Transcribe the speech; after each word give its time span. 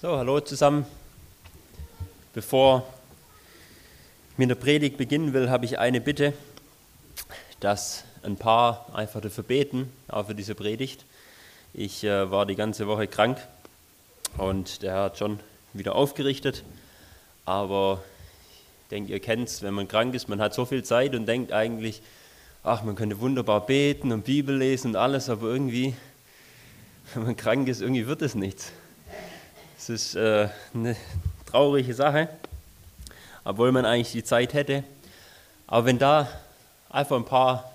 So, 0.00 0.16
hallo 0.16 0.38
zusammen. 0.38 0.86
Bevor 2.32 2.86
ich 4.30 4.38
mit 4.38 4.48
der 4.48 4.54
Predigt 4.54 4.96
beginnen 4.96 5.32
will, 5.32 5.50
habe 5.50 5.64
ich 5.64 5.80
eine 5.80 6.00
Bitte, 6.00 6.34
dass 7.58 8.04
ein 8.22 8.36
paar 8.36 8.86
einfach 8.94 9.20
dafür 9.20 9.42
beten, 9.42 9.92
auch 10.06 10.26
für 10.26 10.36
diese 10.36 10.54
Predigt. 10.54 11.04
Ich 11.74 12.04
äh, 12.04 12.30
war 12.30 12.46
die 12.46 12.54
ganze 12.54 12.86
Woche 12.86 13.08
krank 13.08 13.38
und 14.36 14.82
der 14.82 14.92
Herr 14.92 15.02
hat 15.02 15.18
schon 15.18 15.40
wieder 15.72 15.96
aufgerichtet, 15.96 16.62
aber 17.44 18.00
ich 18.52 18.90
denke, 18.90 19.12
ihr 19.12 19.20
kennt 19.20 19.48
es, 19.48 19.62
wenn 19.62 19.74
man 19.74 19.88
krank 19.88 20.14
ist, 20.14 20.28
man 20.28 20.40
hat 20.40 20.54
so 20.54 20.64
viel 20.64 20.84
Zeit 20.84 21.16
und 21.16 21.26
denkt 21.26 21.50
eigentlich, 21.50 22.02
ach, 22.62 22.84
man 22.84 22.94
könnte 22.94 23.18
wunderbar 23.18 23.66
beten 23.66 24.12
und 24.12 24.26
Bibel 24.26 24.56
lesen 24.56 24.90
und 24.90 24.96
alles, 24.96 25.28
aber 25.28 25.48
irgendwie, 25.48 25.96
wenn 27.14 27.24
man 27.24 27.36
krank 27.36 27.66
ist, 27.66 27.80
irgendwie 27.80 28.06
wird 28.06 28.22
es 28.22 28.36
nichts. 28.36 28.70
Es 29.78 29.88
ist 29.88 30.16
äh, 30.16 30.48
eine 30.74 30.96
traurige 31.46 31.94
Sache, 31.94 32.28
obwohl 33.44 33.70
man 33.70 33.86
eigentlich 33.86 34.10
die 34.10 34.24
Zeit 34.24 34.52
hätte. 34.52 34.82
Aber 35.68 35.86
wenn 35.86 36.00
da 36.00 36.28
einfach 36.90 37.16
ein 37.16 37.24
paar 37.24 37.70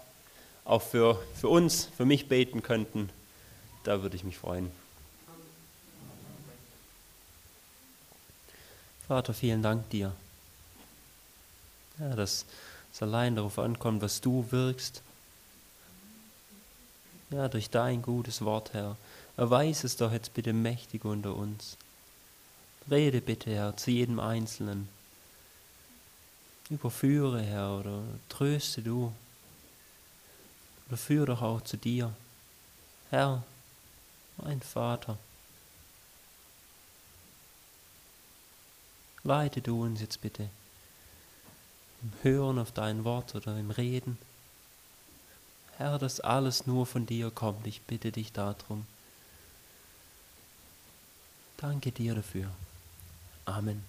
auch 0.66 0.82
für, 0.82 1.24
für 1.34 1.48
uns, 1.48 1.88
für 1.96 2.04
mich 2.04 2.28
beten 2.28 2.62
könnten, 2.62 3.10
da 3.86 4.02
würde 4.02 4.18
ich 4.18 4.26
mich 4.26 4.38
freuen. 4.38 4.70
Vater, 9.08 9.34
vielen 9.34 9.64
Dank 9.64 9.90
dir. 9.90 10.12
Ja, 12.00 12.16
dass 12.16 12.46
es 12.92 13.02
allein 13.02 13.38
darauf 13.38 13.58
ankommt, 13.58 14.02
was 14.02 14.20
du 14.20 14.46
wirkst. 14.52 15.02
Ja, 17.30 17.48
durch 17.48 17.70
dein 17.70 18.02
gutes 18.02 18.44
Wort, 18.44 18.74
Herr. 18.74 18.98
Erweis 19.38 19.86
es 19.86 19.96
doch 19.96 20.12
jetzt 20.12 20.34
bitte 20.34 20.52
mächtig 20.52 21.06
unter 21.06 21.36
uns. 21.36 21.78
Rede 22.90 23.22
bitte, 23.22 23.52
Herr, 23.52 23.78
zu 23.78 23.92
jedem 23.92 24.20
Einzelnen. 24.20 24.90
Überführe, 26.70 27.42
Herr, 27.42 27.80
oder 27.80 28.04
tröste 28.30 28.82
du. 28.82 29.14
Oder 30.88 30.98
führe 30.98 31.26
doch 31.28 31.42
auch 31.42 31.62
zu 31.62 31.78
dir. 31.78 32.14
Herr, 33.10 33.44
mein 34.38 34.62
Vater. 34.62 35.18
Leite 39.24 39.62
du 39.62 39.84
uns 39.84 40.02
jetzt 40.02 40.22
bitte 40.22 40.50
im 42.02 42.12
Hören 42.22 42.60
auf 42.60 42.72
dein 42.72 43.06
Wort 43.06 43.34
oder 43.34 43.58
im 43.58 43.72
Reden. 43.72 44.18
Herr, 45.78 45.98
dass 45.98 46.20
alles 46.20 46.68
nur 46.68 46.86
von 46.86 47.06
dir 47.06 47.32
kommt. 47.32 47.66
Ich 47.66 47.82
bitte 47.82 48.12
dich 48.12 48.34
darum. 48.34 48.86
Danke 51.58 51.94
dir 51.94 52.16
dafür. 52.16 52.52
Amen. 53.46 53.84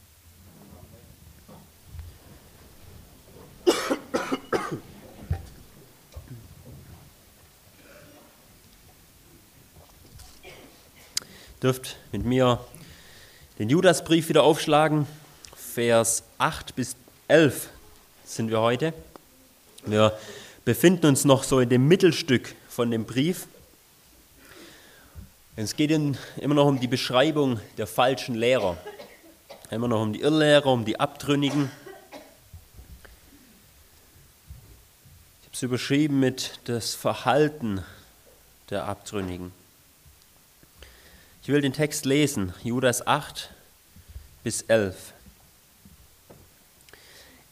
Dürft 11.62 11.96
mit 12.12 12.24
mir 12.24 12.58
den 13.58 13.70
Judasbrief 13.70 14.28
wieder 14.28 14.42
aufschlagen. 14.42 15.06
Vers 15.56 16.24
8 16.39 16.74
bis 16.74 16.96
11 17.28 17.70
sind 18.24 18.50
wir 18.50 18.61
heute. 18.61 18.92
Wir 19.86 20.18
befinden 20.64 21.06
uns 21.06 21.24
noch 21.24 21.44
so 21.44 21.61
in 21.61 21.68
dem 21.68 21.86
Mittelstück 21.86 22.55
von 22.68 22.91
dem 22.91 23.05
Brief. 23.05 23.46
Es 25.56 25.77
geht 25.77 25.91
immer 25.91 26.55
noch 26.55 26.66
um 26.66 26.80
die 26.80 26.89
Beschreibung 26.89 27.61
der 27.78 27.86
falschen 27.86 28.34
Lehrer. 28.34 28.77
Immer 29.70 29.88
noch 29.88 30.02
um 30.02 30.12
die 30.12 30.20
Irrlehrer, 30.20 30.66
um 30.66 30.84
die 30.84 31.00
Abtrünnigen. 31.00 31.70
Ich 35.40 35.46
habe 35.46 35.55
es 35.55 35.62
überschrieben 35.62 36.20
mit 36.20 36.61
das 36.64 36.94
Verhalten 36.94 37.83
der 38.68 38.84
Abtrünnigen. 38.84 39.52
Ich 41.42 41.48
will 41.48 41.62
den 41.62 41.72
Text 41.72 42.05
lesen, 42.05 42.52
Judas 42.62 43.06
8 43.06 43.50
bis 44.42 44.62
11. 44.62 45.14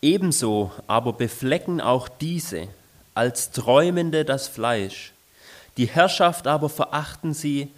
Ebenso 0.03 0.71
aber 0.87 1.15
beflecken 1.15 1.81
auch 1.81 2.09
diese 2.09 2.69
als 3.15 3.53
Träumende 3.53 4.27
das 4.27 4.49
Fleisch. 4.49 5.13
Die 5.79 5.87
Herrschaft 5.87 6.47
aber 6.47 6.69
verachten 6.69 7.33
sie, 7.33 7.71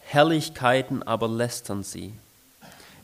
Herrlichkeiten 0.00 1.02
aber 1.02 1.26
lästern 1.26 1.82
sie. 1.82 2.12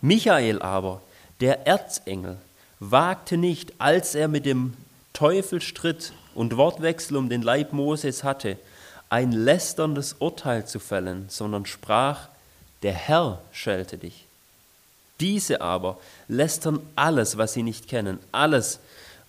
Michael 0.05 0.61
aber, 0.61 1.01
der 1.41 1.67
Erzengel, 1.67 2.37
wagte 2.79 3.39
nicht, 3.39 3.73
als 3.79 4.15
er 4.15 4.29
mit 4.29 4.45
dem 4.45 4.75
Teufel 5.15 5.63
stritt 5.63 6.13
und 6.35 6.59
Wortwechsel 6.59 7.17
um 7.17 7.31
den 7.31 7.41
Leib 7.41 7.73
Moses 7.73 8.23
hatte, 8.23 8.59
ein 9.09 9.33
lästerndes 9.33 10.17
Urteil 10.19 10.67
zu 10.67 10.79
fällen, 10.79 11.25
sondern 11.31 11.65
sprach, 11.65 12.29
der 12.83 12.93
Herr 12.93 13.41
schelte 13.51 13.97
dich. 13.97 14.27
Diese 15.21 15.63
aber 15.63 15.97
lästern 16.29 16.81
alles, 16.97 17.39
was 17.39 17.55
sie 17.55 17.63
nicht 17.63 17.89
kennen, 17.89 18.19
alles, 18.31 18.81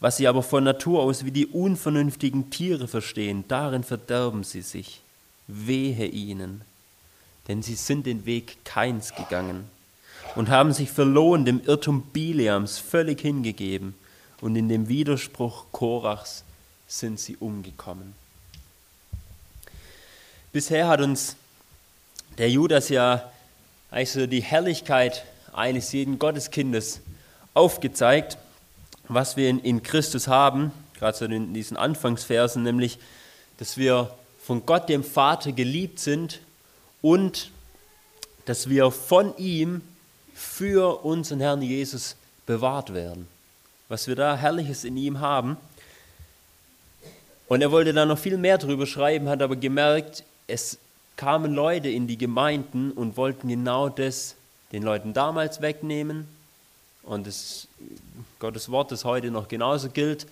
was 0.02 0.18
sie 0.18 0.28
aber 0.28 0.44
von 0.44 0.66
Natur 0.66 1.04
aus 1.04 1.24
wie 1.24 1.32
die 1.32 1.46
unvernünftigen 1.48 2.50
Tiere 2.50 2.90
verstehen, 2.90 3.46
darin 3.48 3.86
verderben 3.86 4.44
sie 4.44 4.62
sich. 4.62 5.00
Wehe 5.48 6.06
ihnen, 6.06 6.64
denn 7.48 7.64
sie 7.64 7.76
sind 7.76 8.06
den 8.06 8.26
Weg 8.26 8.66
keins 8.66 9.16
gegangen 9.16 9.74
und 10.36 10.50
haben 10.50 10.74
sich 10.74 10.92
verloren 10.92 11.46
dem 11.46 11.62
Irrtum 11.66 12.02
Bileams 12.02 12.78
völlig 12.78 13.22
hingegeben 13.22 13.96
und 14.42 14.56
in 14.56 14.70
dem 14.70 14.88
Widerspruch 14.90 15.66
Korachs 15.72 16.44
sind 16.88 17.20
sie 17.20 17.38
umgekommen. 17.38 18.14
Bisher 20.52 20.88
hat 20.88 21.02
uns 21.02 21.36
der 22.38 22.50
Judas 22.50 22.90
ja 22.90 23.32
eigentlich 23.92 24.12
so 24.12 24.28
die 24.28 24.42
Herrlichkeit 24.42 25.26
eines 25.54 25.92
jeden 25.94 26.20
Gotteskindes 26.20 27.00
aufgezeigt, 27.54 28.38
was 29.08 29.38
wir 29.38 29.50
in, 29.50 29.60
in 29.60 29.84
Christus 29.84 30.28
haben, 30.28 30.72
gerade 30.98 31.18
so 31.18 31.26
in 31.26 31.54
diesen 31.54 31.78
Anfangsversen, 31.78 32.64
nämlich, 32.64 33.00
dass 33.58 33.78
wir 33.78 34.14
von 34.42 34.66
Gott, 34.66 34.90
dem 34.90 35.04
Vater, 35.04 35.54
geliebt 35.54 36.00
sind 36.00 36.40
und 37.02 37.52
dass 38.46 38.70
wir 38.70 38.92
von 38.92 39.36
ihm 39.38 39.82
für 40.36 41.04
unseren 41.04 41.40
Herrn 41.40 41.62
Jesus 41.62 42.16
bewahrt 42.46 42.94
werden. 42.94 43.28
Was 43.88 44.08
wir 44.08 44.16
da 44.16 44.36
Herrliches 44.36 44.84
in 44.84 44.98
ihm 44.98 45.20
haben. 45.22 45.58
Und 47.48 47.62
er 47.62 47.72
wollte 47.72 47.94
da 47.94 48.06
noch 48.06 48.20
viel 48.20 48.38
mehr 48.38 48.58
drüber 48.58 48.86
schreiben, 48.86 49.30
hat 49.30 49.42
aber 49.42 49.56
gemerkt, 49.56 50.24
es 50.48 50.78
kamen 51.16 51.54
Leute 51.54 51.90
in 51.90 52.08
die 52.08 52.18
Gemeinden 52.18 52.92
und 52.92 53.16
wollten 53.16 53.48
genau 53.48 53.88
das 53.90 54.36
den 54.72 54.84
Leuten 54.84 55.14
damals 55.14 55.62
wegnehmen. 55.62 56.28
Und 57.04 57.28
das, 57.28 57.68
Gottes 58.40 58.70
Wort, 58.70 58.92
das 58.92 59.06
heute 59.06 59.32
noch 59.32 59.48
genauso 59.48 59.90
gilt, 59.90 60.28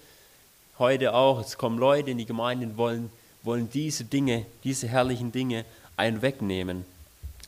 heute 0.80 1.13
auch, 1.13 1.40
es 1.40 1.58
kommen 1.58 1.78
Leute 1.78 2.12
in 2.12 2.18
die 2.18 2.25
Gemeinden 2.25 2.75
wollen, 2.78 3.09
wollen 3.44 3.69
diese 3.69 4.03
Dinge, 4.03 4.46
diese 4.63 4.88
herrlichen 4.88 5.31
Dinge 5.31 5.66
ein 5.96 6.22
wegnehmen. 6.22 6.84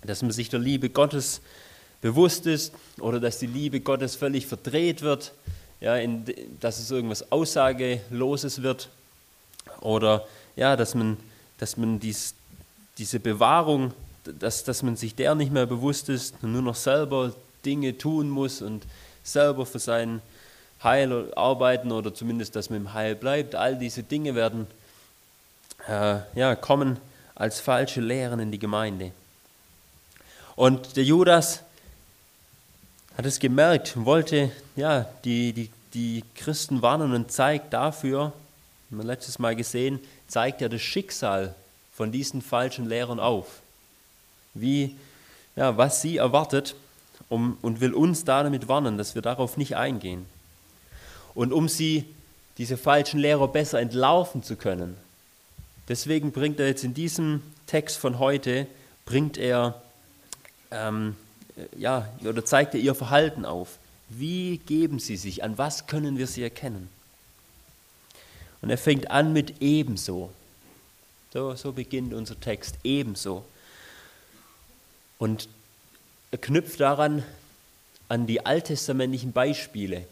Dass 0.03 0.21
man 0.21 0.31
sich 0.31 0.49
der 0.49 0.59
Liebe 0.59 0.89
Gottes 0.89 1.41
bewusst 2.01 2.45
ist 2.45 2.73
oder 2.99 3.19
dass 3.19 3.39
die 3.39 3.47
Liebe 3.47 3.79
Gottes 3.79 4.15
völlig 4.15 4.45
verdreht 4.47 5.01
wird, 5.01 5.33
ja, 5.81 5.95
in, 5.95 6.25
dass 6.59 6.79
es 6.79 6.91
irgendwas 6.91 7.31
Aussageloses 7.31 8.61
wird 8.61 8.89
oder 9.81 10.27
ja, 10.55 10.75
dass 10.75 10.95
man, 10.95 11.17
dass 11.57 11.77
man 11.77 11.99
dies, 11.99 12.33
diese 12.97 13.19
Bewahrung, 13.19 13.93
dass, 14.39 14.63
dass 14.63 14.83
man 14.83 14.95
sich 14.95 15.15
der 15.15 15.35
nicht 15.35 15.51
mehr 15.51 15.65
bewusst 15.65 16.09
ist 16.09 16.35
und 16.41 16.53
nur 16.53 16.61
noch 16.61 16.75
selber 16.75 17.33
Dinge 17.65 17.97
tun 17.97 18.29
muss 18.29 18.61
und 18.61 18.83
selber 19.23 19.65
für 19.65 19.79
sein 19.79 20.21
Heil 20.83 21.33
arbeiten 21.35 21.91
oder 21.91 22.13
zumindest, 22.13 22.55
dass 22.55 22.69
man 22.69 22.81
im 22.81 22.93
Heil 22.93 23.15
bleibt. 23.15 23.55
All 23.55 23.75
diese 23.75 24.03
Dinge 24.03 24.35
werden 24.35 24.67
äh, 25.87 26.17
ja, 26.35 26.55
kommen 26.55 26.97
als 27.33 27.59
falsche 27.59 28.01
Lehren 28.01 28.39
in 28.39 28.51
die 28.51 28.59
Gemeinde. 28.59 29.11
Und 30.55 30.95
der 30.95 31.03
Judas 31.03 31.64
hat 33.17 33.25
es 33.25 33.39
gemerkt, 33.39 33.93
wollte 34.03 34.51
ja, 34.75 35.05
die, 35.23 35.53
die, 35.53 35.69
die 35.93 36.23
Christen 36.35 36.81
warnen 36.81 37.13
und 37.13 37.31
zeigt 37.31 37.73
dafür, 37.73 38.33
haben 38.91 38.97
wir 38.97 39.05
letztes 39.05 39.39
Mal 39.39 39.55
gesehen, 39.55 39.99
zeigt 40.27 40.61
er 40.61 40.69
das 40.69 40.81
Schicksal 40.81 41.55
von 41.93 42.11
diesen 42.11 42.41
falschen 42.41 42.87
Lehrern 42.87 43.19
auf. 43.19 43.61
Wie, 44.53 44.97
ja, 45.55 45.77
was 45.77 46.01
sie 46.01 46.17
erwartet 46.17 46.75
um, 47.29 47.57
und 47.61 47.79
will 47.79 47.93
uns 47.93 48.25
damit 48.25 48.67
warnen, 48.67 48.97
dass 48.97 49.15
wir 49.15 49.21
darauf 49.21 49.55
nicht 49.55 49.77
eingehen. 49.77 50.25
Und 51.33 51.53
um 51.53 51.69
sie, 51.69 52.05
diese 52.57 52.77
falschen 52.77 53.19
Lehrer, 53.19 53.47
besser 53.47 53.79
entlaufen 53.79 54.43
zu 54.43 54.55
können, 54.57 54.97
deswegen 55.87 56.31
bringt 56.31 56.59
er 56.59 56.67
jetzt 56.67 56.83
in 56.83 56.93
diesem 56.93 57.41
Text 57.67 57.97
von 57.97 58.19
heute, 58.19 58.67
bringt 59.05 59.37
er 59.37 59.81
ähm, 60.71 61.15
äh, 61.15 61.24
ja, 61.77 62.09
oder 62.23 62.43
zeigt 62.45 62.73
er 62.73 62.79
ihr 62.79 62.95
Verhalten 62.95 63.45
auf. 63.45 63.77
Wie 64.09 64.57
geben 64.59 64.99
sie 64.99 65.17
sich? 65.17 65.43
An 65.43 65.57
was 65.57 65.87
können 65.87 66.17
wir 66.17 66.27
sie 66.27 66.43
erkennen? 66.43 66.89
Und 68.61 68.69
er 68.69 68.77
fängt 68.77 69.11
an 69.11 69.33
mit 69.33 69.61
ebenso. 69.61 70.31
So, 71.33 71.55
so 71.55 71.71
beginnt 71.71 72.13
unser 72.13 72.39
Text, 72.39 72.75
ebenso. 72.83 73.43
Und 75.17 75.49
er 76.31 76.37
knüpft 76.37 76.79
daran 76.79 77.23
an 78.07 78.27
die 78.27 78.45
alttestamentlichen 78.45 79.31
Beispiele, 79.31 80.05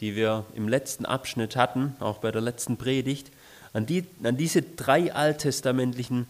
die 0.00 0.16
wir 0.16 0.44
im 0.54 0.68
letzten 0.68 1.06
Abschnitt 1.06 1.56
hatten, 1.56 1.96
auch 2.00 2.18
bei 2.18 2.30
der 2.30 2.40
letzten 2.40 2.76
Predigt. 2.76 3.30
An, 3.72 3.86
die, 3.86 4.04
an 4.22 4.36
diese 4.36 4.62
drei 4.62 5.12
alttestamentlichen 5.12 6.26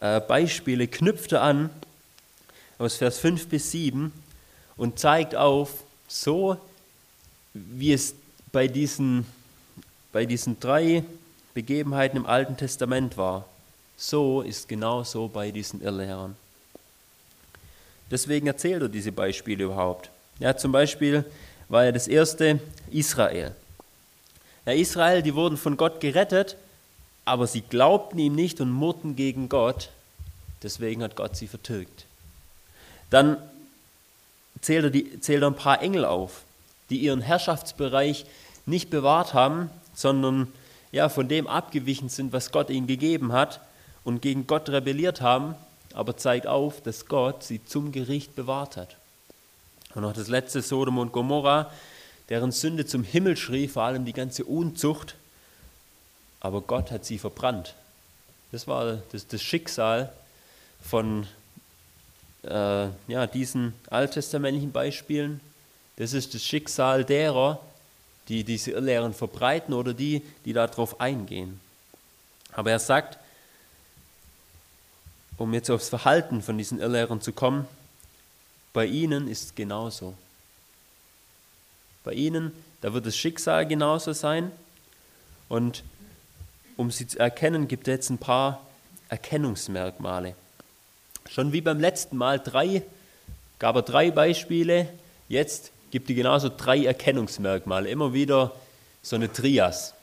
äh, 0.00 0.20
Beispiele 0.20 0.88
knüpft 0.88 1.32
er 1.32 1.42
an, 1.42 1.70
aus 2.78 2.96
Vers 2.96 3.18
5 3.18 3.48
bis 3.48 3.70
7, 3.72 4.12
und 4.76 4.98
zeigt 4.98 5.34
auf, 5.34 5.70
so 6.06 6.56
wie 7.52 7.92
es 7.92 8.14
bei 8.52 8.68
diesen, 8.68 9.26
bei 10.12 10.24
diesen 10.24 10.58
drei 10.60 11.04
Begebenheiten 11.54 12.16
im 12.16 12.26
Alten 12.26 12.56
Testament 12.56 13.16
war, 13.16 13.44
so 13.96 14.42
ist 14.42 14.68
genauso 14.68 15.28
bei 15.28 15.50
diesen 15.50 15.82
Irrlehrern. 15.82 16.36
Deswegen 18.10 18.46
erzählt 18.46 18.82
er 18.82 18.88
diese 18.88 19.12
Beispiele 19.12 19.64
überhaupt. 19.64 20.10
Ja, 20.38 20.56
zum 20.56 20.72
Beispiel 20.72 21.24
war 21.68 21.84
ja 21.84 21.92
das 21.92 22.08
erste 22.08 22.60
Israel. 22.90 23.54
Ja, 24.64 24.72
Israel, 24.72 25.22
die 25.22 25.34
wurden 25.34 25.56
von 25.56 25.76
Gott 25.76 26.00
gerettet, 26.00 26.56
aber 27.24 27.46
sie 27.46 27.60
glaubten 27.60 28.18
ihm 28.18 28.34
nicht 28.34 28.60
und 28.60 28.70
murrten 28.70 29.16
gegen 29.16 29.48
Gott. 29.48 29.90
Deswegen 30.62 31.02
hat 31.02 31.16
Gott 31.16 31.36
sie 31.36 31.48
vertilgt. 31.48 32.06
Dann 33.10 33.36
zählt 34.60 34.84
er, 34.84 34.90
die, 34.90 35.20
zählt 35.20 35.42
er 35.42 35.48
ein 35.48 35.56
paar 35.56 35.82
Engel 35.82 36.04
auf, 36.04 36.42
die 36.90 36.98
ihren 36.98 37.20
Herrschaftsbereich 37.20 38.26
nicht 38.66 38.90
bewahrt 38.90 39.34
haben, 39.34 39.70
sondern 39.94 40.52
ja, 40.92 41.08
von 41.08 41.28
dem 41.28 41.46
abgewichen 41.46 42.08
sind, 42.08 42.32
was 42.32 42.50
Gott 42.50 42.70
ihnen 42.70 42.86
gegeben 42.86 43.32
hat 43.32 43.60
und 44.04 44.22
gegen 44.22 44.46
Gott 44.46 44.68
rebelliert 44.68 45.20
haben, 45.20 45.54
aber 45.94 46.16
zeigt 46.16 46.46
auf, 46.46 46.80
dass 46.82 47.06
Gott 47.06 47.44
sie 47.44 47.64
zum 47.64 47.92
Gericht 47.92 48.34
bewahrt 48.34 48.76
hat. 48.76 48.96
Und 49.94 50.02
noch 50.02 50.12
das 50.12 50.28
letzte 50.28 50.62
Sodom 50.62 50.98
und 50.98 51.12
Gomorra, 51.12 51.70
deren 52.28 52.52
Sünde 52.52 52.86
zum 52.86 53.04
Himmel 53.04 53.36
schrie, 53.36 53.68
vor 53.68 53.84
allem 53.84 54.04
die 54.04 54.12
ganze 54.12 54.44
Unzucht, 54.44 55.16
aber 56.40 56.60
Gott 56.60 56.90
hat 56.90 57.04
sie 57.04 57.18
verbrannt. 57.18 57.74
Das 58.52 58.66
war 58.66 59.02
das, 59.12 59.26
das 59.26 59.42
Schicksal 59.42 60.12
von 60.80 61.26
äh, 62.48 62.88
ja, 63.08 63.26
diesen 63.26 63.74
alttestamentlichen 63.90 64.72
Beispielen. 64.72 65.40
Das 65.96 66.12
ist 66.12 66.34
das 66.34 66.42
Schicksal 66.42 67.04
derer, 67.04 67.60
die 68.28 68.44
diese 68.44 68.72
Irrlehren 68.72 69.14
verbreiten 69.14 69.74
oder 69.74 69.94
die, 69.94 70.22
die 70.44 70.52
darauf 70.52 71.00
eingehen. 71.00 71.60
Aber 72.52 72.70
er 72.70 72.78
sagt, 72.78 73.18
um 75.36 75.54
jetzt 75.54 75.70
aufs 75.70 75.88
Verhalten 75.88 76.42
von 76.42 76.58
diesen 76.58 76.80
Irrlehrern 76.80 77.20
zu 77.20 77.32
kommen, 77.32 77.66
bei 78.72 78.86
ihnen 78.86 79.28
ist 79.28 79.44
es 79.44 79.54
genauso. 79.54 80.14
Bei 82.04 82.12
ihnen, 82.12 82.52
da 82.80 82.92
wird 82.92 83.06
das 83.06 83.16
Schicksal 83.16 83.66
genauso 83.66 84.12
sein. 84.12 84.52
Und 85.48 85.82
um 86.76 86.90
sie 86.90 87.06
zu 87.06 87.18
erkennen, 87.18 87.68
gibt 87.68 87.88
er 87.88 87.94
jetzt 87.94 88.10
ein 88.10 88.18
paar 88.18 88.64
Erkennungsmerkmale. 89.08 90.34
Schon 91.28 91.52
wie 91.52 91.60
beim 91.60 91.78
letzten 91.78 92.16
Mal 92.16 92.40
drei, 92.40 92.82
gab 93.58 93.76
er 93.76 93.82
drei 93.82 94.10
Beispiele, 94.10 94.88
jetzt 95.28 95.72
gibt 95.90 96.08
er 96.08 96.16
genauso 96.16 96.50
drei 96.54 96.84
Erkennungsmerkmale. 96.84 97.88
Immer 97.88 98.12
wieder 98.12 98.52
so 99.02 99.16
eine 99.16 99.32
Trias. 99.32 99.94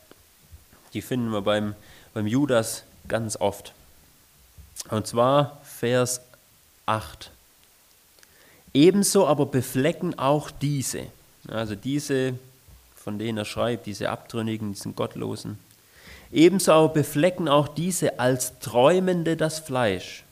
Die 0.94 1.02
finden 1.02 1.30
wir 1.32 1.42
beim, 1.42 1.76
beim 2.14 2.28
Judas 2.28 2.84
ganz 3.08 3.36
oft. 3.38 3.74
Und 4.90 5.08
zwar 5.08 5.62
Vers 5.64 6.22
8. 6.86 7.32
Ebenso 8.74 9.26
aber 9.26 9.46
beflecken 9.46 10.20
auch 10.20 10.52
diese, 10.52 11.08
also 11.48 11.76
diese, 11.76 12.34
von 12.96 13.18
denen 13.18 13.38
er 13.38 13.46
schreibt, 13.46 13.86
diese 13.86 14.10
Abtrünnigen, 14.10 14.74
diesen 14.74 14.96
Gottlosen, 14.96 15.58
ebenso 16.32 16.74
aber 16.74 16.90
beflecken 16.90 17.48
auch 17.48 17.70
diese 17.70 18.20
als 18.20 18.60
Träumende 18.60 19.38
das 19.38 19.60
Fleisch. 19.60 20.25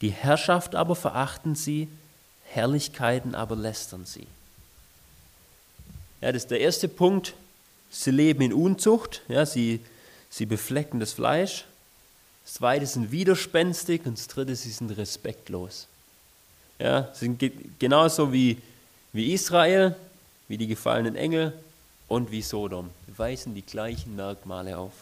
Die 0.00 0.10
Herrschaft 0.10 0.74
aber 0.74 0.94
verachten 0.94 1.54
sie, 1.54 1.88
Herrlichkeiten 2.44 3.34
aber 3.34 3.56
lästern 3.56 4.04
sie. 4.04 4.26
Ja, 6.20 6.32
das 6.32 6.42
ist 6.42 6.50
der 6.50 6.60
erste 6.60 6.88
Punkt. 6.88 7.34
Sie 7.90 8.10
leben 8.10 8.42
in 8.42 8.52
Unzucht, 8.52 9.22
ja, 9.28 9.46
sie, 9.46 9.80
sie 10.30 10.46
beflecken 10.46 11.00
das 11.00 11.12
Fleisch. 11.12 11.64
Das 12.44 12.54
zweite 12.54 12.86
sind 12.86 13.10
widerspenstig 13.10 14.04
und 14.04 14.18
das 14.18 14.26
dritte, 14.28 14.54
sie 14.56 14.70
sind 14.70 14.90
respektlos. 14.96 15.86
Ja, 16.78 17.12
sie 17.12 17.26
sind 17.26 17.78
genauso 17.78 18.32
wie, 18.32 18.58
wie 19.12 19.32
Israel, 19.32 19.96
wie 20.48 20.58
die 20.58 20.66
gefallenen 20.66 21.16
Engel 21.16 21.52
und 22.08 22.30
wie 22.30 22.42
Sodom. 22.42 22.90
Sie 23.06 23.18
weisen 23.18 23.54
die 23.54 23.62
gleichen 23.62 24.16
Merkmale 24.16 24.78
auf. 24.78 24.92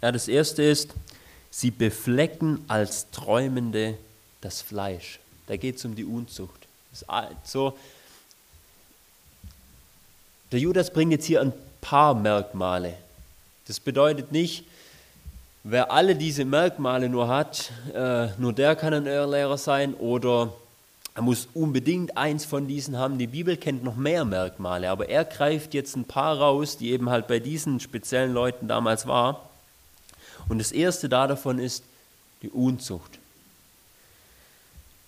Ja, 0.00 0.12
das 0.12 0.28
erste 0.28 0.62
ist, 0.62 0.94
sie 1.50 1.70
beflecken 1.70 2.64
als 2.68 3.10
Träumende 3.10 3.96
das 4.40 4.62
Fleisch. 4.62 5.18
Da 5.46 5.56
geht 5.56 5.76
es 5.76 5.84
um 5.84 5.94
die 5.94 6.04
Unzucht. 6.04 6.66
so, 7.44 7.76
der 10.52 10.60
Judas 10.60 10.92
bringt 10.92 11.12
jetzt 11.12 11.26
hier 11.26 11.40
ein 11.40 11.52
paar 11.80 12.14
Merkmale. 12.14 12.94
Das 13.66 13.80
bedeutet 13.80 14.32
nicht, 14.32 14.64
wer 15.62 15.92
alle 15.92 16.16
diese 16.16 16.44
Merkmale 16.44 17.08
nur 17.08 17.28
hat, 17.28 17.70
äh, 17.94 18.28
nur 18.38 18.52
der 18.52 18.76
kann 18.76 18.94
ein 18.94 19.06
Irrlehrer 19.06 19.58
sein 19.58 19.94
oder 19.94 20.52
er 21.14 21.22
muss 21.22 21.48
unbedingt 21.52 22.16
eins 22.16 22.44
von 22.44 22.68
diesen 22.68 22.96
haben. 22.96 23.18
Die 23.18 23.26
Bibel 23.26 23.56
kennt 23.56 23.82
noch 23.82 23.96
mehr 23.96 24.24
Merkmale, 24.24 24.88
aber 24.88 25.08
er 25.08 25.24
greift 25.24 25.74
jetzt 25.74 25.96
ein 25.96 26.04
paar 26.04 26.38
raus, 26.38 26.78
die 26.78 26.92
eben 26.92 27.10
halt 27.10 27.26
bei 27.26 27.40
diesen 27.40 27.80
speziellen 27.80 28.32
Leuten 28.32 28.68
damals 28.68 29.06
war. 29.06 29.47
Und 30.48 30.58
das 30.58 30.72
erste 30.72 31.08
da 31.08 31.26
davon 31.26 31.58
ist 31.58 31.84
die 32.42 32.50
Unzucht. 32.50 33.18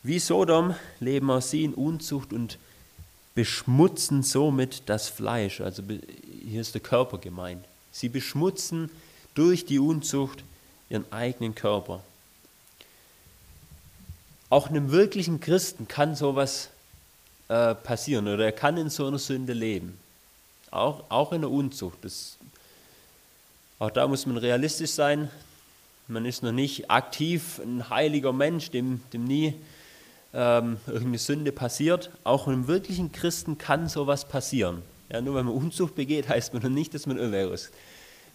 Wie 0.02 0.18
Sodom 0.18 0.74
leben 0.98 1.30
auch 1.30 1.42
sie 1.42 1.64
in 1.64 1.74
Unzucht 1.74 2.32
und 2.32 2.58
beschmutzen 3.34 4.22
somit 4.22 4.82
das 4.86 5.08
Fleisch. 5.08 5.60
Also 5.60 5.82
hier 6.46 6.60
ist 6.60 6.74
der 6.74 6.80
Körper 6.80 7.18
gemeint. 7.18 7.64
Sie 7.92 8.08
beschmutzen 8.08 8.90
durch 9.34 9.64
die 9.64 9.78
Unzucht 9.78 10.42
ihren 10.88 11.10
eigenen 11.12 11.54
Körper. 11.54 12.02
Auch 14.48 14.68
einem 14.68 14.90
wirklichen 14.90 15.40
Christen 15.40 15.86
kann 15.86 16.16
sowas 16.16 16.70
äh, 17.48 17.74
passieren 17.74 18.26
oder 18.26 18.44
er 18.44 18.52
kann 18.52 18.76
in 18.76 18.90
so 18.90 19.06
einer 19.06 19.18
Sünde 19.18 19.52
leben. 19.52 19.98
Auch, 20.70 21.04
auch 21.08 21.32
in 21.32 21.42
der 21.42 21.50
Unzucht. 21.50 21.98
Das, 22.02 22.36
auch 23.80 23.90
da 23.90 24.06
muss 24.06 24.26
man 24.26 24.36
realistisch 24.36 24.90
sein. 24.90 25.30
Man 26.06 26.26
ist 26.26 26.42
noch 26.42 26.52
nicht 26.52 26.90
aktiv 26.90 27.58
ein 27.64 27.88
heiliger 27.88 28.30
Mensch, 28.30 28.70
dem, 28.70 29.00
dem 29.14 29.24
nie 29.24 29.54
ähm, 30.34 30.76
irgendeine 30.86 31.18
Sünde 31.18 31.50
passiert. 31.50 32.10
Auch 32.22 32.46
einem 32.46 32.68
wirklichen 32.68 33.10
Christen 33.10 33.56
kann 33.56 33.88
sowas 33.88 34.28
passieren. 34.28 34.82
Ja, 35.08 35.22
nur 35.22 35.34
wenn 35.34 35.46
man 35.46 35.54
Unzucht 35.54 35.94
begeht, 35.94 36.28
heißt 36.28 36.52
man 36.52 36.62
noch 36.62 36.68
nicht, 36.68 36.92
dass 36.92 37.06
man 37.06 37.16
irre 37.16 37.54
ist. 37.54 37.70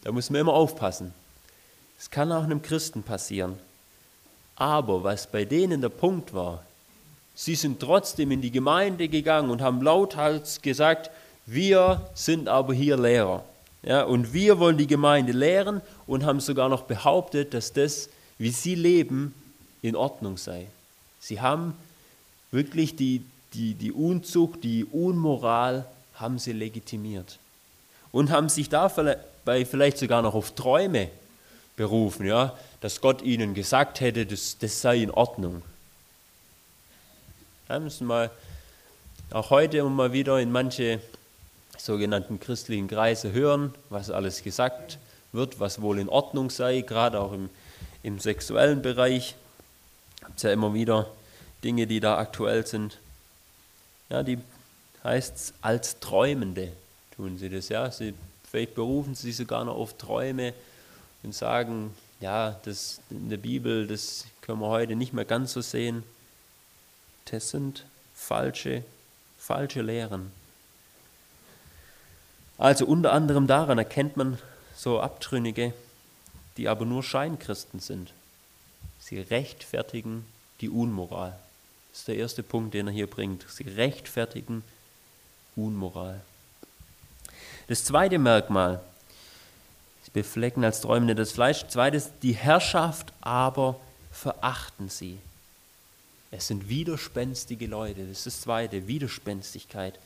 Da 0.04 0.12
muss 0.12 0.32
man 0.32 0.42
immer 0.42 0.54
aufpassen. 0.54 1.14
Es 2.00 2.10
kann 2.10 2.32
auch 2.32 2.44
einem 2.44 2.64
Christen 2.64 3.04
passieren. 3.04 3.60
Aber 4.56 5.04
was 5.04 5.28
bei 5.28 5.46
denen 5.46 5.80
der 5.80 5.90
Punkt 5.90 6.34
war, 6.34 6.64
sie 7.36 7.54
sind 7.54 7.80
trotzdem 7.80 8.32
in 8.32 8.42
die 8.42 8.52
Gemeinde 8.52 9.08
gegangen 9.10 9.52
und 9.52 9.62
haben 9.62 9.84
lauthals 9.84 10.64
gesagt, 10.64 11.12
wir 11.46 12.10
sind 12.16 12.50
aber 12.50 12.74
hier 12.74 12.98
Lehrer. 12.98 13.44
Ja, 13.86 14.04
und 14.04 14.34
wir 14.34 14.58
wollen 14.58 14.78
die 14.78 14.88
Gemeinde 14.88 15.32
lehren 15.32 15.80
und 16.08 16.26
haben 16.26 16.40
sogar 16.40 16.70
noch 16.70 16.84
behauptet, 16.84 17.54
dass 17.54 17.72
das, 17.72 18.10
wie 18.40 18.50
sie 18.50 18.74
leben, 18.74 19.34
in 19.84 19.96
Ordnung 19.96 20.38
sei. 20.38 20.66
Sie 21.20 21.40
haben 21.40 21.76
wirklich 22.50 22.96
die, 22.96 23.24
die, 23.54 23.76
die 23.76 23.92
Unzucht, 23.92 24.64
die 24.64 24.86
Unmoral, 24.86 25.86
haben 26.16 26.40
sie 26.40 26.54
legitimiert. 26.54 27.38
Und 28.12 28.32
haben 28.32 28.50
sich 28.50 28.70
dabei 28.70 29.66
vielleicht 29.66 30.00
sogar 30.00 30.24
noch 30.24 30.34
auf 30.34 30.56
Träume 30.56 31.10
berufen, 31.76 32.26
ja, 32.26 32.58
dass 32.82 33.02
Gott 33.02 33.22
ihnen 33.22 33.54
gesagt 33.54 34.00
hätte, 34.00 34.26
das, 34.26 34.58
das 34.58 34.82
sei 34.82 35.04
in 35.04 35.12
Ordnung. 35.12 35.62
Da 37.68 37.80
müssen 37.80 38.08
wir 38.08 38.32
auch 39.32 39.50
heute 39.52 39.78
immer 39.80 40.12
wieder 40.14 40.40
in 40.40 40.52
manche 40.52 41.02
sogenannten 41.78 42.40
christlichen 42.40 42.88
Kreise 42.88 43.32
hören, 43.32 43.74
was 43.90 44.10
alles 44.10 44.44
gesagt 44.44 44.98
wird, 45.32 45.60
was 45.60 45.82
wohl 45.82 46.00
in 46.00 46.10
Ordnung 46.10 46.50
sei, 46.50 46.82
gerade 46.82 47.20
auch 47.20 47.34
im, 47.34 47.50
im 48.04 48.20
sexuellen 48.20 48.82
Bereich. 48.82 49.36
Habt 50.24 50.42
ja 50.44 50.52
immer 50.52 50.74
wieder 50.74 51.10
Dinge, 51.64 51.88
die 51.88 52.00
da 52.00 52.18
aktuell 52.18 52.66
sind. 52.66 53.00
Ja, 54.10 54.24
die 54.24 54.38
heißt 55.04 55.54
als 55.62 56.00
Träumende 56.00 56.72
tun 57.16 57.38
sie 57.38 57.50
das. 57.50 57.70
Ja, 57.70 57.90
sie 57.92 58.14
vielleicht 58.50 58.76
berufen 58.76 59.16
sie 59.16 59.28
sich 59.28 59.38
sogar 59.38 59.66
noch 59.66 59.76
auf 59.76 59.98
Träume 59.98 60.54
und 61.24 61.34
sagen, 61.34 61.94
ja, 62.20 62.60
das 62.64 63.02
in 63.10 63.30
der 63.30 63.38
Bibel, 63.38 63.88
das 63.88 64.26
können 64.42 64.60
wir 64.60 64.68
heute 64.68 64.96
nicht 64.96 65.14
mehr 65.14 65.26
ganz 65.26 65.54
so 65.54 65.62
sehen. 65.62 66.04
Das 67.26 67.50
sind 67.50 67.86
falsche, 68.14 68.84
falsche 69.38 69.82
Lehren. 69.82 70.32
Also 72.58 72.86
unter 72.86 73.12
anderem 73.12 73.48
daran 73.48 73.78
erkennt 73.78 74.18
man 74.18 74.38
so 74.76 75.00
Abtrünnige, 75.00 75.74
die 76.58 76.68
aber 76.68 76.86
nur 76.86 77.04
Scheinchristen 77.04 77.80
sind. 77.80 78.14
Sie 79.00 79.20
rechtfertigen 79.20 80.26
die 80.62 80.70
Unmoral. 80.70 81.38
Das 81.92 82.00
ist 82.00 82.08
der 82.08 82.18
erste 82.18 82.44
Punkt, 82.44 82.74
den 82.74 82.88
er 82.88 82.94
hier 82.94 83.08
bringt. 83.08 83.46
Sie 83.50 83.64
rechtfertigen 83.64 84.64
Unmoral. 85.56 86.22
Das 87.68 87.84
zweite 87.84 88.20
Merkmal, 88.20 88.82
sie 90.04 90.12
beflecken 90.12 90.64
als 90.64 90.82
Träumende 90.82 91.16
das 91.16 91.32
Fleisch. 91.32 91.66
Zweites, 91.68 92.12
die 92.22 92.34
Herrschaft 92.34 93.12
aber 93.22 93.80
verachten 94.12 94.90
sie. 94.90 95.18
Es 96.32 96.48
sind 96.48 96.70
widerspenstige 96.70 97.68
Leute. 97.68 98.02
Das 98.02 98.20
ist 98.20 98.26
das 98.26 98.42
zweite, 98.42 98.88
Widerspenstigkeit. 98.88 99.98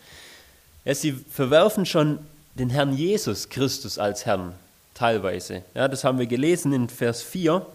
Ja, 0.86 0.94
sie 0.96 1.12
verwerfen 1.12 1.86
schon 1.86 2.20
den 2.60 2.70
Herrn 2.70 2.94
Jesus 2.94 3.48
Christus 3.48 3.98
als 3.98 4.26
Herrn, 4.26 4.54
teilweise. 4.94 5.64
Ja, 5.74 5.88
das 5.88 6.04
haben 6.04 6.20
wir 6.20 6.28
gelesen 6.28 6.74
in 6.74 6.90
Vers 6.90 7.24
4. 7.24 7.66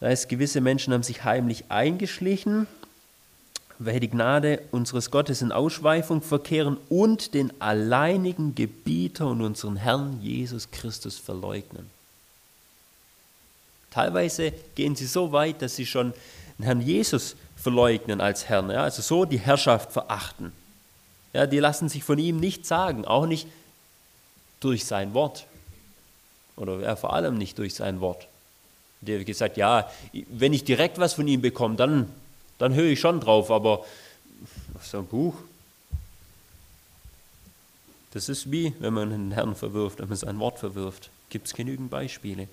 Da 0.00 0.06
heißt, 0.06 0.28
gewisse 0.28 0.60
Menschen 0.60 0.92
haben 0.92 1.04
sich 1.04 1.22
heimlich 1.24 1.66
eingeschlichen, 1.68 2.66
welche 3.78 4.00
die 4.00 4.10
Gnade 4.10 4.62
unseres 4.72 5.10
Gottes 5.12 5.42
in 5.42 5.52
Ausschweifung 5.52 6.22
verkehren 6.22 6.76
und 6.88 7.34
den 7.34 7.52
alleinigen 7.60 8.54
Gebieter 8.56 9.28
und 9.28 9.42
unseren 9.42 9.76
Herrn 9.76 10.20
Jesus 10.20 10.70
Christus 10.72 11.16
verleugnen. 11.16 11.88
Teilweise 13.90 14.52
gehen 14.74 14.96
sie 14.96 15.06
so 15.06 15.32
weit, 15.32 15.62
dass 15.62 15.76
sie 15.76 15.86
schon 15.86 16.14
den 16.58 16.64
Herrn 16.64 16.80
Jesus 16.80 17.36
verleugnen 17.56 18.20
als 18.20 18.48
Herrn, 18.48 18.70
ja, 18.70 18.82
also 18.82 19.02
so 19.02 19.24
die 19.24 19.38
Herrschaft 19.38 19.92
verachten. 19.92 20.52
Ja, 21.32 21.46
die 21.46 21.58
lassen 21.58 21.88
sich 21.88 22.02
von 22.02 22.18
ihm 22.18 22.38
nichts 22.38 22.68
sagen, 22.68 23.04
auch 23.04 23.26
nicht 23.26 23.46
durch 24.60 24.84
sein 24.84 25.14
Wort. 25.14 25.46
Oder 26.56 26.80
ja, 26.80 26.96
vor 26.96 27.12
allem 27.14 27.38
nicht 27.38 27.58
durch 27.58 27.74
sein 27.74 28.00
Wort. 28.00 28.26
Der 29.00 29.20
hat 29.20 29.26
gesagt, 29.26 29.56
ja, 29.56 29.90
wenn 30.12 30.52
ich 30.52 30.64
direkt 30.64 30.98
was 30.98 31.14
von 31.14 31.26
ihm 31.26 31.40
bekomme, 31.40 31.76
dann, 31.76 32.12
dann 32.58 32.74
höre 32.74 32.90
ich 32.90 33.00
schon 33.00 33.20
drauf, 33.20 33.50
aber 33.50 33.84
so 34.82 34.98
ein 34.98 35.06
Buch, 35.06 35.34
das 38.12 38.28
ist 38.28 38.50
wie, 38.50 38.74
wenn 38.80 38.92
man 38.92 39.12
einen 39.12 39.32
Herrn 39.32 39.54
verwirft, 39.54 40.00
wenn 40.00 40.08
man 40.08 40.18
sein 40.18 40.38
Wort 40.40 40.58
verwirft. 40.58 41.10
Gibt 41.28 41.46
es 41.46 41.54
genügend 41.54 41.90
Beispiele. 41.90 42.48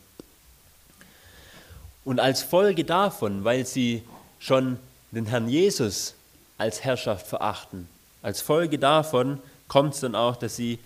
Und 2.05 2.19
als 2.19 2.43
Folge 2.43 2.85
davon, 2.85 3.43
weil 3.43 3.65
sie 3.65 4.03
schon 4.39 4.79
den 5.11 5.25
Herrn 5.25 5.49
Jesus 5.49 6.13
als 6.57 6.83
Herrschaft 6.83 7.27
verachten, 7.27 7.89
als 8.27 8.41
Folge 8.41 8.77
davon 8.77 9.39
kommt 9.69 9.93
es 9.93 10.01
dann 10.01 10.13
auch, 10.13 10.35
dass 10.35 10.57
sie 10.57 10.79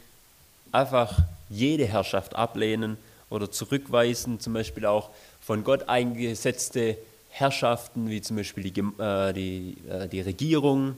einfach 0.71 1.17
jede 1.49 1.87
Herrschaft 1.87 2.35
ablehnen 2.35 2.97
oder 3.31 3.49
zurückweisen, 3.49 4.39
zum 4.39 4.53
Beispiel 4.53 4.85
auch 4.85 5.09
von 5.41 5.63
Gott 5.63 5.89
eingesetzte 5.89 6.99
Herrschaften, 7.31 8.11
wie 8.11 8.21
zum 8.21 8.37
Beispiel 8.37 8.69
die, 8.69 8.79
äh, 8.79 9.33
die, 9.33 9.75
äh, 9.89 10.07
die 10.07 10.21
Regierung 10.21 10.95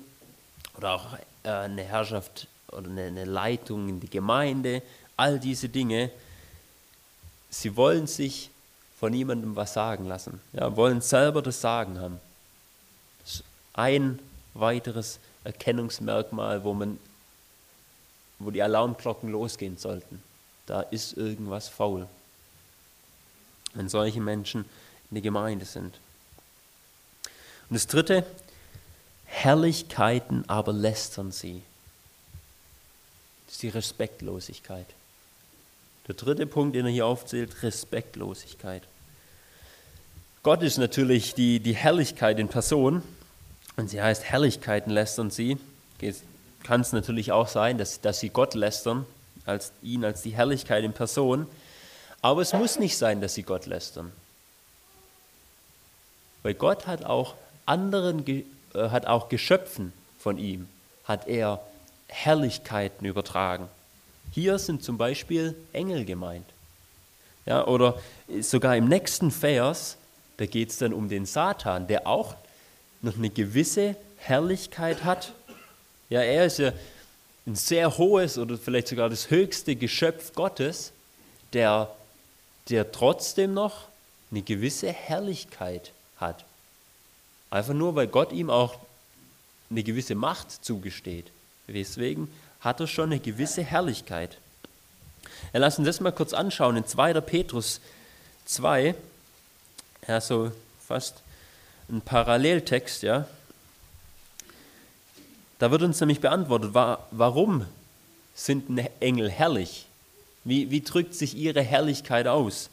oder 0.75 0.91
auch 0.91 1.05
äh, 1.43 1.49
eine 1.49 1.83
Herrschaft 1.83 2.47
oder 2.73 2.89
eine, 2.89 3.03
eine 3.03 3.23
Leitung 3.23 3.87
in 3.87 4.01
die 4.01 4.09
Gemeinde, 4.09 4.81
all 5.15 5.39
diese 5.39 5.69
Dinge. 5.69 6.11
Sie 7.51 7.77
wollen 7.77 8.05
sich 8.05 8.49
von 8.99 9.13
niemandem 9.13 9.55
was 9.55 9.71
sagen 9.71 10.07
lassen. 10.07 10.41
Ja, 10.51 10.75
wollen 10.75 10.99
selber 10.99 11.41
das 11.41 11.61
Sagen 11.61 12.01
haben. 12.01 12.19
Das 13.21 13.35
ist 13.35 13.43
ein 13.75 14.19
weiteres 14.55 15.19
Erkennungsmerkmal, 15.43 16.63
wo, 16.63 16.73
man, 16.73 16.99
wo 18.39 18.51
die 18.51 18.61
Alarmglocken 18.61 19.29
losgehen 19.29 19.77
sollten. 19.77 20.21
Da 20.65 20.81
ist 20.81 21.17
irgendwas 21.17 21.67
faul, 21.67 22.07
wenn 23.73 23.89
solche 23.89 24.21
Menschen 24.21 24.65
in 25.09 25.15
der 25.15 25.21
Gemeinde 25.21 25.65
sind. 25.65 25.99
Und 27.69 27.75
das 27.75 27.87
Dritte, 27.87 28.25
Herrlichkeiten 29.25 30.47
aber 30.47 30.73
lästern 30.73 31.31
sie. 31.31 31.61
Das 33.45 33.55
ist 33.55 33.63
die 33.63 33.69
Respektlosigkeit. 33.69 34.87
Der 36.07 36.15
dritte 36.15 36.45
Punkt, 36.45 36.75
den 36.75 36.85
er 36.85 36.91
hier 36.91 37.05
aufzählt, 37.05 37.63
Respektlosigkeit. 37.63 38.83
Gott 40.43 40.61
ist 40.61 40.77
natürlich 40.77 41.33
die, 41.33 41.59
die 41.59 41.75
Herrlichkeit 41.75 42.39
in 42.39 42.49
Person 42.49 43.01
und 43.77 43.89
sie 43.89 44.01
heißt 44.01 44.23
Herrlichkeiten 44.23 44.91
lästern 44.91 45.31
sie. 45.31 45.57
Kann 46.63 46.81
es 46.81 46.93
natürlich 46.93 47.31
auch 47.31 47.47
sein, 47.47 47.77
dass, 47.77 48.01
dass 48.01 48.19
sie 48.19 48.29
Gott 48.29 48.53
lästern, 48.53 49.05
als 49.45 49.71
ihn 49.81 50.05
als 50.05 50.21
die 50.21 50.31
Herrlichkeit 50.31 50.83
in 50.83 50.93
Person. 50.93 51.47
Aber 52.21 52.41
es 52.41 52.53
muss 52.53 52.79
nicht 52.79 52.97
sein, 52.97 53.19
dass 53.19 53.33
sie 53.33 53.43
Gott 53.43 53.65
lästern. 53.65 54.11
Weil 56.41 56.53
Gott 56.53 56.87
hat 56.87 57.03
auch 57.03 57.35
anderen, 57.65 58.25
äh, 58.27 58.43
hat 58.75 59.07
auch 59.07 59.29
Geschöpfen 59.29 59.91
von 60.19 60.37
ihm, 60.37 60.67
hat 61.03 61.27
er 61.27 61.61
Herrlichkeiten 62.07 63.05
übertragen. 63.05 63.67
Hier 64.31 64.57
sind 64.59 64.83
zum 64.83 64.97
Beispiel 64.97 65.55
Engel 65.73 66.05
gemeint. 66.05 66.45
Ja, 67.45 67.65
oder 67.67 67.99
sogar 68.39 68.77
im 68.77 68.87
nächsten 68.87 69.31
Vers 69.31 69.97
da 70.37 70.45
geht 70.45 70.71
es 70.71 70.77
dann 70.77 70.93
um 70.93 71.09
den 71.09 71.25
Satan, 71.25 71.87
der 71.87 72.07
auch 72.07 72.35
noch 73.03 73.17
eine 73.17 73.29
gewisse 73.29 73.95
Herrlichkeit 74.17 75.03
hat. 75.03 75.33
Ja, 76.09 76.21
er 76.21 76.45
ist 76.45 76.59
ja 76.59 76.71
ein 77.45 77.55
sehr 77.55 77.97
hohes 77.97 78.37
oder 78.37 78.57
vielleicht 78.57 78.87
sogar 78.87 79.09
das 79.09 79.29
höchste 79.29 79.75
Geschöpf 79.75 80.33
Gottes, 80.33 80.93
der, 81.51 81.93
der 82.69 82.91
trotzdem 82.91 83.53
noch 83.53 83.87
eine 84.31 84.41
gewisse 84.41 84.91
Herrlichkeit 84.91 85.91
hat. 86.17 86.45
Einfach 87.51 87.73
nur, 87.73 87.95
weil 87.95 88.07
Gott 88.07 88.31
ihm 88.31 88.49
auch 88.49 88.79
eine 89.69 89.83
gewisse 89.83 90.15
Macht 90.15 90.51
zugesteht. 90.63 91.31
Deswegen 91.67 92.31
hat 92.61 92.79
er 92.79 92.87
schon 92.87 93.11
eine 93.11 93.19
gewisse 93.19 93.63
Herrlichkeit. 93.63 94.37
Ja, 95.51 95.59
lass 95.59 95.77
uns 95.77 95.85
das 95.85 95.99
mal 95.99 96.11
kurz 96.11 96.33
anschauen 96.33 96.77
in 96.77 96.87
2. 96.87 97.19
Petrus 97.21 97.81
2, 98.45 98.95
ja, 100.07 100.21
so 100.21 100.51
fast 100.87 101.22
ein 101.89 102.01
Paralleltext, 102.01 103.03
ja. 103.03 103.27
Da 105.59 105.71
wird 105.71 105.81
uns 105.81 105.99
nämlich 105.99 106.19
beantwortet, 106.19 106.73
warum 106.73 107.65
sind 108.35 108.79
Engel 108.99 109.29
herrlich? 109.29 109.85
Wie, 110.43 110.71
wie 110.71 110.81
drückt 110.81 111.15
sich 111.15 111.35
ihre 111.35 111.61
Herrlichkeit 111.61 112.27
aus? 112.27 112.69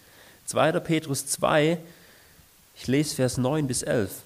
2. 0.46 0.72
Petrus 0.80 1.26
2, 1.26 1.78
ich 2.76 2.86
lese 2.86 3.14
Vers 3.14 3.36
9 3.36 3.66
bis 3.66 3.82
11. 3.82 4.22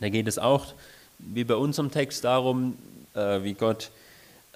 Da 0.00 0.08
geht 0.08 0.26
es 0.26 0.38
auch, 0.38 0.74
wie 1.18 1.44
bei 1.44 1.54
unserem 1.54 1.90
Text, 1.90 2.24
darum, 2.24 2.76
äh, 3.14 3.42
wie 3.42 3.54
Gott 3.54 3.90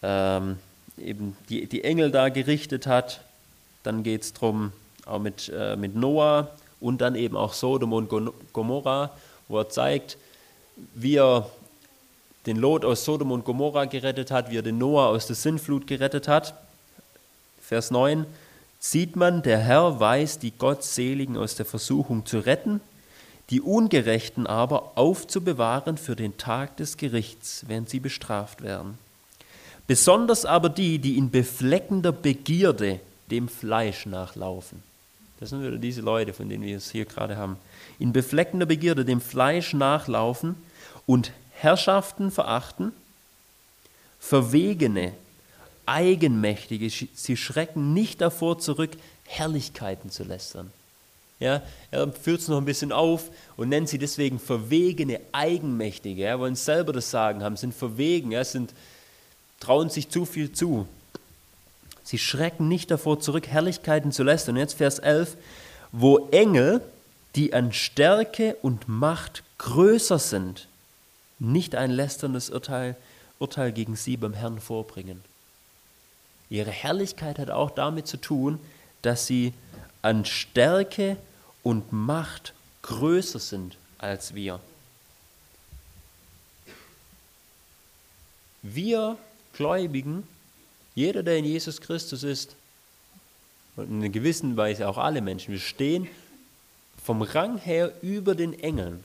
ähm, 0.03 0.59
eben 0.99 1.37
die, 1.49 1.67
die 1.67 1.85
Engel 1.85 2.11
da 2.11 2.29
gerichtet 2.29 2.87
hat 2.87 3.21
dann 3.83 4.03
geht 4.03 4.23
es 4.23 4.33
darum, 4.33 4.73
auch 5.07 5.19
mit, 5.19 5.51
äh, 5.55 5.77
mit 5.77 5.95
Noah 5.95 6.51
und 6.81 7.01
dann 7.01 7.15
eben 7.15 7.37
auch 7.37 7.53
Sodom 7.53 7.93
und 7.93 8.11
Gomorra, 8.53 9.11
wo 9.49 9.59
er 9.59 9.69
zeigt, 9.69 10.17
wie 10.95 11.17
er 11.17 11.49
den 12.47 12.57
Lot 12.57 12.85
aus 12.85 13.05
Sodom 13.05 13.31
und 13.31 13.45
Gomorra 13.45 13.85
gerettet 13.85 14.31
hat, 14.31 14.51
wie 14.51 14.59
er 14.59 14.63
den 14.63 14.79
Noah 14.79 15.09
aus 15.09 15.27
der 15.27 15.37
Sintflut 15.37 15.87
gerettet 15.87 16.29
hat. 16.29 16.55
Vers 17.61 17.91
9 17.91 18.27
sieht 18.81 19.15
man, 19.15 19.43
der 19.43 19.59
Herr 19.59 20.01
weiß, 20.01 20.41
die 20.41 20.51
Gottseligen 20.51 21.37
aus 21.37 21.55
der 21.55 21.67
Versuchung 21.67 22.27
zu 22.27 22.41
retten, 22.41 22.81
die 23.51 23.61
Ungerechten 23.61 24.47
aber 24.47 24.93
aufzubewahren 24.97 25.99
für 25.99 26.17
den 26.17 26.37
Tag 26.37 26.77
des 26.79 26.97
Gerichts, 26.97 27.65
wenn 27.69 27.87
sie 27.87 28.01
bestraft 28.01 28.63
werden. 28.63 28.99
Besonders 29.87 30.45
aber 30.45 30.69
die, 30.69 30.99
die 30.99 31.17
in 31.17 31.31
befleckender 31.31 32.13
Begierde 32.13 33.01
dem 33.31 33.49
Fleisch 33.49 34.07
nachlaufen. 34.07 34.83
Das 35.43 35.51
sind 35.51 35.61
wieder 35.65 35.77
diese 35.77 36.03
Leute, 36.03 36.33
von 36.33 36.49
denen 36.49 36.63
wir 36.63 36.77
es 36.77 36.93
hier 36.93 37.05
gerade 37.05 37.37
haben. 37.37 37.57
In 37.99 38.13
befleckender 38.13 38.65
Begierde 38.65 39.05
dem 39.05 39.21
Fleisch 39.21 39.75
nachlaufen 39.75 40.55
und 41.05 41.33
Herrschaften 41.51 42.31
verachten, 42.31 42.93
Verwegene, 44.21 45.15
Eigenmächtige, 45.85 46.89
sie 46.89 47.37
schrecken 47.37 47.93
nicht 47.93 48.21
davor 48.21 48.61
zurück, 48.61 48.93
Herrlichkeiten 49.25 50.11
zu 50.11 50.23
lästern. 50.23 50.71
Ja, 51.41 51.61
er 51.91 52.13
führt 52.13 52.43
es 52.43 52.47
noch 52.47 52.59
ein 52.59 52.65
bisschen 52.65 52.93
auf 52.93 53.33
und 53.57 53.69
nennt 53.69 53.89
sie 53.89 53.99
deswegen 53.99 54.39
verwegene 54.39 55.19
Eigenmächtige. 55.33 56.23
Ja, 56.23 56.39
wollen 56.39 56.55
selber 56.55 56.93
das 56.93 57.11
Sagen 57.11 57.43
haben, 57.43 57.57
sind 57.57 57.75
verwegen, 57.75 58.31
ja, 58.31 58.45
sind, 58.45 58.73
trauen 59.59 59.91
sich 59.91 60.09
zu 60.09 60.25
viel 60.25 60.53
zu. 60.53 60.87
Sie 62.05 62.19
schrecken 62.19 62.69
nicht 62.69 62.91
davor 62.91 63.21
zurück, 63.21 63.47
Herrlichkeiten 63.47 64.13
zu 64.13 64.23
lästern. 64.23 64.57
Und 64.57 64.61
jetzt 64.61 64.75
Vers 64.75 64.99
11, 64.99 65.37
wo 65.93 66.29
Engel, 66.31 66.81
die 67.37 67.55
an 67.55 67.73
Stärke 67.73 68.57
und 68.63 68.89
Macht 68.89 69.43
größer 69.59 70.19
sind, 70.19 70.69
nicht 71.39 71.75
ein 71.75 71.91
lästerndes 71.91 72.51
Urteil, 72.51 72.97
Urteil 73.39 73.73
gegen 73.73 73.97
sie 73.97 74.17
beim 74.17 74.35
Herrn 74.35 74.61
vorbringen. 74.61 75.23
Ihre 76.51 76.71
Herrlichkeit 76.71 77.39
hat 77.39 77.51
auch 77.51 77.71
damit 77.71 78.07
zu 78.07 78.17
tun, 78.17 78.59
dass 79.03 79.27
sie 79.27 79.53
an 80.03 80.25
Stärke 80.25 81.17
und 81.63 81.93
Macht 81.93 82.53
größer 82.83 83.39
sind 83.39 83.77
als 83.99 84.35
wir. 84.35 84.61
Wir 88.63 89.17
Gläubigen, 89.55 90.27
jeder, 90.95 91.23
der 91.23 91.39
in 91.39 91.45
Jesus 91.45 91.81
Christus 91.81 92.23
ist, 92.23 92.57
und 93.77 93.89
in 93.89 93.99
einer 94.01 94.11
gewissen 94.11 94.57
Weise 94.57 94.89
auch 94.89 94.99
alle 94.99 95.23
Menschen, 95.23 95.53
wir 95.53 95.61
stehen 95.61 96.07
vom 97.03 97.23
Rang 97.23 97.59
her 97.59 97.93
über 98.03 98.35
den 98.35 98.59
Engeln. 98.59 99.03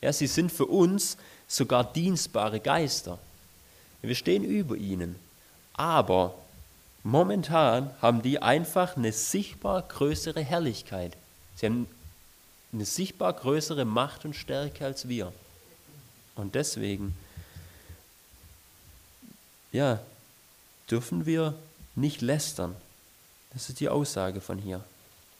Ja, 0.00 0.12
sie 0.12 0.26
sind 0.26 0.50
für 0.50 0.66
uns 0.66 1.16
sogar 1.46 1.84
dienstbare 1.92 2.60
Geister. 2.60 3.18
Wir 4.02 4.14
stehen 4.14 4.44
über 4.44 4.76
ihnen. 4.76 5.16
Aber 5.74 6.34
momentan 7.02 7.90
haben 8.00 8.22
die 8.22 8.40
einfach 8.40 8.96
eine 8.96 9.12
sichtbar 9.12 9.82
größere 9.82 10.40
Herrlichkeit. 10.40 11.16
Sie 11.56 11.66
haben 11.66 11.86
eine 12.72 12.84
sichtbar 12.84 13.32
größere 13.32 13.84
Macht 13.84 14.24
und 14.24 14.34
Stärke 14.34 14.84
als 14.84 15.08
wir. 15.08 15.32
Und 16.34 16.54
deswegen, 16.54 17.16
ja, 19.72 20.00
dürfen 20.90 21.26
wir 21.26 21.54
nicht 21.94 22.20
lästern. 22.20 22.74
Das 23.52 23.68
ist 23.68 23.80
die 23.80 23.88
Aussage 23.88 24.40
von 24.40 24.58
hier. 24.58 24.84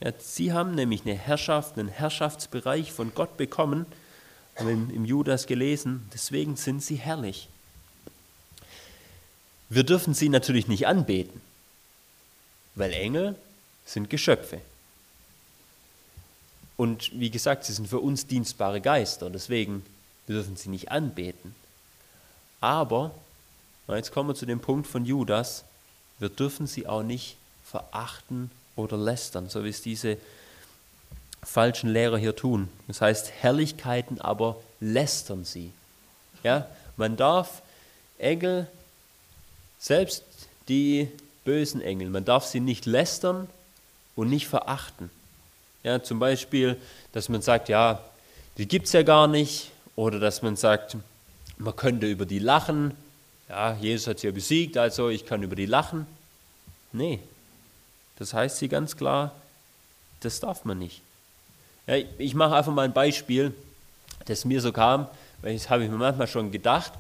Ja, 0.01 0.13
sie 0.19 0.53
haben 0.53 0.75
nämlich 0.75 1.03
eine 1.03 1.15
Herrschaft, 1.15 1.79
einen 1.79 1.89
Herrschaftsbereich 1.89 2.93
von 2.93 3.15
Gott 3.15 3.37
bekommen, 3.37 3.87
haben 4.57 4.89
wir 4.89 4.95
im 4.95 5.05
Judas 5.05 5.47
gelesen, 5.47 6.09
deswegen 6.13 6.57
sind 6.57 6.83
sie 6.83 6.97
herrlich. 6.97 7.49
Wir 9.69 9.85
dürfen 9.85 10.15
sie 10.15 10.29
natürlich 10.29 10.69
nicht 10.69 10.87
anbeten, 10.87 11.41
weil 12.75 12.93
Engel 12.93 13.37
sind 13.85 14.09
Geschöpfe. 14.09 14.61
Und 16.77 17.11
wie 17.19 17.31
gesagt, 17.31 17.65
sie 17.65 17.73
sind 17.73 17.89
für 17.89 17.99
uns 17.99 18.27
dienstbare 18.27 18.81
Geister, 18.81 19.31
deswegen 19.31 19.85
dürfen 20.29 20.57
sie 20.57 20.69
nicht 20.69 20.91
anbeten. 20.91 21.55
Aber, 22.61 23.13
jetzt 23.97 24.13
kommen 24.13 24.29
wir 24.29 24.35
zu 24.35 24.47
dem 24.47 24.61
Punkt 24.61 24.87
von 24.87 25.05
Judas, 25.05 25.65
wir 26.19 26.29
dürfen 26.29 26.67
sie 26.67 26.87
auch 26.87 27.03
nicht 27.03 27.37
verachten 27.65 28.51
oder 28.77 28.97
lästern, 28.97 29.49
so 29.49 29.65
wie 29.65 29.71
es 29.71 29.83
diese 29.83 30.17
falschen 31.43 31.91
Lehrer 31.91 32.19
hier 32.19 32.37
tun. 32.37 32.69
Das 32.87 33.01
heißt, 33.01 33.31
Herrlichkeiten 33.41 34.21
aber 34.21 34.57
lästern 34.81 35.45
sie. 35.45 35.73
Ja, 36.43 36.67
man 36.97 37.17
darf 37.17 37.63
Engel, 38.19 38.67
selbst 39.79 40.25
die 40.69 41.09
bösen 41.45 41.81
Engel, 41.81 42.11
man 42.11 42.25
darf 42.25 42.45
sie 42.45 42.61
nicht 42.61 42.87
lästern 42.87 43.49
und 44.17 44.29
nicht 44.29 44.49
verachten. 44.49 45.11
Ja, 45.83 46.03
zum 46.03 46.19
Beispiel, 46.19 46.77
dass 47.13 47.29
man 47.29 47.41
sagt, 47.41 47.69
ja, 47.69 48.03
die 48.59 48.67
gibt 48.67 48.87
es 48.87 48.93
ja 48.93 49.03
gar 49.03 49.29
nicht, 49.29 49.71
oder 49.97 50.21
dass 50.21 50.43
man 50.43 50.57
sagt, 50.57 50.97
man 51.57 51.75
könnte 51.75 52.07
über 52.07 52.27
die 52.27 52.39
lachen. 52.39 52.93
Ja, 53.49 53.75
Jesus 53.75 54.07
hat 54.07 54.19
sie 54.19 54.27
ja 54.27 54.33
besiegt, 54.33 54.77
also 54.77 55.09
ich 55.09 55.25
kann 55.25 55.43
über 55.43 55.57
die 55.57 55.67
lachen. 55.67 56.07
Nee, 56.93 57.21
das 58.19 58.35
heißt 58.35 58.59
sie 58.59 58.69
ganz 58.69 58.97
klar, 58.97 59.35
das 60.21 60.41
darf 60.41 60.65
man 60.65 60.79
nicht. 60.79 61.01
Ja, 61.87 61.97
ich 62.19 62.35
mache 62.35 62.57
einfach 62.57 62.73
mal 62.73 62.85
ein 62.85 62.93
Beispiel, 62.93 63.55
das 64.27 64.45
mir 64.45 64.61
so 64.61 64.73
kam, 64.73 65.09
weil 65.41 65.55
das 65.55 65.71
habe 65.71 65.85
ich 65.85 65.91
mir 65.91 65.97
manchmal 65.97 66.27
schon 66.27 66.51
gedacht. 66.51 66.93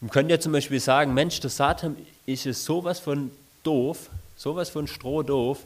Man 0.00 0.10
könnte 0.10 0.32
ja 0.32 0.40
zum 0.40 0.52
Beispiel 0.52 0.80
sagen, 0.80 1.14
Mensch, 1.14 1.40
der 1.40 1.50
Satan 1.50 1.96
ist 2.26 2.46
es 2.46 2.64
sowas 2.64 2.98
von 2.98 3.30
doof, 3.62 4.10
sowas 4.36 4.68
von 4.68 4.86
strohdoof, 4.86 5.60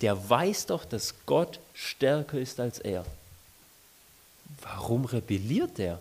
der 0.00 0.28
weiß 0.28 0.66
doch, 0.66 0.84
dass 0.84 1.14
Gott 1.26 1.58
stärker 1.72 2.38
ist 2.38 2.60
als 2.60 2.78
er. 2.78 3.04
Warum 4.62 5.04
rebelliert 5.04 5.78
er? 5.78 5.98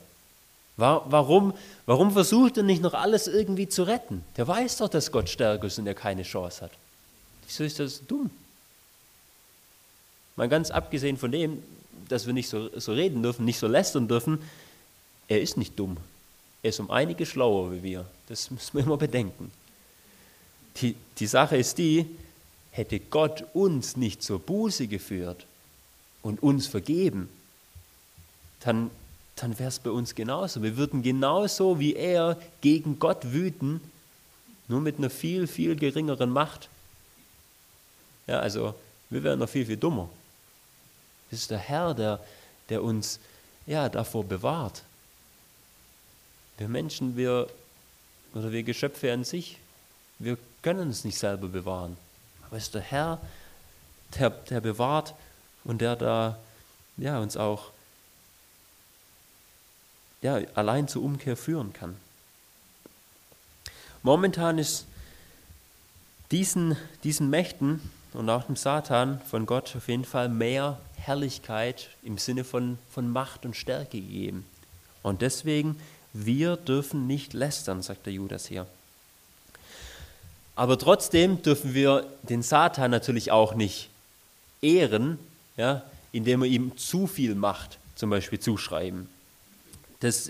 Warum, 0.75 1.53
warum 1.86 2.12
versucht 2.12 2.57
er 2.57 2.63
nicht 2.63 2.81
noch 2.81 2.95
alles 2.95 3.27
irgendwie 3.27 3.69
zu 3.69 3.83
retten? 3.83 4.23
Der 4.38 4.47
weiß 4.47 4.77
doch, 4.77 4.89
dass 4.89 5.12
Gott 5.12 5.29
stärker 5.29 5.67
ist 5.67 5.77
und 5.77 5.86
er 5.86 5.93
keine 5.93 6.23
Chance 6.23 6.62
hat. 6.62 6.71
Wieso 7.45 7.63
ist 7.63 7.79
das 7.79 8.01
dumm? 8.07 8.31
Mal 10.36 10.49
ganz 10.49 10.71
abgesehen 10.71 11.17
von 11.17 11.31
dem, 11.31 11.62
dass 12.09 12.25
wir 12.25 12.33
nicht 12.33 12.49
so, 12.49 12.69
so 12.79 12.93
reden 12.93 13.21
dürfen, 13.21 13.45
nicht 13.45 13.59
so 13.59 13.67
lästern 13.67 14.07
dürfen, 14.07 14.39
er 15.27 15.41
ist 15.41 15.57
nicht 15.57 15.77
dumm. 15.77 15.97
Er 16.63 16.69
ist 16.69 16.79
um 16.79 16.89
einige 16.89 17.25
schlauer 17.25 17.71
wie 17.71 17.83
wir. 17.83 18.05
Das 18.27 18.49
müssen 18.49 18.77
wir 18.77 18.83
immer 18.83 18.97
bedenken. 18.97 19.51
Die, 20.77 20.95
die 21.19 21.27
Sache 21.27 21.57
ist 21.57 21.77
die, 21.77 22.07
hätte 22.71 22.99
Gott 22.99 23.45
uns 23.53 23.95
nicht 23.95 24.23
zur 24.23 24.39
Buße 24.39 24.88
geführt 24.88 25.45
und 26.23 26.41
uns 26.41 26.65
vergeben, 26.65 27.29
dann, 28.62 28.89
dann 29.36 29.58
wäre 29.58 29.69
es 29.69 29.80
bei 29.80 29.89
uns 29.89 30.15
genauso. 30.15 30.62
Wir 30.62 30.78
würden 30.78 31.02
genauso 31.02 31.80
wie 31.80 31.96
er 31.96 32.38
gegen 32.62 33.00
Gott 33.00 33.34
wüten, 33.34 33.82
nur 34.67 34.82
mit 34.82 34.98
einer 34.98 35.10
viel, 35.10 35.48
viel 35.48 35.76
geringeren 35.76 36.30
Macht. 36.30 36.69
Ja, 38.28 38.39
also 38.39 38.76
wir 39.10 39.24
wären 39.24 39.39
noch 39.39 39.50
viel, 39.50 39.65
viel 39.65 39.78
dummer. 39.78 40.10
Es 41.32 41.39
ist 41.39 41.52
der 41.52 41.58
Herr, 41.58 41.93
der, 41.93 42.19
der 42.69 42.84
uns 42.84 43.19
ja, 43.65 43.89
davor 43.89 44.24
bewahrt. 44.24 44.84
Wir 46.58 46.67
Menschen, 46.67 47.17
wir, 47.17 47.50
oder 48.34 48.52
wir 48.52 48.63
Geschöpfe 48.63 49.12
an 49.12 49.24
sich, 49.24 49.58
wir 50.19 50.38
können 50.62 50.89
es 50.89 51.04
nicht 51.04 51.17
selber 51.17 51.48
bewahren. 51.48 51.98
Aber 52.48 52.58
es 52.58 52.63
ist 52.63 52.76
der 52.76 52.82
Herr, 52.82 53.19
der, 54.17 54.30
der 54.30 54.62
bewahrt 54.62 55.15
und 55.63 55.82
der 55.82 55.96
da 55.96 56.38
ja, 56.98 57.19
uns 57.19 57.36
auch 57.36 57.72
ja, 60.23 60.39
allein 60.55 60.88
zur 60.88 61.03
Umkehr 61.03 61.38
führen 61.38 61.73
kann. 61.73 61.95
Momentan 64.01 64.57
ist 64.57 64.86
diesen, 66.31 66.75
diesen 67.03 67.29
Mächten 67.29 67.79
und 68.13 68.29
auch 68.29 68.45
dem 68.45 68.55
Satan 68.55 69.21
von 69.29 69.45
Gott 69.45 69.75
auf 69.75 69.88
jeden 69.88 70.05
Fall 70.05 70.29
mehr 70.29 70.79
Herrlichkeit 70.95 71.89
im 72.01 72.17
Sinne 72.17 72.43
von, 72.43 72.79
von 72.91 73.09
Macht 73.12 73.45
und 73.45 73.55
Stärke 73.55 73.99
gegeben. 73.99 74.45
Und 75.03 75.21
deswegen, 75.21 75.79
wir 76.13 76.57
dürfen 76.57 77.07
nicht 77.07 77.33
lästern, 77.33 77.81
sagt 77.81 78.05
der 78.05 78.13
Judas 78.13 78.47
hier. 78.47 78.65
Aber 80.55 80.77
trotzdem 80.77 81.41
dürfen 81.41 81.73
wir 81.73 82.05
den 82.23 82.43
Satan 82.43 82.91
natürlich 82.91 83.31
auch 83.31 83.55
nicht 83.55 83.89
ehren, 84.62 85.19
ja, 85.57 85.81
indem 86.12 86.41
wir 86.41 86.47
ihm 86.47 86.77
zu 86.77 87.07
viel 87.07 87.36
Macht 87.36 87.79
zum 87.95 88.09
Beispiel 88.09 88.39
zuschreiben. 88.39 89.09
Das, 90.04 90.30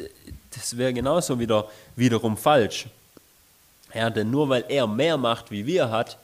das 0.52 0.78
wäre 0.78 0.94
genauso 0.94 1.40
wieder, 1.40 1.68
wiederum 1.96 2.38
falsch. 2.38 2.86
Ja, 3.92 4.12
denn 4.12 4.30
nur 4.30 4.48
weil 4.48 4.66
er 4.70 4.86
mehr 4.86 5.18
Macht 5.18 5.50
wie 5.50 5.66
wir 5.66 5.90
hat, 5.90 6.20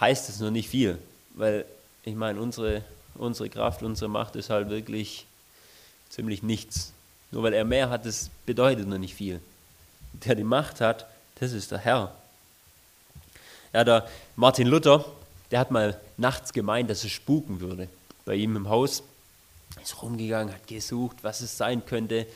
heißt 0.00 0.30
es 0.30 0.40
noch 0.40 0.50
nicht 0.50 0.70
viel. 0.70 0.98
Weil 1.34 1.66
ich 2.04 2.14
meine, 2.14 2.40
unsere, 2.40 2.82
unsere 3.16 3.50
Kraft, 3.50 3.82
unsere 3.82 4.08
Macht 4.08 4.34
ist 4.36 4.48
halt 4.48 4.70
wirklich 4.70 5.26
ziemlich 6.08 6.42
nichts. 6.42 6.92
Nur 7.32 7.42
weil 7.42 7.52
er 7.52 7.64
mehr 7.64 7.90
hat, 7.90 8.06
das 8.06 8.30
bedeutet 8.46 8.88
noch 8.88 8.98
nicht 8.98 9.14
viel. 9.14 9.40
Der 10.12 10.34
die 10.34 10.44
Macht 10.44 10.80
hat, 10.80 11.06
das 11.40 11.52
ist 11.52 11.70
der 11.70 11.78
Herr. 11.78 12.14
Ja, 13.74 13.84
der 13.84 14.08
Martin 14.36 14.68
Luther, 14.68 15.04
der 15.50 15.60
hat 15.60 15.70
mal 15.70 16.00
nachts 16.16 16.54
gemeint, 16.54 16.88
dass 16.88 17.04
es 17.04 17.10
spuken 17.10 17.60
würde. 17.60 17.88
Bei 18.24 18.34
ihm 18.36 18.56
im 18.56 18.70
Haus 18.70 19.02
ist 19.82 20.00
rumgegangen, 20.00 20.54
hat 20.54 20.66
gesucht, 20.66 21.18
was 21.22 21.42
es 21.42 21.58
sein 21.58 21.84
könnte. 21.84 22.26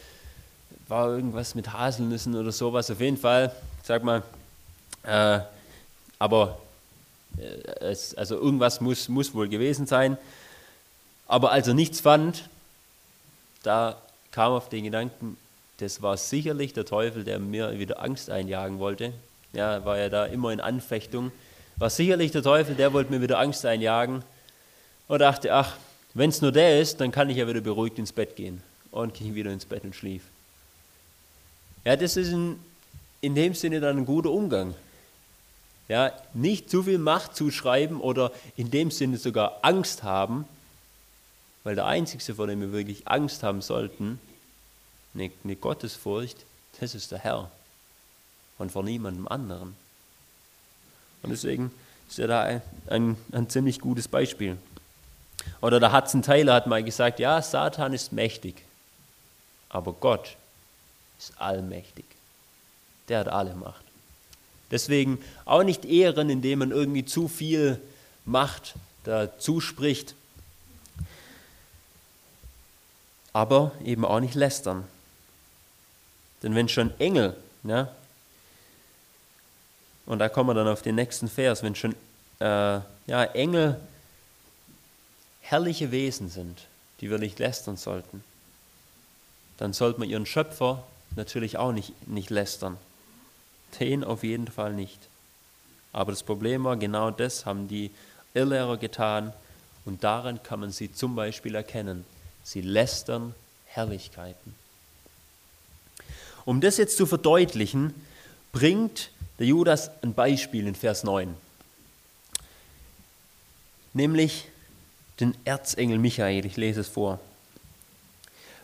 War 0.88 1.09
irgendwas 1.09 1.55
mit 1.55 1.72
Haselnüssen 1.72 2.35
oder 2.35 2.51
sowas. 2.51 2.90
Auf 2.90 3.01
jeden 3.01 3.18
Fall, 3.18 3.55
sag 3.83 4.03
mal, 4.03 4.22
äh, 5.05 5.40
aber 6.18 6.59
äh, 7.38 7.85
es, 7.85 8.14
also 8.14 8.37
irgendwas 8.37 8.81
muss, 8.81 9.09
muss 9.09 9.35
wohl 9.35 9.48
gewesen 9.48 9.87
sein. 9.87 10.16
Aber 11.27 11.53
als 11.53 11.68
er 11.68 11.74
nichts 11.74 12.01
fand, 12.01 12.48
da 13.62 14.01
kam 14.31 14.53
auf 14.53 14.68
den 14.68 14.85
Gedanken, 14.85 15.37
das 15.77 16.01
war 16.03 16.16
sicherlich 16.16 16.72
der 16.72 16.87
Teufel, 16.87 17.22
der 17.22 17.38
mir 17.38 17.79
wieder 17.79 18.03
Angst 18.03 18.31
einjagen 18.31 18.79
wollte. 18.79 19.12
Ja, 19.53 19.85
war 19.85 19.98
ja 19.98 20.09
da 20.09 20.27
immer 20.27 20.53
in 20.53 20.61
Anfechtung. 20.61 21.33
War 21.77 21.90
sicherlich 21.90 22.33
der 22.33 22.42
Teufel, 22.42 22.74
der 22.74 22.92
wollte 22.92 23.12
mir 23.12 23.20
wieder 23.20 23.38
Angst 23.38 23.64
einjagen. 23.64 24.24
Und 25.07 25.20
dachte, 25.20 25.53
ach, 25.55 25.77
Wenn 26.14 26.31
es 26.31 26.42
nur 26.42 26.53
der 26.53 26.81
ist, 26.81 27.01
dann 27.01 27.12
kann 27.12 27.31
ich 27.31 27.37
ja 27.37 27.46
wieder 27.46 27.61
beruhigt 27.61 27.98
ins 27.98 28.12
Bett 28.12 28.35
gehen 28.35 28.62
und 28.90 29.14
gehe 29.14 29.35
wieder 29.35 29.53
ins 29.53 29.66
Bett 29.66 29.85
und 29.85 29.94
schlief. 29.94 30.22
Ja, 31.88 31.96
das 31.96 32.18
ist 32.18 32.29
in, 32.29 32.61
in 33.22 33.35
dem 33.35 33.55
Sinne 33.55 33.81
dann 33.81 33.96
ein 33.96 34.05
guter 34.05 34.31
Umgang. 34.31 34.74
Ja, 35.88 36.12
nicht 36.35 36.68
zu 36.68 36.83
viel 36.83 36.98
Macht 36.98 37.35
zuschreiben 37.35 38.03
oder 38.03 38.31
in 38.59 38.70
dem 38.70 38.90
Sinne 38.90 39.16
sogar 39.16 39.61
Angst 39.62 40.03
haben, 40.03 40.44
weil 41.64 41.77
der 41.77 41.87
Einzige, 41.87 42.35
vor 42.35 42.46
dem 42.46 42.61
wir 42.61 42.72
wirklich 42.72 43.09
Angst 43.09 43.42
haben 43.42 43.62
sollten, 43.62 44.20
eine, 45.14 45.31
eine 45.42 45.57
Gottesfurcht, 45.57 46.37
das 46.79 46.94
ist 46.94 47.11
der 47.11 47.20
Herr 47.20 47.51
und 48.59 48.70
vor 48.70 48.83
niemandem 48.83 49.27
anderen. 49.27 49.74
Und 51.22 51.31
deswegen 51.31 51.70
ist 52.07 52.18
er 52.18 52.29
da 52.29 52.42
ein, 52.42 52.62
ein, 52.88 53.16
ein 53.33 53.48
ziemlich 53.48 53.81
gutes 53.81 54.09
Beispiel. 54.09 54.59
Oder 55.62 55.81
der 55.81 55.94
Hudson 55.94 56.20
Taylor 56.20 56.53
hat 56.53 56.66
mal 56.66 56.85
gesagt, 56.85 57.18
ja, 57.18 57.40
Satan 57.40 57.94
ist 57.94 58.12
mächtig, 58.12 58.62
aber 59.70 59.94
Gott 59.94 60.37
ist 61.18 61.40
allmächtig. 61.40 62.04
Der 63.09 63.20
hat 63.20 63.28
alle 63.28 63.54
Macht. 63.54 63.85
Deswegen 64.70 65.18
auch 65.44 65.62
nicht 65.62 65.85
ehren, 65.85 66.28
indem 66.31 66.61
man 66.61 66.70
irgendwie 66.70 67.04
zu 67.04 67.28
viel 67.28 67.81
Macht 68.24 68.74
da 69.04 69.38
zuspricht, 69.38 70.14
aber 73.33 73.72
eben 73.85 74.04
auch 74.04 74.20
nicht 74.20 74.35
lästern. 74.35 74.85
Denn 76.42 76.54
wenn 76.54 76.68
schon 76.68 76.98
Engel, 77.00 77.37
ja, 77.64 77.90
und 80.07 80.18
da 80.20 80.28
kommen 80.28 80.50
wir 80.50 80.54
dann 80.54 80.68
auf 80.68 80.83
den 80.83 80.94
nächsten 80.94 81.28
Vers, 81.28 81.62
wenn 81.62 81.74
schon 81.74 81.94
äh, 82.40 82.81
ja, 83.07 83.24
Engel 83.35 83.81
herrliche 85.40 85.90
Wesen 85.90 86.28
sind, 86.28 86.66
die 87.00 87.11
wir 87.11 87.18
nicht 87.18 87.38
lästern 87.38 87.76
sollten, 87.76 88.22
dann 89.59 89.72
sollte 89.72 90.00
man 90.00 90.09
ihren 90.09 90.26
Schöpfer 90.26 90.85
natürlich 91.16 91.57
auch 91.57 91.73
nicht, 91.73 91.92
nicht 92.09 92.31
lästern. 92.31 92.77
Den 93.81 94.05
auf 94.05 94.23
jeden 94.23 94.49
Fall 94.49 94.73
nicht. 94.73 94.99
Aber 95.92 96.12
das 96.12 96.23
Problem 96.23 96.64
war, 96.64 96.77
genau 96.77 97.11
das 97.11 97.47
haben 97.47 97.68
die 97.68 97.90
Irrlehrer 98.35 98.77
getan 98.77 99.33
und 99.85 100.05
daran 100.05 100.42
kann 100.42 100.61
man 100.61 100.71
sie 100.71 100.92
zum 100.92 101.14
Beispiel 101.14 101.55
erkennen. 101.55 102.05
Sie 102.44 102.61
lästern 102.61 103.35
Herrlichkeiten. 103.66 104.55
Um 106.44 106.61
das 106.61 106.77
jetzt 106.77 106.97
zu 106.97 107.07
verdeutlichen, 107.07 107.94
bringt 108.53 109.11
der 109.38 109.47
Judas 109.47 109.90
ein 110.03 110.14
Beispiel 110.14 110.66
in 110.66 110.75
Vers 110.75 111.05
9. 111.05 111.35
Nämlich 113.92 114.49
den 115.21 115.35
Erzengel 115.44 115.99
Michael. 115.99 116.47
Ich 116.47 116.57
lese 116.57 116.81
es 116.81 116.88
vor. 116.88 117.21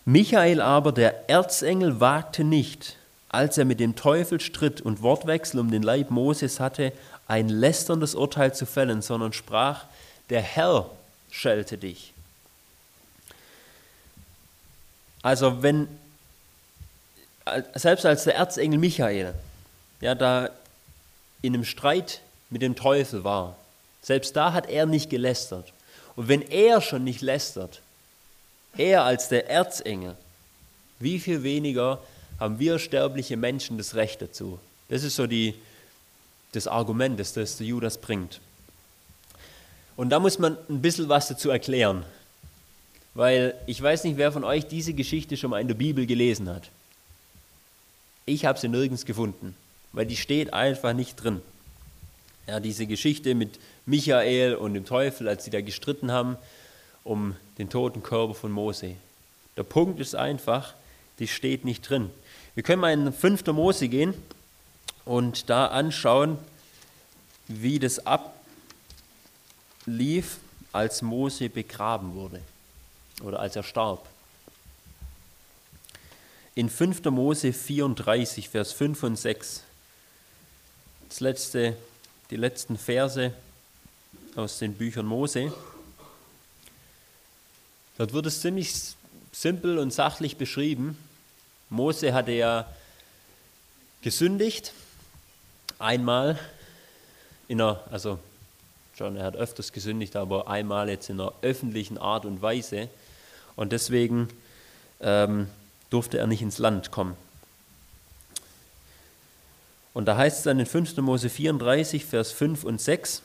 Michael 0.05 0.61
aber, 0.61 0.93
der 0.93 1.31
Erzengel, 1.31 2.01
wagte 2.01 2.45
nicht, 2.45 2.97
als 3.31 3.57
er 3.59 3.65
mit 3.65 3.81
dem 3.81 3.97
Teufel 3.97 4.41
stritt 4.41 4.81
und 4.81 5.03
Wortwechsel 5.03 5.61
um 5.61 5.71
den 5.71 5.83
Leib 5.83 6.11
Moses 6.11 6.61
hatte, 6.61 6.93
ein 7.27 7.49
lästerndes 7.49 8.15
Urteil 8.15 8.55
zu 8.55 8.67
fällen, 8.67 9.01
sondern 9.01 9.33
sprach, 9.33 9.85
der 10.31 10.43
Herr 10.43 10.91
schelte 11.31 11.79
dich. 11.79 12.13
Also 15.23 15.63
wenn, 15.63 15.89
selbst 17.75 18.05
als 18.05 18.25
der 18.25 18.37
Erzengel 18.37 18.79
Michael, 18.79 19.35
ja, 20.03 20.15
da 20.15 20.51
in 21.41 21.55
einem 21.55 21.65
Streit 21.65 22.21
mit 22.51 22.61
dem 22.61 22.77
Teufel 22.77 23.25
war, 23.25 23.57
selbst 24.03 24.37
da 24.37 24.53
hat 24.53 24.69
er 24.69 24.85
nicht 24.85 25.09
gelästert. 25.09 25.73
Und 26.15 26.29
wenn 26.29 26.43
er 26.43 26.83
schon 26.83 27.05
nicht 27.05 27.23
lästert, 27.23 27.81
er 28.79 29.05
als 29.05 29.29
der 29.29 29.49
Erzengel, 29.49 30.17
wie 30.99 31.19
viel 31.19 31.43
weniger 31.43 32.01
haben 32.39 32.59
wir 32.59 32.79
sterbliche 32.79 33.37
Menschen 33.37 33.79
das 33.79 33.95
Recht 33.95 34.23
dazu? 34.23 34.59
Das 34.89 35.03
ist 35.03 35.17
so 35.17 35.27
die, 35.27 35.55
das 36.53 36.67
Argument, 36.67 37.19
das, 37.19 37.33
das 37.33 37.57
der 37.57 37.67
Judas 37.67 37.99
bringt. 37.99 38.41
Und 39.97 40.11
da 40.11 40.19
muss 40.19 40.39
man 40.39 40.57
ein 40.69 40.83
bisschen 40.83 41.09
was 41.09 41.29
dazu 41.29 41.51
erklären, 41.51 42.05
weil 43.15 43.55
ich 43.67 43.81
weiß 43.81 44.05
nicht, 44.05 44.17
wer 44.17 44.33
von 44.33 44.45
euch 44.45 44.67
diese 44.67 44.93
Geschichte 44.93 45.37
schon 45.37 45.51
mal 45.51 45.61
in 45.61 45.69
der 45.69 45.75
Bibel 45.75 46.07
gelesen 46.07 46.49
hat. 46.49 46.71
Ich 48.27 48.45
habe 48.45 48.59
sie 48.59 48.69
nirgends 48.69 49.05
gefunden, 49.05 49.55
weil 49.93 50.07
die 50.07 50.17
steht 50.17 50.53
einfach 50.53 50.95
nicht 50.95 51.23
drin. 51.23 51.43
Ja, 52.47 52.61
diese 52.61 52.87
Geschichte 52.87 53.35
mit 53.35 53.59
Michael 53.87 54.57
und 54.57 54.75
dem 54.75 54.85
Teufel, 54.85 55.29
als 55.29 55.45
sie 55.45 55.51
da 55.51 55.61
gestritten 55.61 56.11
haben 56.11 56.37
um 57.05 57.37
den 57.59 57.71
toten 57.71 58.03
Körper 58.03 58.35
von 58.35 58.51
Mose. 58.51 58.97
Der 59.57 59.63
Punkt 59.63 60.01
ist 60.01 60.15
einfach, 60.15 60.75
die 61.19 61.29
steht 61.29 61.65
nicht 61.65 61.89
drin. 61.89 62.11
Wir 62.55 62.63
können 62.63 62.81
mal 62.81 62.93
in 62.93 63.13
5. 63.13 63.47
Mose 63.49 63.89
gehen 63.89 64.15
und 65.05 65.49
da 65.51 65.67
anschauen, 65.67 66.39
wie 67.47 67.79
das 67.79 68.01
ablief, 68.07 68.33
als 70.73 71.03
Mose 71.03 71.49
begraben 71.49 72.15
wurde 72.15 72.41
oder 73.23 73.39
als 73.39 73.55
er 73.55 73.63
starb. 73.63 74.09
In 76.57 76.69
5. 76.69 77.05
Mose 77.05 77.53
34, 77.53 78.49
Vers 78.49 78.73
5 78.73 79.03
und 79.05 79.17
6, 79.17 79.63
das 81.09 81.21
letzte 81.21 81.77
die 82.31 82.37
letzten 82.37 82.79
Verse 82.79 83.33
aus 84.35 84.59
den 84.59 84.75
Büchern 84.75 85.07
Mose. 85.07 85.53
Dort 87.97 88.13
wird 88.13 88.27
es 88.27 88.41
ziemlich 88.41 88.75
simpel 89.31 89.79
und 89.79 89.93
sachlich 89.93 90.37
beschrieben. 90.37 90.99
Mose 91.71 92.13
hatte 92.13 92.33
ja 92.33 92.67
gesündigt, 94.03 94.73
einmal 95.79 96.39
in 97.47 97.61
einer, 97.61 97.81
also 97.91 98.19
schon, 98.97 99.17
er 99.17 99.25
hat 99.25 99.37
öfters 99.37 99.73
gesündigt, 99.73 100.17
aber 100.17 100.49
einmal 100.49 100.89
jetzt 100.89 101.09
in 101.09 101.21
einer 101.21 101.33
öffentlichen 101.43 101.99
Art 101.99 102.25
und 102.25 102.43
Weise. 102.43 102.89
Und 103.55 103.73
deswegen 103.73 104.29
ähm, 105.01 105.49
durfte 105.91 106.19
er 106.19 106.27
nicht 106.27 106.43
ins 106.43 106.59
Land 106.59 106.91
kommen. 106.91 107.17
Und 109.93 110.07
da 110.07 110.17
heißt 110.17 110.39
es 110.39 110.43
dann 110.43 110.59
in 110.59 110.67
5. 110.67 110.97
Mose 110.97 111.31
34, 111.31 112.05
Vers 112.05 112.33
5 112.33 112.65
und 112.65 112.81
6, 112.81 113.23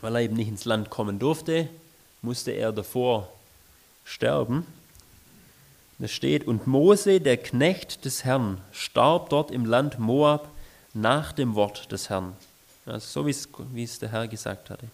weil 0.00 0.16
er 0.16 0.22
eben 0.22 0.34
nicht 0.34 0.48
ins 0.48 0.64
Land 0.64 0.90
kommen 0.90 1.20
durfte, 1.20 1.68
musste 2.22 2.50
er 2.50 2.72
davor 2.72 3.32
sterben. 4.08 4.66
Es 6.00 6.12
steht, 6.12 6.46
und 6.46 6.66
Mose, 6.66 7.20
der 7.20 7.36
Knecht 7.36 8.04
des 8.04 8.24
Herrn, 8.24 8.60
starb 8.72 9.30
dort 9.30 9.50
im 9.50 9.64
Land 9.64 9.98
Moab 9.98 10.48
nach 10.94 11.32
dem 11.32 11.54
Wort 11.54 11.92
des 11.92 12.08
Herrn. 12.08 12.34
Also 12.86 13.22
so 13.22 13.54
wie 13.74 13.82
es 13.82 13.98
der 13.98 14.10
Herr 14.10 14.28
gesagt 14.28 14.70
hatte. 14.70 14.86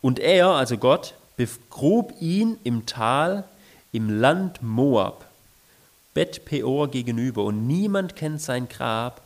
Und 0.00 0.18
er, 0.18 0.48
also 0.50 0.78
Gott, 0.78 1.14
begrub 1.36 2.14
ihn 2.20 2.56
im 2.64 2.86
Tal 2.86 3.44
im 3.92 4.20
Land 4.20 4.62
Moab, 4.62 5.26
Bet 6.14 6.44
Peor 6.44 6.88
gegenüber, 6.88 7.44
und 7.44 7.66
niemand 7.66 8.16
kennt 8.16 8.40
sein 8.40 8.68
Grab, 8.68 9.20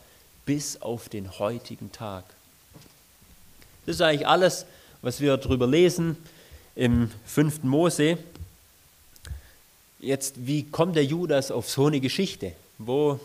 bis 0.45 0.81
auf 0.81 1.09
den 1.09 1.39
heutigen 1.39 1.91
Tag. 1.91 2.25
Das 3.85 3.95
ist 3.95 4.01
eigentlich 4.01 4.27
alles, 4.27 4.65
was 5.01 5.21
wir 5.21 5.37
darüber 5.37 5.67
lesen 5.67 6.17
im 6.75 7.11
5. 7.25 7.63
Mose. 7.63 8.17
Jetzt, 10.03 10.45
wie 10.45 10.63
kommt 10.63 10.97
der 10.97 11.05
Judas 11.05 11.49
auf 11.49 11.69
so 11.69 11.85
eine 11.85 12.01
Geschichte? 12.01 12.51
Wo, 12.77 13.21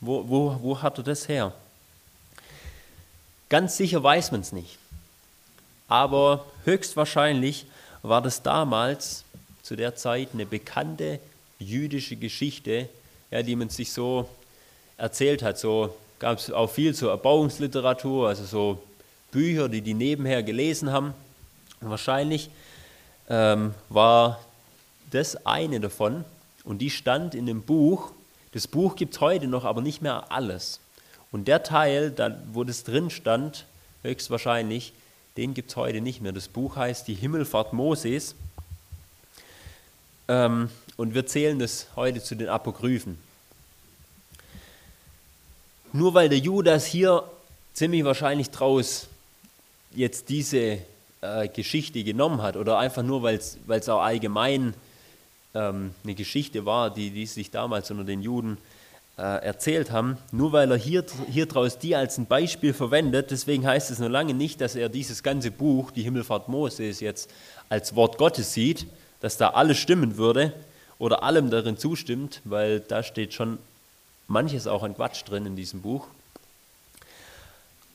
wo, 0.00 0.26
wo, 0.26 0.58
wo 0.62 0.80
hat 0.80 0.96
er 0.96 1.04
das 1.04 1.28
her? 1.28 1.52
Ganz 3.50 3.76
sicher 3.76 4.02
weiß 4.02 4.32
man 4.32 4.40
es 4.40 4.52
nicht. 4.52 4.78
Aber 5.86 6.46
höchstwahrscheinlich 6.64 7.66
war 8.00 8.22
das 8.22 8.42
damals 8.42 9.24
zu 9.62 9.76
der 9.76 9.96
Zeit 9.96 10.30
eine 10.32 10.46
bekannte 10.46 11.20
jüdische 11.58 12.16
Geschichte, 12.16 12.88
ja, 13.30 13.42
die 13.42 13.54
man 13.54 13.68
sich 13.68 13.92
so 13.92 14.30
erzählt 14.96 15.42
hat, 15.42 15.58
so 15.58 15.94
gab 16.20 16.38
es 16.38 16.50
auch 16.50 16.70
viel 16.70 16.94
zur 16.94 17.10
Erbauungsliteratur, 17.10 18.28
also 18.28 18.44
so 18.44 18.82
Bücher, 19.30 19.68
die 19.68 19.82
die 19.82 19.92
nebenher 19.92 20.42
gelesen 20.42 20.90
haben. 20.90 21.12
Und 21.82 21.90
wahrscheinlich 21.90 22.48
ähm, 23.28 23.74
war 23.90 24.40
das 25.10 25.46
eine 25.46 25.80
davon 25.80 26.24
und 26.64 26.78
die 26.78 26.90
stand 26.90 27.34
in 27.34 27.46
dem 27.46 27.62
Buch. 27.62 28.12
Das 28.52 28.66
Buch 28.66 28.96
gibt 28.96 29.14
es 29.14 29.20
heute 29.20 29.46
noch, 29.46 29.64
aber 29.64 29.80
nicht 29.80 30.02
mehr 30.02 30.30
alles. 30.30 30.80
Und 31.30 31.48
der 31.48 31.62
Teil, 31.62 32.10
da, 32.10 32.38
wo 32.52 32.64
das 32.64 32.84
drin 32.84 33.10
stand, 33.10 33.66
höchstwahrscheinlich, 34.02 34.92
den 35.36 35.54
gibt 35.54 35.70
es 35.70 35.76
heute 35.76 36.00
nicht 36.00 36.20
mehr. 36.20 36.32
Das 36.32 36.48
Buch 36.48 36.76
heißt 36.76 37.06
Die 37.06 37.14
Himmelfahrt 37.14 37.72
Moses. 37.72 38.34
Ähm, 40.26 40.70
und 40.96 41.14
wir 41.14 41.26
zählen 41.26 41.58
das 41.58 41.86
heute 41.96 42.22
zu 42.22 42.34
den 42.34 42.48
Apokryphen. 42.48 43.18
Nur 45.92 46.14
weil 46.14 46.28
der 46.28 46.38
Judas 46.38 46.86
hier 46.86 47.24
ziemlich 47.72 48.04
wahrscheinlich 48.04 48.50
draus 48.50 49.06
jetzt 49.94 50.28
diese 50.28 50.78
äh, 51.20 51.48
Geschichte 51.48 52.04
genommen 52.04 52.42
hat 52.42 52.56
oder 52.56 52.78
einfach 52.78 53.02
nur, 53.02 53.22
weil 53.22 53.36
es 53.38 53.88
auch 53.88 54.02
allgemein 54.02 54.74
ähm, 55.58 55.94
eine 56.04 56.14
Geschichte 56.14 56.64
war, 56.64 56.90
die, 56.90 57.10
die 57.10 57.26
sich 57.26 57.50
damals 57.50 57.90
unter 57.90 58.04
den 58.04 58.22
Juden 58.22 58.58
äh, 59.16 59.22
erzählt 59.22 59.90
haben, 59.90 60.16
nur 60.30 60.52
weil 60.52 60.70
er 60.70 60.76
hier, 60.76 61.04
hier 61.30 61.46
draus 61.46 61.78
die 61.78 61.96
als 61.96 62.18
ein 62.18 62.26
Beispiel 62.26 62.72
verwendet, 62.72 63.32
deswegen 63.32 63.66
heißt 63.66 63.90
es 63.90 63.98
noch 63.98 64.08
lange 64.08 64.34
nicht, 64.34 64.60
dass 64.60 64.76
er 64.76 64.88
dieses 64.88 65.22
ganze 65.22 65.50
Buch, 65.50 65.90
die 65.90 66.02
Himmelfahrt 66.02 66.48
Moses, 66.48 67.00
jetzt 67.00 67.30
als 67.68 67.96
Wort 67.96 68.18
Gottes 68.18 68.54
sieht, 68.54 68.86
dass 69.20 69.36
da 69.36 69.50
alles 69.50 69.78
stimmen 69.78 70.16
würde 70.16 70.52
oder 70.98 71.24
allem 71.24 71.50
darin 71.50 71.76
zustimmt, 71.76 72.40
weil 72.44 72.78
da 72.80 73.02
steht 73.02 73.34
schon 73.34 73.58
manches 74.28 74.68
auch 74.68 74.84
an 74.84 74.94
Quatsch 74.94 75.24
drin 75.26 75.46
in 75.46 75.56
diesem 75.56 75.82
Buch. 75.82 76.06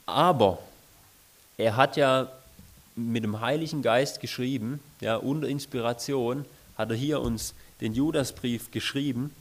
Aber 0.05 0.59
er 1.57 1.77
hat 1.77 1.95
ja 1.95 2.29
mit 2.95 3.23
dem 3.23 3.39
Heiligen 3.39 3.81
Geist 3.81 4.19
geschrieben, 4.19 4.81
ja, 4.99 5.15
unter 5.15 5.47
Inspiration 5.47 6.45
hat 6.77 6.89
er 6.89 6.95
hier 6.95 7.21
uns 7.21 7.53
den 7.81 7.93
Judasbrief 7.93 8.71
geschrieben. 8.71 9.31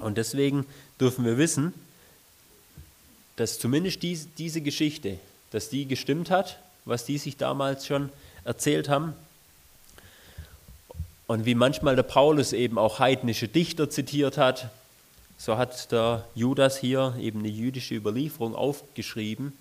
Und 0.00 0.18
deswegen 0.18 0.66
dürfen 1.00 1.24
wir 1.24 1.38
wissen, 1.38 1.72
dass 3.36 3.58
zumindest 3.58 4.02
dies, 4.02 4.28
diese 4.36 4.60
Geschichte, 4.60 5.18
dass 5.50 5.68
die 5.68 5.86
gestimmt 5.86 6.30
hat, 6.30 6.58
was 6.84 7.04
die 7.04 7.18
sich 7.18 7.36
damals 7.36 7.86
schon 7.86 8.10
erzählt 8.44 8.88
haben. 8.88 9.14
Und 11.26 11.44
wie 11.44 11.54
manchmal 11.54 11.94
der 11.94 12.02
Paulus 12.02 12.52
eben 12.52 12.78
auch 12.78 12.98
heidnische 12.98 13.48
Dichter 13.48 13.90
zitiert 13.90 14.38
hat, 14.38 14.70
so 15.36 15.56
hat 15.56 15.92
der 15.92 16.26
Judas 16.34 16.78
hier 16.78 17.14
eben 17.20 17.40
eine 17.40 17.48
jüdische 17.48 17.94
Überlieferung 17.94 18.56
aufgeschrieben, 18.56 19.52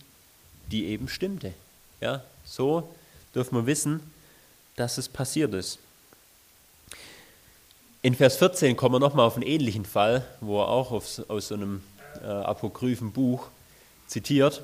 die 0.72 0.86
eben 0.86 1.08
stimmte. 1.08 1.54
Ja, 2.02 2.24
so 2.46 2.90
dürfen 3.36 3.56
wir 3.56 3.66
wissen, 3.68 4.00
dass 4.76 4.98
es 4.98 5.08
passiert 5.08 5.54
ist. 5.54 5.80
In 8.04 8.14
Vers 8.14 8.38
14 8.38 8.78
kommen 8.78 8.96
wir 8.96 9.00
nochmal 9.00 9.26
auf 9.26 9.36
einen 9.36 9.46
ähnlichen 9.46 9.84
Fall, 9.84 10.24
wo 10.40 10.62
er 10.62 10.68
auch 10.68 10.92
aus, 10.92 11.20
aus 11.28 11.48
so 11.48 11.56
einem 11.56 11.84
äh, 12.22 12.28
apokryphen 12.28 13.12
Buch 13.12 13.48
zitiert. 14.06 14.62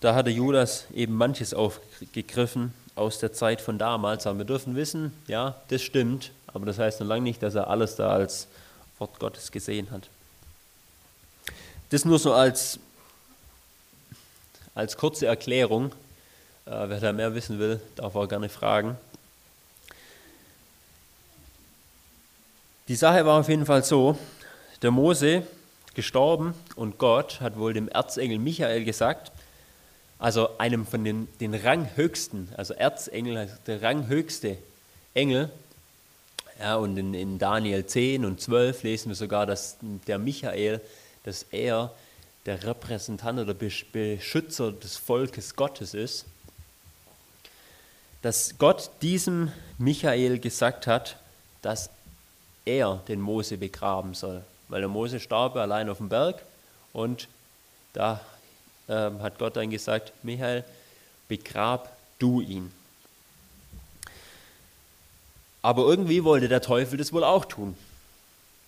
Da 0.00 0.14
hatte 0.14 0.30
Judas 0.30 0.86
eben 0.94 1.14
manches 1.14 1.52
aufgegriffen 1.52 2.72
aus 2.94 3.18
der 3.18 3.32
Zeit 3.32 3.60
von 3.60 3.78
damals. 3.78 4.26
Aber 4.26 4.38
wir 4.38 4.44
dürfen 4.46 4.74
wissen, 4.74 5.12
ja, 5.28 5.54
das 5.68 5.82
stimmt, 5.82 6.32
aber 6.46 6.64
das 6.64 6.78
heißt 6.78 7.00
noch 7.00 7.06
lange 7.06 7.22
nicht, 7.22 7.42
dass 7.42 7.54
er 7.54 7.68
alles 7.68 7.94
da 7.96 8.08
als 8.10 8.48
Wort 8.98 9.18
Gottes 9.18 9.52
gesehen 9.52 9.90
hat. 9.90 10.08
Das 11.90 12.06
nur 12.06 12.18
so 12.18 12.32
als, 12.32 12.78
als 14.74 14.96
kurze 14.96 15.26
Erklärung. 15.26 15.92
Äh, 16.64 16.88
wer 16.88 17.00
da 17.00 17.12
mehr 17.12 17.34
wissen 17.34 17.58
will, 17.58 17.80
darf 17.96 18.16
auch 18.16 18.26
gerne 18.26 18.48
fragen. 18.48 18.96
Die 22.92 22.96
Sache 22.96 23.24
war 23.24 23.40
auf 23.40 23.48
jeden 23.48 23.64
Fall 23.64 23.82
so, 23.82 24.18
der 24.82 24.90
Mose 24.90 25.46
gestorben 25.94 26.52
und 26.76 26.98
Gott 26.98 27.40
hat 27.40 27.58
wohl 27.58 27.72
dem 27.72 27.88
Erzengel 27.88 28.38
Michael 28.38 28.84
gesagt, 28.84 29.32
also 30.18 30.58
einem 30.58 30.86
von 30.86 31.02
den, 31.02 31.26
den 31.40 31.54
Ranghöchsten, 31.54 32.50
also 32.54 32.74
Erzengel, 32.74 33.48
der 33.66 33.80
ranghöchste 33.80 34.58
Engel, 35.14 35.50
ja, 36.60 36.76
und 36.76 36.98
in, 36.98 37.14
in 37.14 37.38
Daniel 37.38 37.86
10 37.86 38.26
und 38.26 38.42
12 38.42 38.82
lesen 38.82 39.08
wir 39.08 39.16
sogar, 39.16 39.46
dass 39.46 39.78
der 40.06 40.18
Michael, 40.18 40.78
dass 41.24 41.46
er 41.50 41.94
der 42.44 42.62
Repräsentant 42.62 43.38
oder 43.38 43.54
Beschützer 43.54 44.70
des 44.70 44.98
Volkes 44.98 45.56
Gottes 45.56 45.94
ist, 45.94 46.26
dass 48.20 48.58
Gott 48.58 48.90
diesem 49.00 49.50
Michael 49.78 50.38
gesagt 50.38 50.86
hat, 50.86 51.16
dass 51.62 51.88
er 52.64 53.02
den 53.08 53.20
Mose 53.20 53.56
begraben 53.56 54.14
soll. 54.14 54.42
Weil 54.68 54.80
der 54.80 54.88
Mose 54.88 55.20
starb 55.20 55.56
allein 55.56 55.88
auf 55.88 55.98
dem 55.98 56.08
Berg 56.08 56.42
und 56.92 57.28
da 57.92 58.20
äh, 58.88 59.10
hat 59.20 59.38
Gott 59.38 59.56
dann 59.56 59.70
gesagt, 59.70 60.12
Michael, 60.22 60.64
begrab 61.28 61.94
du 62.18 62.40
ihn. 62.40 62.72
Aber 65.60 65.84
irgendwie 65.84 66.24
wollte 66.24 66.48
der 66.48 66.60
Teufel 66.60 66.98
das 66.98 67.12
wohl 67.12 67.24
auch 67.24 67.44
tun. 67.44 67.76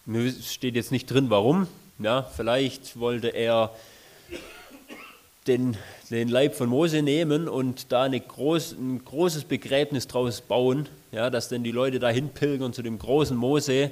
Mir 0.07 0.30
steht 0.30 0.74
jetzt 0.74 0.92
nicht 0.92 1.11
drin, 1.11 1.30
warum. 1.30 1.66
Ja, 1.98 2.22
vielleicht 2.22 2.98
wollte 2.98 3.28
er 3.28 3.74
den, 5.46 5.76
den 6.11 6.28
Leib 6.28 6.54
von 6.54 6.68
Mose 6.68 7.02
nehmen 7.02 7.48
und 7.48 7.92
da 7.92 8.04
eine 8.04 8.20
groß, 8.20 8.72
ein 8.72 9.04
großes 9.04 9.44
Begräbnis 9.44 10.07
draus 10.07 10.40
bauen, 10.40 10.88
ja, 11.12 11.30
dass 11.30 11.48
dann 11.48 11.62
die 11.62 11.70
Leute 11.70 11.98
dahin 11.98 12.30
pilgern 12.30 12.72
zu 12.72 12.83
dem 12.83 12.98
großen 12.98 13.37
Mose 13.37 13.90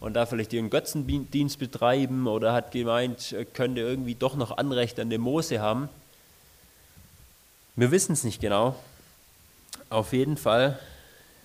und 0.00 0.14
da 0.14 0.26
vielleicht 0.26 0.52
ihren 0.52 0.70
Götzendienst 0.70 1.58
betreiben 1.58 2.26
oder 2.26 2.52
hat 2.52 2.72
gemeint, 2.72 3.34
könnte 3.54 3.80
irgendwie 3.80 4.14
doch 4.14 4.36
noch 4.36 4.56
Anrecht 4.56 5.00
an 5.00 5.10
dem 5.10 5.22
Mose 5.22 5.60
haben. 5.60 5.88
Wir 7.76 7.90
wissen 7.90 8.12
es 8.12 8.22
nicht 8.22 8.40
genau. 8.40 8.76
Auf 9.90 10.12
jeden 10.12 10.36
Fall, 10.36 10.78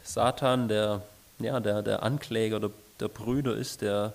Satan, 0.04 0.68
der, 0.68 1.02
ja, 1.40 1.60
der, 1.60 1.82
der 1.82 2.04
Ankläger 2.04 2.60
der, 2.60 2.72
der 3.00 3.08
Brüder 3.08 3.56
ist, 3.56 3.82
der, 3.82 4.14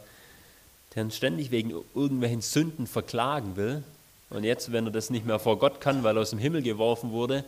der 0.94 1.04
uns 1.04 1.16
ständig 1.16 1.50
wegen 1.50 1.70
irgendwelchen 1.94 2.40
Sünden 2.40 2.86
verklagen 2.86 3.56
will, 3.56 3.82
und 4.34 4.44
jetzt, 4.44 4.72
wenn 4.72 4.86
er 4.86 4.92
das 4.92 5.10
nicht 5.10 5.24
mehr 5.24 5.38
vor 5.38 5.58
Gott 5.58 5.80
kann, 5.80 6.02
weil 6.02 6.16
er 6.16 6.22
aus 6.22 6.30
dem 6.30 6.38
Himmel 6.38 6.62
geworfen 6.62 7.12
wurde, 7.12 7.44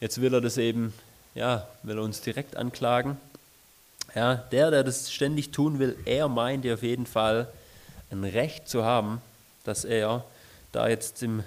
jetzt 0.00 0.20
will 0.20 0.34
er 0.34 0.40
das 0.40 0.58
eben, 0.58 0.92
ja, 1.34 1.66
will 1.82 1.96
er 1.98 2.02
uns 2.02 2.20
direkt 2.20 2.56
anklagen. 2.56 3.16
Ja, 4.14 4.34
der, 4.34 4.70
der 4.70 4.82
das 4.82 5.12
ständig 5.12 5.52
tun 5.52 5.78
will, 5.78 5.96
er 6.04 6.28
meint 6.28 6.66
auf 6.66 6.82
jeden 6.82 7.06
Fall 7.06 7.48
ein 8.10 8.24
Recht 8.24 8.68
zu 8.68 8.84
haben, 8.84 9.22
dass 9.64 9.84
er 9.84 10.24
da 10.72 10.88
jetzt 10.88 11.22
im, 11.22 11.44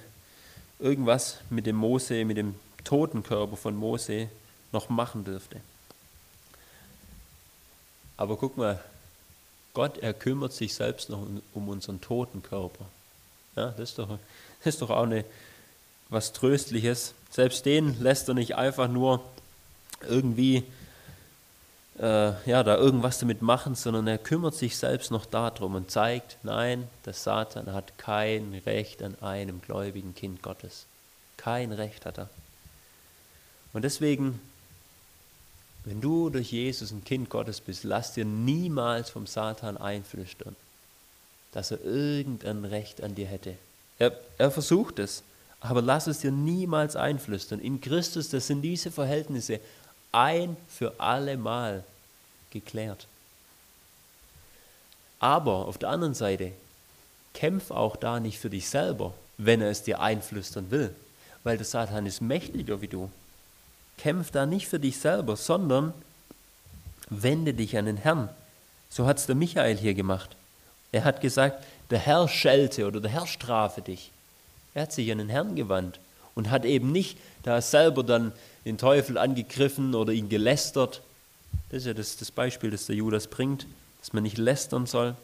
irgendwas 0.79 1.39
mit 1.49 1.65
dem 1.65 1.75
Mose, 1.75 2.23
mit 2.23 2.37
dem 2.37 2.55
Totenkörper 2.83 3.57
von 3.57 3.75
Mose 3.75 4.29
noch 4.71 4.89
machen 4.89 5.25
dürfte. 5.25 5.59
Aber 8.15 8.37
guck 8.37 8.57
mal, 8.57 8.79
Gott, 9.73 9.97
er 9.97 10.13
kümmert 10.13 10.53
sich 10.53 10.73
selbst 10.73 11.09
noch 11.09 11.25
um, 11.53 11.67
unseren 11.67 11.99
Totenkörper. 11.99 12.85
Ja, 13.55 13.71
das 13.71 13.89
ist 13.89 13.99
doch, 13.99 14.19
ist 14.65 14.81
doch 14.81 14.89
auch 14.89 15.03
eine, 15.03 15.25
was 16.09 16.33
Tröstliches. 16.33 17.13
Selbst 17.29 17.65
den 17.65 18.01
lässt 18.01 18.27
er 18.27 18.35
nicht 18.35 18.55
einfach 18.55 18.87
nur 18.87 19.23
irgendwie 20.07 20.63
äh, 21.99 22.49
ja, 22.49 22.63
da 22.63 22.75
irgendwas 22.75 23.19
damit 23.19 23.41
machen, 23.41 23.75
sondern 23.75 24.07
er 24.07 24.17
kümmert 24.17 24.55
sich 24.55 24.77
selbst 24.77 25.11
noch 25.11 25.25
darum 25.25 25.75
und 25.75 25.91
zeigt, 25.91 26.37
nein, 26.43 26.87
der 27.05 27.13
Satan 27.13 27.73
hat 27.73 27.97
kein 27.97 28.61
Recht 28.65 29.03
an 29.03 29.15
einem 29.21 29.61
gläubigen 29.61 30.15
Kind 30.15 30.41
Gottes. 30.41 30.85
Kein 31.37 31.71
Recht 31.71 32.05
hat 32.05 32.17
er. 32.17 32.29
Und 33.73 33.83
deswegen, 33.83 34.39
wenn 35.85 36.01
du 36.01 36.29
durch 36.29 36.51
Jesus 36.51 36.91
ein 36.91 37.03
Kind 37.03 37.29
Gottes 37.29 37.61
bist, 37.61 37.83
lass 37.83 38.13
dir 38.13 38.25
niemals 38.25 39.09
vom 39.09 39.27
Satan 39.27 39.77
einflüstern, 39.77 40.55
dass 41.51 41.71
er 41.71 41.83
irgendein 41.83 42.65
Recht 42.65 43.03
an 43.03 43.15
dir 43.15 43.27
hätte. 43.27 43.55
Er, 43.99 44.13
er 44.37 44.51
versucht 44.51 44.99
es, 44.99 45.23
aber 45.59 45.81
lass 45.81 46.07
es 46.07 46.19
dir 46.19 46.31
niemals 46.31 46.95
einflüstern. 46.95 47.59
In 47.59 47.79
Christus, 47.79 48.29
das 48.29 48.47
sind 48.47 48.61
diese 48.61 48.91
Verhältnisse 48.91 49.59
ein 50.11 50.57
für 50.67 50.93
alle 50.99 51.37
Mal 51.37 51.83
geklärt. 52.51 53.07
Aber 55.19 55.67
auf 55.67 55.77
der 55.77 55.89
anderen 55.89 56.13
Seite, 56.13 56.51
kämpf 57.33 57.71
auch 57.71 57.95
da 57.95 58.19
nicht 58.19 58.39
für 58.39 58.49
dich 58.49 58.69
selber, 58.69 59.13
wenn 59.37 59.61
er 59.61 59.69
es 59.69 59.83
dir 59.83 60.01
einflüstern 60.01 60.69
will, 60.69 60.93
weil 61.43 61.57
der 61.57 61.65
Satan 61.65 62.05
ist 62.05 62.21
mächtiger 62.21 62.81
wie 62.81 62.87
du. 62.87 63.09
Kämpf 63.97 64.31
da 64.31 64.45
nicht 64.45 64.67
für 64.67 64.79
dich 64.79 64.99
selber, 64.99 65.35
sondern 65.35 65.93
wende 67.09 67.53
dich 67.53 67.77
an 67.77 67.85
den 67.85 67.97
Herrn. 67.97 68.29
So 68.89 69.05
hat 69.05 69.17
es 69.17 69.25
der 69.25 69.35
Michael 69.35 69.77
hier 69.77 69.93
gemacht. 69.93 70.35
Er 70.91 71.03
hat 71.03 71.21
gesagt, 71.21 71.63
der 71.89 71.99
Herr 71.99 72.27
schelte 72.27 72.87
oder 72.87 72.99
der 72.99 73.11
Herr 73.11 73.27
strafe 73.27 73.81
dich. 73.81 74.11
Er 74.73 74.83
hat 74.83 74.91
sich 74.91 75.11
an 75.11 75.19
den 75.19 75.29
Herrn 75.29 75.55
gewandt 75.55 75.99
und 76.35 76.49
hat 76.49 76.65
eben 76.65 76.91
nicht 76.91 77.17
da 77.43 77.61
selber 77.61 78.03
dann 78.03 78.31
den 78.65 78.77
Teufel 78.77 79.17
angegriffen 79.17 79.93
oder 79.93 80.13
ihn 80.13 80.29
gelästert. 80.29 81.01
Das 81.69 81.79
ist 81.79 81.85
ja 81.87 81.93
das, 81.93 82.17
das 82.17 82.31
Beispiel, 82.31 82.71
das 82.71 82.85
der 82.85 82.95
Judas 82.95 83.27
bringt, 83.27 83.67
dass 83.99 84.13
man 84.13 84.23
nicht 84.23 84.37
lästern 84.37 84.85
soll. 84.85 85.15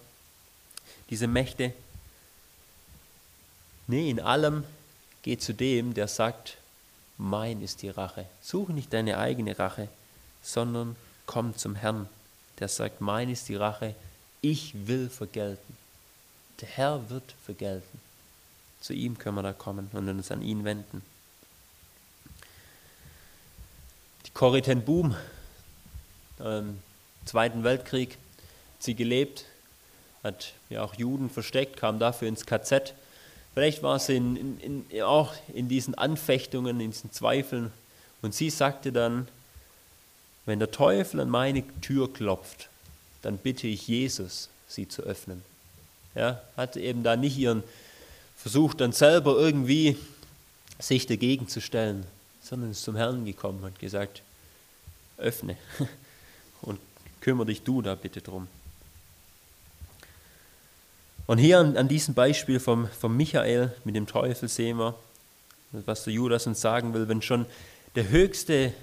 Diese 1.09 1.27
Mächte. 1.27 1.73
Nee, 3.87 4.09
in 4.09 4.19
allem 4.19 4.63
geht 5.23 5.41
zu 5.41 5.53
dem, 5.53 5.93
der 5.93 6.07
sagt, 6.07 6.57
mein 7.17 7.61
ist 7.61 7.81
die 7.81 7.89
Rache. 7.89 8.25
Suche 8.41 8.73
nicht 8.73 8.93
deine 8.93 9.17
eigene 9.17 9.57
Rache, 9.57 9.89
sondern 10.41 10.95
komm 11.25 11.57
zum 11.57 11.75
Herrn, 11.75 12.07
der 12.59 12.67
sagt, 12.67 13.01
mein 13.01 13.29
ist 13.29 13.49
die 13.49 13.55
Rache, 13.55 13.95
ich 14.41 14.87
will 14.87 15.09
vergelten. 15.09 15.77
Der 16.61 16.67
Herr 16.69 17.09
wird 17.09 17.35
vergelten. 17.45 17.99
Zu 18.81 18.93
ihm 18.93 19.17
können 19.17 19.35
wir 19.35 19.43
da 19.43 19.53
kommen 19.53 19.89
und 19.93 20.07
uns 20.07 20.31
an 20.31 20.41
ihn 20.41 20.63
wenden. 20.63 21.01
die 24.29 24.33
Corrie 24.33 24.61
Boom, 24.75 25.15
im 26.39 26.79
Zweiten 27.25 27.63
Weltkrieg, 27.63 28.17
sie 28.77 28.93
gelebt, 28.93 29.45
hat 30.23 30.53
ja 30.69 30.83
auch 30.83 30.93
Juden 30.95 31.29
versteckt, 31.29 31.77
kam 31.77 31.99
dafür 31.99 32.27
ins 32.27 32.45
KZ. 32.45 32.93
Vielleicht 33.53 33.81
war 33.81 33.97
sie 33.99 34.17
in, 34.17 34.35
in, 34.59 34.85
in, 34.89 35.01
auch 35.01 35.33
in 35.53 35.67
diesen 35.67 35.95
Anfechtungen, 35.95 36.79
in 36.79 36.91
diesen 36.91 37.11
Zweifeln. 37.11 37.71
Und 38.21 38.35
sie 38.35 38.49
sagte 38.49 38.91
dann, 38.91 39.27
wenn 40.45 40.59
der 40.59 40.71
Teufel 40.71 41.19
an 41.19 41.29
meine 41.29 41.63
Tür 41.81 42.11
klopft, 42.11 42.69
dann 43.21 43.37
bitte 43.37 43.67
ich 43.67 43.87
Jesus, 43.87 44.49
sie 44.67 44.87
zu 44.87 45.01
öffnen. 45.03 45.43
Ja, 46.15 46.41
hat 46.57 46.75
eben 46.77 47.03
da 47.03 47.15
nicht 47.15 47.37
ihren 47.37 47.63
Versuch 48.35 48.73
dann 48.73 48.91
selber 48.91 49.37
irgendwie 49.37 49.97
sich 50.79 51.05
dagegen 51.05 51.47
zu 51.47 51.61
stellen, 51.61 52.05
sondern 52.41 52.71
ist 52.71 52.83
zum 52.83 52.95
Herrn 52.95 53.25
gekommen 53.25 53.63
und 53.63 53.77
gesagt, 53.79 54.21
öffne 55.17 55.57
und 56.61 56.79
kümmere 57.21 57.47
dich 57.47 57.63
du 57.63 57.81
da 57.81 57.95
bitte 57.95 58.21
drum. 58.21 58.47
Und 61.27 61.37
hier 61.37 61.59
an, 61.59 61.77
an 61.77 61.87
diesem 61.87 62.15
Beispiel 62.15 62.59
vom, 62.59 62.87
vom 62.87 63.15
Michael 63.15 63.71
mit 63.83 63.95
dem 63.95 64.07
Teufel 64.07 64.49
sehen 64.49 64.77
wir, 64.77 64.95
was 65.71 66.05
der 66.05 66.13
Judas 66.13 66.47
uns 66.47 66.59
sagen 66.59 66.93
will, 66.93 67.07
wenn 67.07 67.21
schon 67.21 67.45
der 67.95 68.09
höchste, 68.09 68.73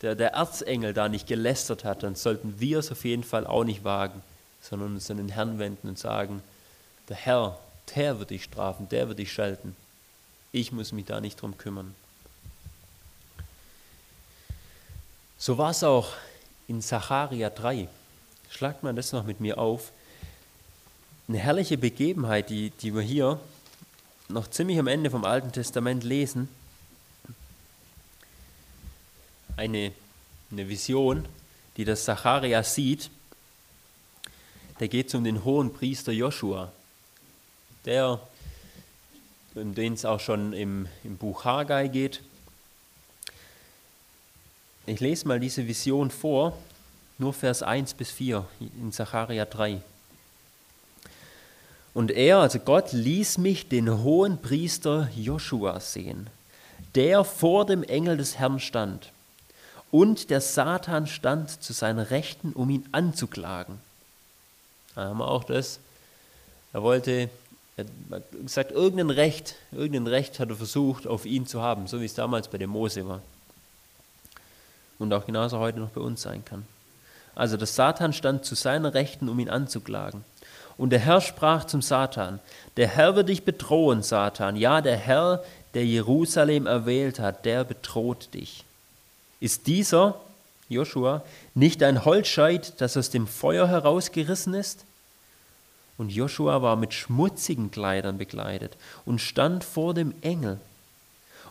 der, 0.00 0.16
der 0.16 0.32
Erzengel 0.32 0.94
da 0.94 1.08
nicht 1.08 1.28
gelästert 1.28 1.84
hat, 1.84 2.02
dann 2.02 2.16
sollten 2.16 2.58
wir 2.58 2.78
es 2.78 2.90
auf 2.90 3.04
jeden 3.04 3.22
Fall 3.22 3.46
auch 3.46 3.62
nicht 3.62 3.84
wagen, 3.84 4.20
sondern 4.60 4.94
uns 4.94 5.10
an 5.10 5.18
den 5.18 5.28
Herrn 5.28 5.60
wenden 5.60 5.88
und 5.88 5.98
sagen, 5.98 6.42
der 7.08 7.16
Herr, 7.16 7.58
der 7.94 8.18
wird 8.18 8.30
dich 8.30 8.44
strafen, 8.44 8.88
der 8.88 9.08
wird 9.08 9.18
dich 9.18 9.32
schalten. 9.32 9.76
Ich 10.52 10.72
muss 10.72 10.92
mich 10.92 11.06
da 11.06 11.20
nicht 11.20 11.40
drum 11.40 11.56
kümmern. 11.58 11.94
So 15.38 15.58
war 15.58 15.70
es 15.70 15.82
auch 15.82 16.12
in 16.68 16.80
Sacharia 16.80 17.50
3. 17.50 17.88
Schlagt 18.50 18.82
man 18.82 18.94
das 18.94 19.12
noch 19.12 19.24
mit 19.24 19.40
mir 19.40 19.58
auf 19.58 19.90
eine 21.26 21.38
herrliche 21.38 21.78
Begebenheit, 21.78 22.50
die, 22.50 22.70
die 22.70 22.94
wir 22.94 23.02
hier 23.02 23.40
noch 24.28 24.48
ziemlich 24.48 24.78
am 24.78 24.86
Ende 24.86 25.10
vom 25.10 25.24
Alten 25.24 25.52
Testament 25.52 26.04
lesen. 26.04 26.48
Eine, 29.56 29.92
eine 30.50 30.68
Vision, 30.68 31.26
die 31.76 31.84
das 31.84 32.04
Zacharia 32.04 32.62
sieht. 32.62 33.10
Da 34.78 34.86
geht 34.86 35.08
es 35.08 35.14
um 35.14 35.24
den 35.24 35.44
hohen 35.44 35.72
Priester 35.72 36.12
Joshua, 36.12 36.72
der, 37.84 38.20
um 39.54 39.74
den 39.74 39.94
es 39.94 40.04
auch 40.04 40.20
schon 40.20 40.52
im, 40.52 40.88
im 41.04 41.16
Buch 41.16 41.44
Haggai 41.44 41.88
geht. 41.88 42.20
Ich 44.86 45.00
lese 45.00 45.28
mal 45.28 45.38
diese 45.38 45.66
Vision 45.66 46.10
vor, 46.10 46.56
nur 47.18 47.32
Vers 47.32 47.62
1 47.62 47.94
bis 47.94 48.10
4 48.10 48.44
in 48.80 48.92
Zacharia 48.92 49.44
3. 49.44 49.80
Und 51.94 52.10
er, 52.10 52.38
also 52.38 52.58
Gott, 52.58 52.92
ließ 52.92 53.38
mich 53.38 53.68
den 53.68 54.02
hohen 54.02 54.40
Priester 54.40 55.08
Joshua 55.14 55.78
sehen, 55.80 56.28
der 56.94 57.24
vor 57.24 57.66
dem 57.66 57.82
Engel 57.82 58.16
des 58.16 58.38
Herrn 58.38 58.60
stand. 58.60 59.12
Und 59.90 60.30
der 60.30 60.40
Satan 60.40 61.06
stand 61.06 61.62
zu 61.62 61.74
seiner 61.74 62.10
Rechten, 62.10 62.54
um 62.54 62.70
ihn 62.70 62.88
anzuklagen. 62.92 63.78
Da 64.94 65.04
haben 65.04 65.18
wir 65.18 65.28
auch 65.28 65.44
das. 65.44 65.80
Er 66.72 66.82
wollte, 66.82 67.28
er 68.10 68.16
hat 68.16 68.24
gesagt, 68.32 68.72
irgendein 68.72 69.10
Recht, 69.10 69.56
irgendein 69.70 70.06
Recht 70.06 70.38
hat 70.40 70.50
er 70.50 70.56
versucht, 70.56 71.06
auf 71.06 71.26
ihn 71.26 71.46
zu 71.46 71.62
haben, 71.62 71.86
so 71.86 72.00
wie 72.00 72.04
es 72.04 72.14
damals 72.14 72.48
bei 72.48 72.58
dem 72.58 72.70
Mose 72.70 73.06
war. 73.06 73.22
Und 74.98 75.12
auch 75.12 75.26
genauso 75.26 75.58
heute 75.58 75.80
noch 75.80 75.90
bei 75.90 76.00
uns 76.00 76.22
sein 76.22 76.44
kann. 76.44 76.64
Also 77.34 77.56
der 77.56 77.66
Satan 77.66 78.12
stand 78.12 78.44
zu 78.44 78.54
seiner 78.54 78.94
Rechten, 78.94 79.28
um 79.28 79.38
ihn 79.38 79.48
anzuklagen. 79.48 80.24
Und 80.76 80.90
der 80.90 81.00
Herr 81.00 81.20
sprach 81.20 81.64
zum 81.64 81.82
Satan, 81.82 82.40
der 82.76 82.88
Herr 82.88 83.16
wird 83.16 83.28
dich 83.28 83.44
bedrohen, 83.44 84.02
Satan. 84.02 84.56
Ja, 84.56 84.80
der 84.80 84.96
Herr, 84.96 85.44
der 85.74 85.84
Jerusalem 85.84 86.66
erwählt 86.66 87.18
hat, 87.18 87.44
der 87.44 87.64
bedroht 87.64 88.34
dich. 88.34 88.64
Ist 89.40 89.66
dieser, 89.66 90.20
Joshua, 90.68 91.22
nicht 91.54 91.82
ein 91.82 92.04
Holzscheit, 92.04 92.80
das 92.80 92.96
aus 92.96 93.10
dem 93.10 93.26
Feuer 93.26 93.68
herausgerissen 93.68 94.54
ist? 94.54 94.84
Und 95.98 96.10
Joshua 96.10 96.62
war 96.62 96.76
mit 96.76 96.94
schmutzigen 96.94 97.70
Kleidern 97.70 98.18
bekleidet 98.18 98.76
und 99.04 99.20
stand 99.20 99.62
vor 99.62 99.94
dem 99.94 100.14
Engel. 100.22 100.58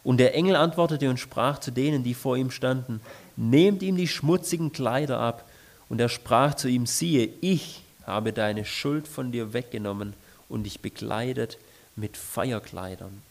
Und 0.04 0.18
der 0.18 0.34
Engel 0.34 0.56
antwortete 0.56 1.10
und 1.10 1.20
sprach 1.20 1.60
zu 1.60 1.72
denen, 1.72 2.04
die 2.04 2.16
vor 2.16 2.36
ihm 2.36 2.52
standen, 2.52 3.02
Nehmt 3.38 3.82
ihm 3.82 3.98
die 3.98 4.08
schmutzigen 4.08 4.72
Kleider 4.72 5.20
ab. 5.20 5.46
Und 5.90 6.00
er 6.00 6.10
sprach 6.10 6.54
zu 6.54 6.68
ihm, 6.68 6.86
siehe, 6.86 7.30
ich 7.42 7.82
habe 8.06 8.34
deine 8.34 8.66
Schuld 8.66 9.08
von 9.08 9.32
dir 9.32 9.54
weggenommen 9.54 10.14
und 10.48 10.64
dich 10.64 10.80
bekleidet 10.80 11.58
mit 11.96 12.18
Feierkleidern. 12.18 13.22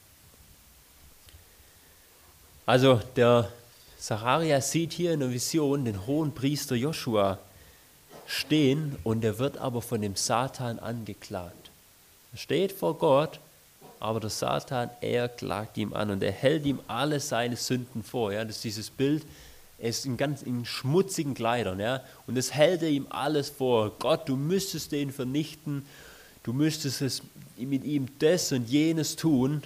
Also 2.66 3.00
der 3.16 3.50
Zacharia 3.98 4.60
sieht 4.60 4.92
hier 4.92 5.12
in 5.12 5.20
der 5.20 5.30
Vision 5.30 5.84
den 5.84 6.06
hohen 6.06 6.32
Priester 6.32 6.74
Joshua 6.74 7.38
stehen 8.30 8.96
und 9.02 9.24
er 9.24 9.38
wird 9.38 9.58
aber 9.58 9.82
von 9.82 10.00
dem 10.00 10.14
Satan 10.14 10.78
angeklagt. 10.78 11.70
Er 12.32 12.38
steht 12.38 12.70
vor 12.70 12.96
Gott, 12.96 13.40
aber 13.98 14.20
der 14.20 14.30
Satan, 14.30 14.88
er 15.00 15.28
klagt 15.28 15.76
ihm 15.76 15.92
an 15.92 16.10
und 16.10 16.22
er 16.22 16.32
hält 16.32 16.64
ihm 16.64 16.78
alle 16.86 17.18
seine 17.18 17.56
Sünden 17.56 18.04
vor. 18.04 18.32
Ja, 18.32 18.44
das 18.44 18.56
ist 18.56 18.64
dieses 18.64 18.90
Bild, 18.90 19.24
er 19.78 19.90
ist 19.90 20.06
in 20.06 20.16
ganz 20.16 20.42
in 20.42 20.64
schmutzigen 20.64 21.34
Kleidern, 21.34 21.80
ja, 21.80 22.02
und 22.26 22.36
es 22.36 22.54
hält 22.54 22.82
er 22.82 22.88
ihm 22.88 23.06
alles 23.10 23.50
vor. 23.50 23.90
Gott, 23.98 24.28
du 24.28 24.36
müsstest 24.36 24.92
den 24.92 25.10
vernichten, 25.12 25.84
du 26.44 26.52
müsstest 26.52 27.02
es 27.02 27.22
mit 27.56 27.84
ihm 27.84 28.06
das 28.20 28.52
und 28.52 28.68
jenes 28.68 29.16
tun. 29.16 29.62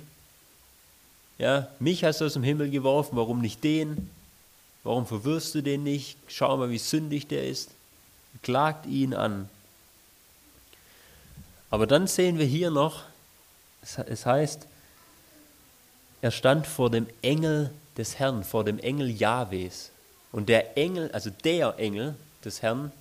Ja, 1.36 1.68
mich 1.80 2.02
hast 2.02 2.20
du 2.20 2.24
aus 2.24 2.32
dem 2.32 2.44
Himmel 2.44 2.70
geworfen, 2.70 3.16
warum 3.16 3.40
nicht 3.42 3.62
den? 3.62 4.08
Warum 4.84 5.06
verwirrst 5.06 5.54
du 5.54 5.62
den 5.62 5.82
nicht? 5.82 6.16
Schau 6.28 6.56
mal, 6.56 6.70
wie 6.70 6.78
sündig 6.78 7.26
der 7.26 7.46
ist. 7.46 7.73
Klagt 8.42 8.86
ihn 8.86 9.14
an. 9.14 9.48
Aber 11.70 11.86
dann 11.86 12.06
sehen 12.06 12.38
wir 12.38 12.46
hier 12.46 12.70
noch, 12.70 13.02
es 13.82 14.26
heißt, 14.26 14.66
er 16.22 16.30
stand 16.30 16.66
vor 16.66 16.90
dem 16.90 17.06
Engel 17.20 17.70
des 17.96 18.18
Herrn, 18.18 18.44
vor 18.44 18.64
dem 18.64 18.78
Engel 18.78 19.10
Jahwes. 19.10 19.90
Und 20.32 20.48
der 20.48 20.76
Engel, 20.76 21.10
also 21.12 21.30
der 21.30 21.78
Engel 21.78 22.14
des 22.44 22.62
Herrn, 22.62 22.92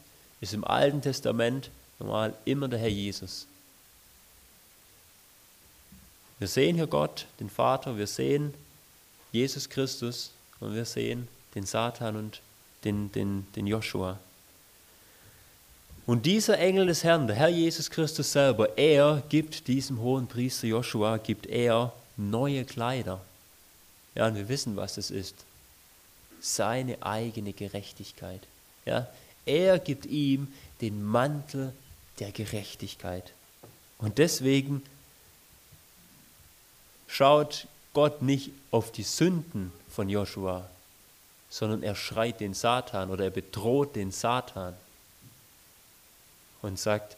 ist 0.41 0.53
im 0.53 0.65
Alten 0.65 1.01
Testament 1.01 1.69
normal 1.99 2.33
immer 2.45 2.67
der 2.67 2.79
Herr 2.79 2.89
Jesus. 2.89 3.47
Wir 6.39 6.49
sehen 6.49 6.75
hier 6.75 6.87
Gott, 6.87 7.25
den 7.39 7.49
Vater, 7.49 7.97
wir 7.97 8.07
sehen 8.07 8.53
Jesus 9.31 9.69
Christus 9.69 10.31
und 10.59 10.75
wir 10.75 10.83
sehen 10.83 11.27
den 11.55 11.65
Satan 11.65 12.17
und 12.17 12.41
den, 12.83 13.11
den, 13.13 13.47
den 13.55 13.67
Joshua. 13.67 14.19
Und 16.05 16.25
dieser 16.25 16.59
Engel 16.59 16.87
des 16.87 17.03
Herrn, 17.03 17.27
der 17.27 17.35
Herr 17.37 17.47
Jesus 17.47 17.89
Christus 17.89 18.31
selber, 18.31 18.77
er 18.77 19.23
gibt 19.29 19.67
diesem 19.67 20.01
hohen 20.01 20.27
Priester 20.27 20.67
Joshua, 20.67 21.17
gibt 21.17 21.45
er 21.45 21.93
neue 22.17 22.65
Kleider. 22.65 23.21
Ja, 24.15 24.27
und 24.27 24.35
wir 24.35 24.49
wissen, 24.49 24.75
was 24.75 24.97
es 24.97 25.11
ist 25.11 25.35
seine 26.41 27.01
eigene 27.01 27.53
Gerechtigkeit. 27.53 28.41
Ja? 28.85 29.07
Er 29.45 29.79
gibt 29.79 30.05
ihm 30.05 30.49
den 30.81 31.01
Mantel 31.01 31.73
der 32.19 32.31
Gerechtigkeit. 32.31 33.31
Und 33.97 34.17
deswegen 34.17 34.83
schaut 37.07 37.67
Gott 37.93 38.21
nicht 38.21 38.51
auf 38.71 38.91
die 38.91 39.03
Sünden 39.03 39.71
von 39.89 40.09
Joshua, 40.09 40.69
sondern 41.49 41.81
er 41.81 41.95
schreit 41.95 42.41
den 42.41 42.53
Satan 42.53 43.09
oder 43.09 43.25
er 43.25 43.29
bedroht 43.29 43.95
den 43.95 44.11
Satan 44.11 44.73
und 46.63 46.79
sagt, 46.79 47.15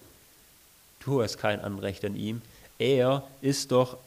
du 1.00 1.22
hast 1.22 1.38
kein 1.38 1.62
Anrecht 1.62 2.04
an 2.04 2.18
ihm. 2.18 2.42
Er 2.78 3.24
ist 3.42 3.72
doch 3.72 3.98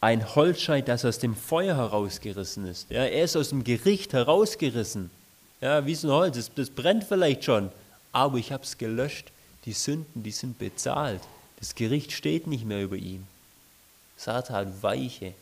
ein 0.00 0.34
Holzscheit, 0.34 0.88
das 0.88 1.04
aus 1.04 1.18
dem 1.18 1.34
Feuer 1.34 1.76
herausgerissen 1.76 2.66
ist. 2.66 2.90
Ja, 2.90 3.04
er 3.04 3.24
ist 3.24 3.36
aus 3.36 3.48
dem 3.48 3.64
Gericht 3.64 4.12
herausgerissen. 4.12 5.10
Ja, 5.60 5.84
wie 5.84 5.94
so 5.94 6.08
ein 6.08 6.14
Holz, 6.14 6.36
das, 6.36 6.54
das 6.54 6.70
brennt 6.70 7.04
vielleicht 7.04 7.44
schon, 7.44 7.70
aber 8.12 8.38
ich 8.38 8.52
habe 8.52 8.62
es 8.62 8.78
gelöscht. 8.78 9.30
Die 9.66 9.72
Sünden, 9.72 10.22
die 10.22 10.30
sind 10.30 10.58
bezahlt. 10.58 11.20
Das 11.58 11.74
Gericht 11.74 12.12
steht 12.12 12.46
nicht 12.46 12.64
mehr 12.64 12.82
über 12.82 12.96
ihm. 12.96 13.26
Satan, 14.16 14.82
weiche. 14.82 15.34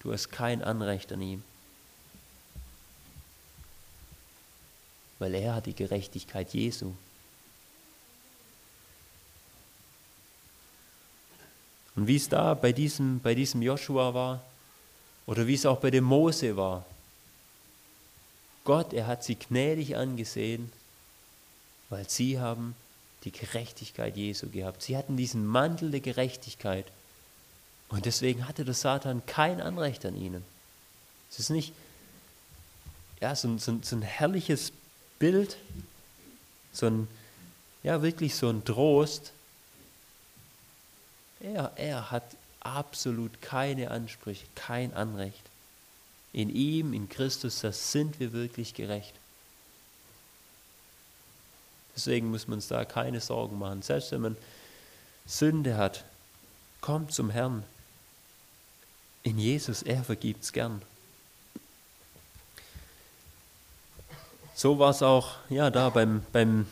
Du 0.00 0.12
hast 0.12 0.30
kein 0.30 0.62
Anrecht 0.62 1.12
an 1.12 1.22
ihm. 1.22 1.42
Weil 5.18 5.34
er 5.34 5.54
hat 5.54 5.66
die 5.66 5.74
Gerechtigkeit 5.74 6.52
Jesu. 6.52 6.92
Und 11.96 12.06
wie 12.06 12.16
es 12.16 12.28
da 12.28 12.54
bei 12.54 12.72
diesem, 12.72 13.20
bei 13.20 13.34
diesem 13.34 13.62
Joshua 13.62 14.14
war 14.14 14.42
oder 15.26 15.46
wie 15.46 15.54
es 15.54 15.66
auch 15.66 15.78
bei 15.78 15.90
dem 15.90 16.04
Mose 16.04 16.56
war. 16.56 16.84
Gott, 18.64 18.92
er 18.92 19.06
hat 19.06 19.24
sie 19.24 19.36
gnädig 19.36 19.96
angesehen, 19.96 20.70
weil 21.88 22.08
sie 22.08 22.38
haben 22.38 22.74
die 23.24 23.32
Gerechtigkeit 23.32 24.16
Jesu 24.16 24.48
gehabt. 24.48 24.82
Sie 24.82 24.96
hatten 24.96 25.16
diesen 25.16 25.46
Mantel 25.46 25.90
der 25.90 26.00
Gerechtigkeit. 26.00 26.86
Und 27.88 28.06
deswegen 28.06 28.46
hatte 28.46 28.64
der 28.64 28.74
Satan 28.74 29.24
kein 29.26 29.60
Anrecht 29.60 30.06
an 30.06 30.16
ihnen. 30.16 30.44
Es 31.30 31.38
ist 31.38 31.50
nicht 31.50 31.72
ja, 33.20 33.34
so, 33.36 33.58
so, 33.58 33.78
so 33.82 33.96
ein 33.96 34.02
herrliches 34.02 34.72
Bild, 35.18 35.56
so 36.72 36.86
ein, 36.86 37.08
ja, 37.82 38.02
wirklich 38.02 38.34
so 38.34 38.48
ein 38.48 38.64
Trost. 38.64 39.32
Er, 41.40 41.72
er 41.76 42.10
hat 42.10 42.24
absolut 42.60 43.40
keine 43.40 43.90
Ansprüche, 43.90 44.46
kein 44.54 44.94
Anrecht. 44.94 45.42
In 46.32 46.54
ihm, 46.54 46.92
in 46.92 47.08
Christus, 47.08 47.60
da 47.60 47.72
sind 47.72 48.20
wir 48.20 48.32
wirklich 48.32 48.74
gerecht. 48.74 49.14
Deswegen 51.96 52.30
muss 52.30 52.46
man 52.46 52.58
uns 52.58 52.68
da 52.68 52.84
keine 52.84 53.20
Sorgen 53.20 53.58
machen. 53.58 53.82
Selbst 53.82 54.12
wenn 54.12 54.20
man 54.20 54.36
Sünde 55.26 55.76
hat, 55.76 56.04
kommt 56.80 57.12
zum 57.12 57.30
Herrn. 57.30 57.64
In 59.22 59.38
Jesus, 59.38 59.82
er 59.82 60.04
vergibt 60.04 60.44
es 60.44 60.52
gern. 60.52 60.80
So 64.54 64.78
war 64.78 64.90
es 64.90 65.02
auch 65.02 65.36
ja, 65.48 65.70
da 65.70 65.90
beim, 65.90 66.22
beim, 66.32 66.66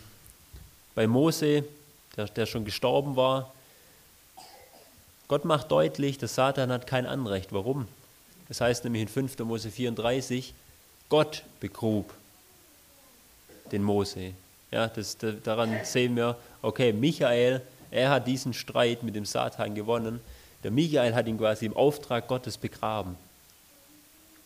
bei 0.95 1.07
Mose, 1.07 1.65
der, 2.17 2.27
der 2.27 2.47
schon 2.47 2.65
gestorben 2.65 3.17
war. 3.17 3.53
Gott 5.29 5.45
macht 5.45 5.71
deutlich, 5.71 6.17
dass 6.19 6.35
Satan 6.35 6.73
hat 6.73 6.87
kein 6.87 7.07
Anrecht. 7.07 7.53
Warum? 7.53 7.87
Das 8.49 8.63
heißt 8.63 8.85
nämlich 8.85 9.03
in 9.03 9.09
5. 9.09 9.39
Mose 9.41 9.71
34, 9.71 10.55
Gott 11.11 11.45
begrub 11.61 12.13
den 13.71 13.83
Mose. 13.83 14.33
Ja, 14.71 14.89
das, 14.89 15.19
daran 15.45 15.85
sehen 15.85 16.17
wir, 16.17 16.37
okay, 16.63 16.93
Michael, 16.93 17.61
er 17.91 18.11
hat 18.11 18.27
diesen 18.27 18.55
Streit 18.55 19.03
mit 19.03 19.15
dem 19.15 19.25
Satan 19.25 19.75
gewonnen. 19.75 20.21
Der 20.65 20.71
Michael 20.71 21.15
hat 21.15 21.27
ihn 21.27 21.39
quasi 21.39 21.67
im 21.67 21.77
Auftrag 21.77 22.27
Gottes 22.27 22.59
begraben. 22.59 23.17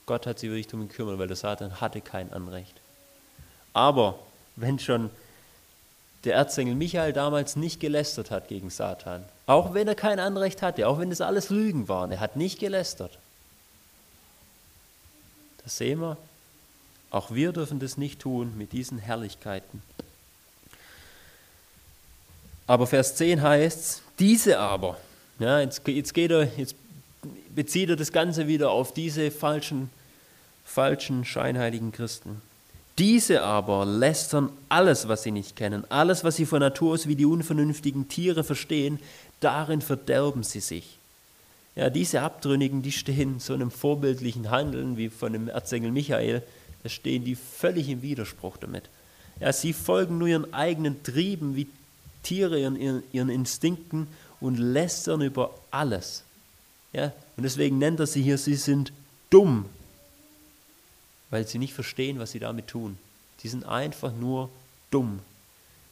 Gott 0.07 0.27
hat 0.27 0.39
sich 0.39 0.51
wirklich 0.51 0.73
um 0.75 0.83
ihn 0.83 0.89
gekümmert, 0.89 1.19
weil 1.19 1.29
der 1.29 1.37
Satan 1.37 1.81
hatte 1.81 2.01
kein 2.01 2.33
Anrecht. 2.33 2.75
Aber 3.73 4.19
wenn 4.57 4.79
schon 4.79 5.11
der 6.25 6.35
Erzengel 6.35 6.75
Michael 6.75 7.13
damals 7.13 7.57
nicht 7.57 7.81
gelästert 7.81 8.31
hat 8.31 8.49
gegen 8.49 8.71
Satan, 8.71 9.25
auch 9.47 9.75
wenn 9.75 9.89
er 9.89 9.95
kein 9.95 10.21
Anrecht 10.21 10.63
hatte, 10.63 10.87
auch 10.87 10.99
wenn 10.99 11.11
es 11.11 11.21
alles 11.21 11.51
Lügen 11.51 11.89
waren, 11.89 12.13
er 12.13 12.21
hat 12.21 12.37
nicht 12.37 12.59
gelästert. 12.59 13.19
Das 15.65 15.77
sehen 15.77 16.01
wir. 16.01 16.17
Auch 17.11 17.31
wir 17.31 17.53
dürfen 17.53 17.79
das 17.79 17.99
nicht 17.99 18.21
tun 18.21 18.57
mit 18.57 18.73
diesen 18.73 18.99
Herrlichkeiten. 18.99 19.83
Aber 22.67 22.87
Vers 22.87 23.17
10 23.17 23.43
heißt, 23.43 24.03
diese 24.19 24.59
aber, 24.59 24.97
ja, 25.39 25.61
jetzt, 25.61 25.87
jetzt, 25.87 26.15
geht 26.15 26.31
er, 26.31 26.45
jetzt 26.57 26.75
bezieht 27.55 27.91
er 27.91 27.97
das 27.97 28.13
Ganze 28.13 28.47
wieder 28.47 28.71
auf 28.71 28.95
diese 28.95 29.31
falschen, 29.31 29.91
falschen, 30.65 31.25
scheinheiligen 31.25 31.93
Christen. 31.93 32.41
Diese 32.99 33.43
aber 33.43 33.87
lästern 33.87 34.51
alles, 34.69 35.09
was 35.09 35.23
sie 35.23 35.31
nicht 35.31 35.57
kennen, 35.57 35.85
alles, 35.89 36.25
was 36.25 36.37
sie 36.37 36.47
von 36.47 36.61
Natur 36.61 36.95
aus 36.95 37.09
wie 37.09 37.17
die 37.17 37.25
unvernünftigen 37.25 38.09
Tiere 38.09 38.45
verstehen, 38.45 38.99
darin 39.41 39.81
verderben 39.81 40.43
sie 40.43 40.61
sich. 40.61 40.99
Ja, 41.75 41.89
diese 41.89 42.21
Abtrünnigen, 42.21 42.83
die 42.83 42.93
stehen 42.93 43.41
so 43.41 43.55
einem 43.55 43.71
vorbildlichen 43.71 44.51
Handeln 44.51 44.99
wie 44.99 45.09
von 45.09 45.33
dem 45.33 45.49
Erzengel 45.49 45.91
Michael, 45.91 46.43
da 46.83 46.89
stehen 46.89 47.25
die 47.25 47.35
völlig 47.35 47.89
im 47.89 48.03
Widerspruch 48.03 48.59
damit. 48.59 48.85
Ja, 49.41 49.53
sie 49.53 49.73
folgen 49.73 50.19
nur 50.19 50.29
ihren 50.29 50.53
eigenen 50.53 51.03
Trieben 51.03 51.57
wie 51.57 51.69
Tiere, 52.23 52.61
ihren, 52.61 53.03
ihren 53.13 53.29
Instinkten 53.31 54.07
und 54.41 54.59
lästern 54.59 55.23
über 55.23 55.55
alles. 55.71 56.25
Ja, 56.93 57.13
und 57.37 57.45
deswegen 57.45 57.79
nennt 57.79 58.01
er 58.01 58.07
sie 58.07 58.23
hier, 58.23 58.37
sie 58.37 58.55
sind 58.55 58.93
dumm, 59.31 59.65
weil 61.33 61.49
sie 61.49 61.59
nicht 61.59 61.73
verstehen, 61.73 62.19
was 62.19 62.33
sie 62.33 62.39
damit 62.39 62.69
tun. 62.69 62.99
Die 63.43 63.49
sind 63.49 63.65
einfach 63.65 64.13
nur 64.13 64.51
dumm. 64.91 65.21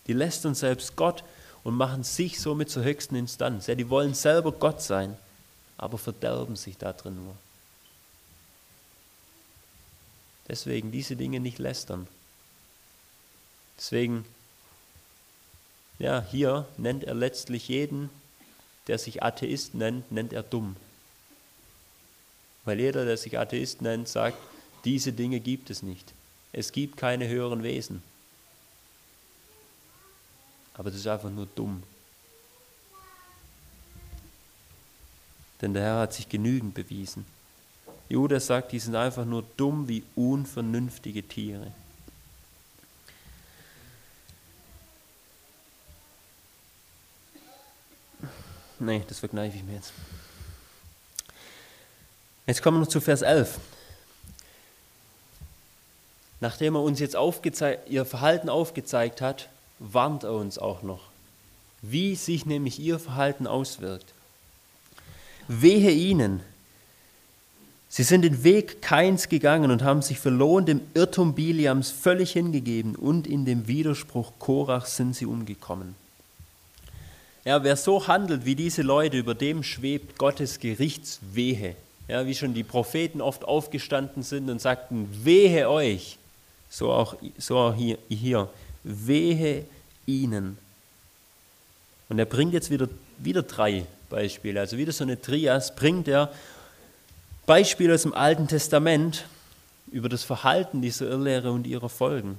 Die 0.07 0.13
lästern 0.13 0.55
selbst 0.55 0.97
Gott 0.97 1.25
und 1.65 1.75
machen 1.75 2.05
sich 2.05 2.39
somit 2.39 2.69
zur 2.69 2.85
höchsten 2.85 3.17
Instanz. 3.17 3.67
Ja, 3.67 3.75
die 3.75 3.89
wollen 3.89 4.13
selber 4.13 4.53
Gott 4.53 4.83
sein, 4.83 5.17
aber 5.79 5.97
verderben 5.97 6.57
sich 6.57 6.77
da 6.77 6.93
drin 6.93 7.17
nur. 7.25 7.35
Deswegen 10.47 10.93
diese 10.93 11.17
Dinge 11.17 11.41
nicht 11.41 11.59
lästern. 11.59 12.07
Deswegen, 13.79 14.27
ja, 15.99 16.23
hier 16.31 16.69
nennt 16.77 17.05
er 17.05 17.15
letztlich 17.15 17.69
jeden, 17.69 18.11
der 18.89 18.99
sich 18.99 19.23
Atheist 19.23 19.75
nennt, 19.75 20.13
nennt 20.13 20.35
er 20.35 20.43
dumm. 20.43 20.77
Weil 22.67 22.79
jeder, 22.79 23.07
der 23.07 23.17
sich 23.17 23.39
Atheist 23.39 23.81
nennt, 23.81 24.07
sagt, 24.07 24.37
diese 24.85 25.13
Dinge 25.13 25.41
gibt 25.41 25.71
es 25.71 25.83
nicht. 25.83 26.13
Es 26.53 26.73
gibt 26.73 26.97
keine 26.97 27.29
höheren 27.29 27.63
Wesen. 27.63 28.03
Aber 30.75 30.91
das 30.91 31.01
ist 31.01 31.07
einfach 31.07 31.31
nur 31.31 31.47
dumm. 31.55 31.83
Denn 35.61 35.75
der 35.75 35.83
Herr 35.83 35.99
hat 36.01 36.15
sich 36.15 36.29
genügend 36.29 36.75
bewiesen. 36.75 37.27
Judas 38.09 38.47
sagt, 38.47 38.73
die 38.73 38.79
sind 38.79 38.97
einfach 38.97 39.25
nur 39.25 39.45
dumm 39.57 39.87
wie 39.87 40.03
unvernünftige 40.17 41.23
Tiere. 41.23 41.73
Nee, 48.79 49.05
das 49.07 49.19
verkneife 49.19 49.59
ich 49.59 49.63
mir 49.63 49.75
jetzt. 49.75 49.93
Jetzt 52.47 52.63
kommen 52.63 52.79
wir 52.79 52.81
noch 52.81 52.89
zu 52.89 53.01
Vers 53.01 53.21
11. 53.21 53.61
Nachdem 56.41 56.75
er 56.75 56.83
uns 56.83 57.01
jetzt 57.01 57.17
ihr 57.89 58.05
Verhalten 58.05 58.49
aufgezeigt 58.49 59.21
hat, 59.21 59.49
warnt 59.79 60.25
er 60.25 60.33
uns 60.33 60.59
auch 60.59 60.83
noch, 60.83 61.03
wie 61.83 62.15
sich 62.15 62.47
nämlich 62.47 62.79
ihr 62.79 62.99
Verhalten 62.99 63.47
auswirkt. 63.47 64.15
Wehe 65.49 65.91
ihnen, 65.91 66.41
sie 67.89 68.05
sind 68.05 68.23
den 68.23 68.45
Weg 68.45 68.81
Keins 68.81 69.29
gegangen 69.29 69.71
und 69.71 69.83
haben 69.83 70.01
sich 70.01 70.19
verloren 70.19 70.65
dem 70.65 70.81
Irrtum 70.95 71.35
Biliams 71.35 71.91
völlig 71.91 72.33
hingegeben 72.33 72.95
und 72.95 73.27
in 73.27 73.45
dem 73.45 73.67
Widerspruch 73.67 74.33
Korachs 74.39 74.97
sind 74.97 75.17
sie 75.17 75.27
umgekommen. 75.27 75.95
Ja, 77.45 77.65
wer 77.65 77.77
so 77.77 78.07
handelt 78.07 78.45
wie 78.45 78.55
diese 78.55 78.83
Leute, 78.83 79.19
über 79.19 79.35
dem 79.35 79.63
schwebt 79.63 80.19
Gottes 80.19 80.59
Gerichtswehe. 80.59 81.75
Ja, 82.07 82.27
wie 82.27 82.35
schon 82.35 82.55
die 82.55 82.65
Propheten 82.65 83.21
oft 83.21 83.45
aufgestanden 83.45 84.23
sind 84.23 84.51
und 84.51 84.61
sagten, 84.61 85.09
wehe 85.25 85.71
euch, 85.71 86.19
so 86.71 86.93
auch, 86.93 87.17
so 87.37 87.59
auch 87.59 87.75
hier, 87.75 87.99
hier, 88.09 88.49
wehe 88.85 89.67
ihnen. 90.07 90.57
Und 92.09 92.19
er 92.19 92.25
bringt 92.25 92.55
jetzt 92.55 92.71
wieder, 92.71 92.89
wieder 93.19 93.43
drei 93.43 93.85
Beispiele, 94.09 94.61
also 94.61 94.79
wieder 94.79 94.93
so 94.93 95.05
eine 95.05 95.21
Trias, 95.21 95.75
bringt 95.75 96.09
er 96.09 96.33
Beispiele 97.47 97.95
aus 97.95 98.03
dem 98.03 98.15
Alten 98.15 98.49
Testament 98.49 99.25
über 99.91 100.09
das 100.09 100.23
Verhalten 100.23 100.81
dieser 100.81 101.09
Irrlehre 101.09 101.51
und 101.51 101.67
ihrer 101.67 101.89
Folgen. 101.89 102.39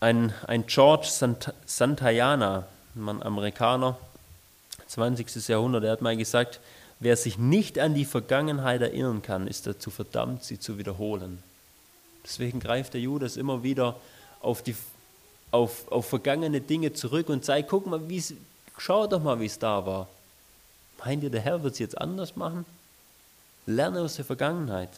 Ein, 0.00 0.34
ein 0.46 0.66
George 0.66 1.06
Sant 1.08 1.52
Santayana, 1.64 2.66
ein 2.96 3.22
Amerikaner, 3.22 3.96
20. 4.88 5.48
Jahrhundert, 5.48 5.84
der 5.84 5.92
hat 5.92 6.02
mal 6.02 6.16
gesagt, 6.16 6.60
Wer 7.00 7.16
sich 7.16 7.38
nicht 7.38 7.78
an 7.78 7.94
die 7.94 8.04
Vergangenheit 8.04 8.80
erinnern 8.80 9.22
kann, 9.22 9.46
ist 9.46 9.66
dazu 9.66 9.90
verdammt, 9.90 10.44
sie 10.44 10.58
zu 10.58 10.78
wiederholen. 10.78 11.42
Deswegen 12.24 12.60
greift 12.60 12.94
der 12.94 13.00
Judas 13.00 13.36
immer 13.36 13.62
wieder 13.62 13.96
auf, 14.40 14.62
die, 14.62 14.76
auf, 15.50 15.90
auf 15.90 16.08
vergangene 16.08 16.60
Dinge 16.60 16.92
zurück 16.92 17.28
und 17.28 17.44
zeigt, 17.44 17.68
guck 17.68 17.86
mal, 17.86 18.00
schau 18.78 19.06
doch 19.06 19.22
mal, 19.22 19.40
wie 19.40 19.46
es 19.46 19.58
da 19.58 19.84
war. 19.84 20.08
Meint 21.04 21.22
ihr, 21.22 21.30
der 21.30 21.42
Herr 21.42 21.62
wird 21.62 21.74
es 21.74 21.78
jetzt 21.78 21.98
anders 21.98 22.36
machen? 22.36 22.64
Lerne 23.66 24.00
aus 24.00 24.16
der 24.16 24.24
Vergangenheit. 24.24 24.90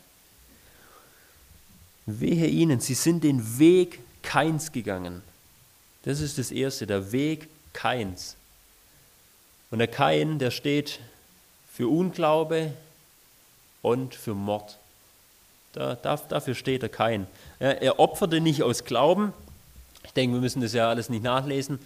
Wehe 2.07 2.47
ihnen, 2.47 2.79
sie 2.81 2.95
sind 2.95 3.25
den 3.25 3.59
Weg 3.59 4.01
Keins 4.23 4.71
gegangen. 4.71 5.23
Das 6.05 6.21
ist 6.21 6.39
das 6.39 6.53
Erste, 6.53 6.87
der 6.87 7.11
Weg 7.11 7.49
Keins. 7.73 8.37
Und 9.71 9.79
der 9.81 9.89
Kain, 9.89 10.39
der 10.39 10.53
steht 10.53 11.01
für 11.77 11.89
Unglaube 11.89 12.72
und 13.83 14.14
für 14.14 14.35
Mord. 14.35 14.79
Da, 15.74 15.95
dafür 15.95 16.55
steht 16.55 16.83
er 16.83 16.89
kein. 16.89 17.27
Er, 17.59 17.83
er 17.83 18.01
opferte 18.01 18.41
nicht 18.41 18.62
aus 18.62 18.85
Glauben. 18.85 19.35
Ich 20.03 20.12
denke, 20.12 20.37
wir 20.37 20.41
müssen 20.41 20.62
das 20.62 20.72
ja 20.72 20.89
alles 20.89 21.11
nicht 21.11 21.22
nachlesen. 21.22 21.79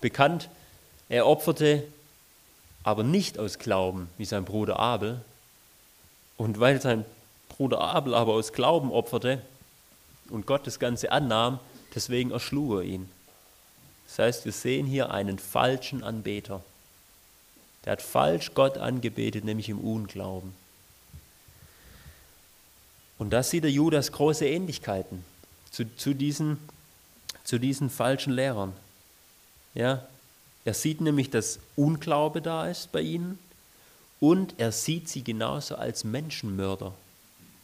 Bekannt. 0.00 0.48
Er 1.08 1.28
opferte 1.28 1.84
aber 2.82 3.04
nicht 3.04 3.38
aus 3.38 3.60
Glauben, 3.60 4.08
wie 4.18 4.24
sein 4.24 4.44
Bruder 4.44 4.80
Abel. 4.80 5.20
Und 6.36 6.58
weil 6.58 6.80
sein 6.80 7.04
Bruder 7.50 7.80
Abel 7.80 8.14
aber 8.14 8.32
aus 8.32 8.52
Glauben 8.52 8.90
opferte 8.90 9.40
und 10.28 10.44
Gott 10.44 10.66
das 10.66 10.80
Ganze 10.80 11.12
annahm, 11.12 11.60
deswegen 11.94 12.32
erschlug 12.32 12.78
er 12.78 12.82
ihn. 12.82 13.08
Das 14.08 14.18
heißt, 14.18 14.44
wir 14.44 14.52
sehen 14.52 14.86
hier 14.86 15.12
einen 15.12 15.38
falschen 15.38 16.02
Anbeter. 16.02 16.64
Der 17.84 17.92
hat 17.92 18.02
falsch 18.02 18.52
Gott 18.54 18.78
angebetet, 18.78 19.44
nämlich 19.44 19.68
im 19.68 19.80
Unglauben. 19.80 20.52
Und 23.18 23.30
da 23.30 23.42
sieht 23.42 23.64
der 23.64 23.70
Judas 23.70 24.12
große 24.12 24.46
Ähnlichkeiten 24.46 25.24
zu, 25.70 25.84
zu, 25.96 26.14
diesen, 26.14 26.58
zu 27.44 27.58
diesen 27.58 27.90
falschen 27.90 28.32
Lehrern. 28.32 28.72
Ja, 29.74 30.06
er 30.64 30.74
sieht 30.74 31.00
nämlich, 31.00 31.30
dass 31.30 31.58
Unglaube 31.76 32.42
da 32.42 32.66
ist 32.66 32.92
bei 32.92 33.00
ihnen 33.00 33.38
und 34.20 34.54
er 34.58 34.72
sieht 34.72 35.08
sie 35.08 35.24
genauso 35.24 35.76
als 35.76 36.04
Menschenmörder, 36.04 36.92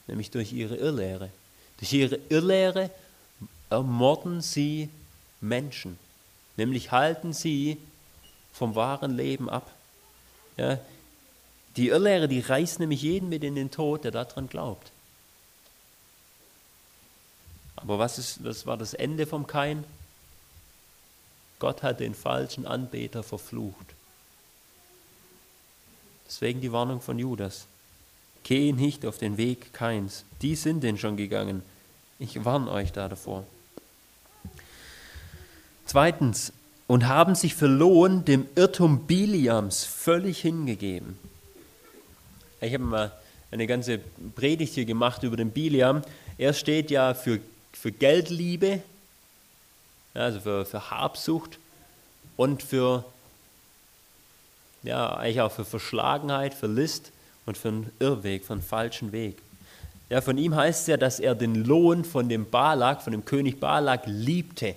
nämlich 0.07 0.31
durch 0.31 0.53
ihre 0.53 0.77
Irrlehre. 0.77 1.31
Durch 1.79 1.93
ihre 1.93 2.19
Irrlehre 2.31 2.91
ermorden 3.69 4.41
sie 4.41 4.89
Menschen, 5.41 5.99
nämlich 6.57 6.93
halten 6.93 7.33
sie 7.33 7.79
vom 8.53 8.75
wahren 8.75 9.15
Leben 9.15 9.51
ab. 9.51 9.71
Ja, 10.57 10.79
die 11.77 11.89
Irrlehre, 11.89 12.29
die 12.29 12.41
reißt 12.41 12.81
nämlich 12.81 13.03
jeden 13.03 13.29
mit 13.29 13.45
in 13.45 13.55
den 13.55 13.71
Tod, 13.71 14.05
der 14.05 14.11
daran 14.11 14.49
glaubt. 14.49 14.91
Aber 17.77 17.99
was, 17.99 18.19
ist, 18.19 18.43
was 18.43 18.67
war 18.67 18.79
das 18.79 18.95
Ende 18.95 19.27
vom 19.27 19.47
Kain? 19.47 19.85
Gott 21.59 21.83
hat 21.83 22.01
den 22.01 22.15
falschen 22.15 22.67
Anbeter 22.67 23.23
verflucht. 23.23 23.95
Deswegen 26.27 26.61
die 26.61 26.73
Warnung 26.73 27.01
von 27.01 27.19
Judas. 27.19 27.67
Geh 28.43 28.73
nicht 28.73 29.05
auf 29.05 29.19
den 29.19 29.37
Weg 29.37 29.73
Keins. 29.73 30.25
Die 30.43 30.57
sind 30.57 30.83
den 30.83 30.99
schon 30.99 31.17
gegangen. 31.17 31.63
Ich 32.19 32.45
warne 32.45 32.71
euch 32.71 32.93
da 32.93 33.09
davor. 33.09 33.47
Zweitens, 35.85 36.53
und 36.87 37.09
haben 37.09 37.35
sich 37.35 37.55
verloren 37.55 38.25
dem 38.25 38.47
Irrtum 38.55 39.07
Biliams 39.07 39.85
völlig 39.85 40.41
hingegeben. 40.41 41.19
Ich 42.61 42.73
habe 42.73 42.85
mal 42.85 43.13
eine 43.51 43.67
ganze 43.67 44.01
Predigt 44.35 44.75
hier 44.75 44.85
gemacht 44.85 45.23
über 45.23 45.37
den 45.37 45.51
Biliam. 45.51 46.03
Er 46.39 46.53
steht 46.53 46.91
ja 46.91 47.15
für, 47.15 47.41
für 47.73 47.93
Geldliebe, 47.93 48.83
also 50.15 50.41
für, 50.41 50.65
für 50.65 50.91
Habsucht 50.91 51.59
und 52.37 52.63
für, 52.63 53.05
ja, 54.83 55.15
eigentlich 55.17 55.41
auch 55.41 55.53
für 55.53 55.65
Verschlagenheit, 55.65 56.55
für 56.55 56.67
List 56.67 57.13
und 57.47 57.59
für 57.59 57.69
einen 57.69 57.93
Irrweg, 57.99 58.45
für 58.45 58.55
einen 58.55 58.63
falschen 58.63 59.13
Weg. 59.13 59.37
Ja, 60.09 60.21
von 60.21 60.39
ihm 60.39 60.55
heißt 60.55 60.83
es 60.83 60.87
ja, 60.87 60.97
dass 60.97 61.19
er 61.19 61.35
den 61.35 61.65
Lohn 61.65 62.05
von 62.05 62.29
dem 62.29 62.49
Balak, 62.49 63.03
von 63.03 63.11
dem 63.11 63.25
König 63.25 63.59
Balak 63.59 64.03
liebte. 64.07 64.77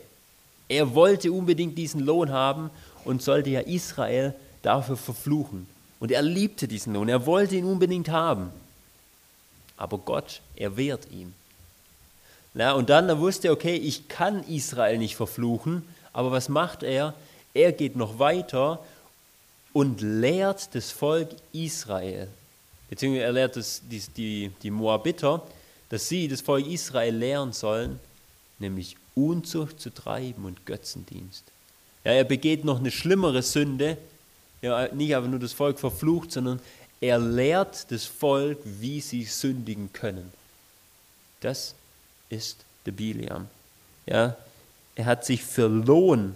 Er 0.69 0.95
wollte 0.95 1.31
unbedingt 1.31 1.77
diesen 1.77 2.01
Lohn 2.01 2.31
haben 2.31 2.69
und 3.03 3.21
sollte 3.21 3.49
ja 3.49 3.61
Israel 3.61 4.33
dafür 4.61 4.95
verfluchen. 4.95 5.67
Und 5.99 6.11
er 6.11 6.21
liebte 6.21 6.67
diesen 6.67 6.93
Lohn, 6.93 7.09
er 7.09 7.25
wollte 7.25 7.55
ihn 7.55 7.65
unbedingt 7.65 8.09
haben. 8.09 8.51
Aber 9.75 9.97
Gott, 9.97 10.41
er 10.55 10.77
wehrt 10.77 11.07
ihm. 11.11 11.33
Ja, 12.53 12.73
und 12.73 12.89
dann 12.89 13.09
er 13.09 13.19
wusste, 13.19 13.51
okay, 13.51 13.75
ich 13.75 14.07
kann 14.07 14.43
Israel 14.43 14.97
nicht 14.97 15.15
verfluchen, 15.15 15.83
aber 16.13 16.31
was 16.31 16.49
macht 16.49 16.83
er? 16.83 17.13
Er 17.53 17.71
geht 17.71 17.95
noch 17.95 18.19
weiter 18.19 18.79
und 19.71 20.01
lehrt 20.01 20.73
das 20.75 20.91
Volk 20.91 21.29
Israel, 21.53 22.27
beziehungsweise 22.89 23.25
er 23.25 23.31
lehrt 23.31 23.55
das, 23.55 23.81
die, 23.89 24.01
die, 24.17 24.51
die 24.61 24.71
Moabiter, 24.71 25.43
dass 25.89 26.09
sie, 26.09 26.27
das 26.27 26.41
Volk 26.41 26.67
Israel, 26.67 27.15
lehren 27.15 27.53
sollen, 27.53 27.99
nämlich 28.57 28.97
Unzucht 29.15 29.79
zu 29.79 29.89
treiben 29.89 30.45
und 30.45 30.65
Götzendienst. 30.65 31.43
Ja, 32.03 32.11
er 32.13 32.23
begeht 32.23 32.63
noch 32.63 32.79
eine 32.79 32.91
schlimmere 32.91 33.41
Sünde, 33.41 33.97
ja, 34.61 34.93
nicht 34.93 35.15
aber 35.15 35.27
nur 35.27 35.39
das 35.39 35.53
Volk 35.53 35.79
verflucht, 35.79 36.31
sondern 36.31 36.59
er 37.01 37.19
lehrt 37.19 37.91
das 37.91 38.05
Volk, 38.05 38.59
wie 38.63 38.99
sie 38.99 39.23
sündigen 39.23 39.91
können. 39.93 40.31
Das 41.39 41.75
ist 42.29 42.57
der 42.85 42.91
Biliam. 42.91 43.47
Ja, 44.05 44.35
er 44.95 45.05
hat 45.05 45.25
sich 45.25 45.43
für 45.43 45.67
Lohn, 45.67 46.35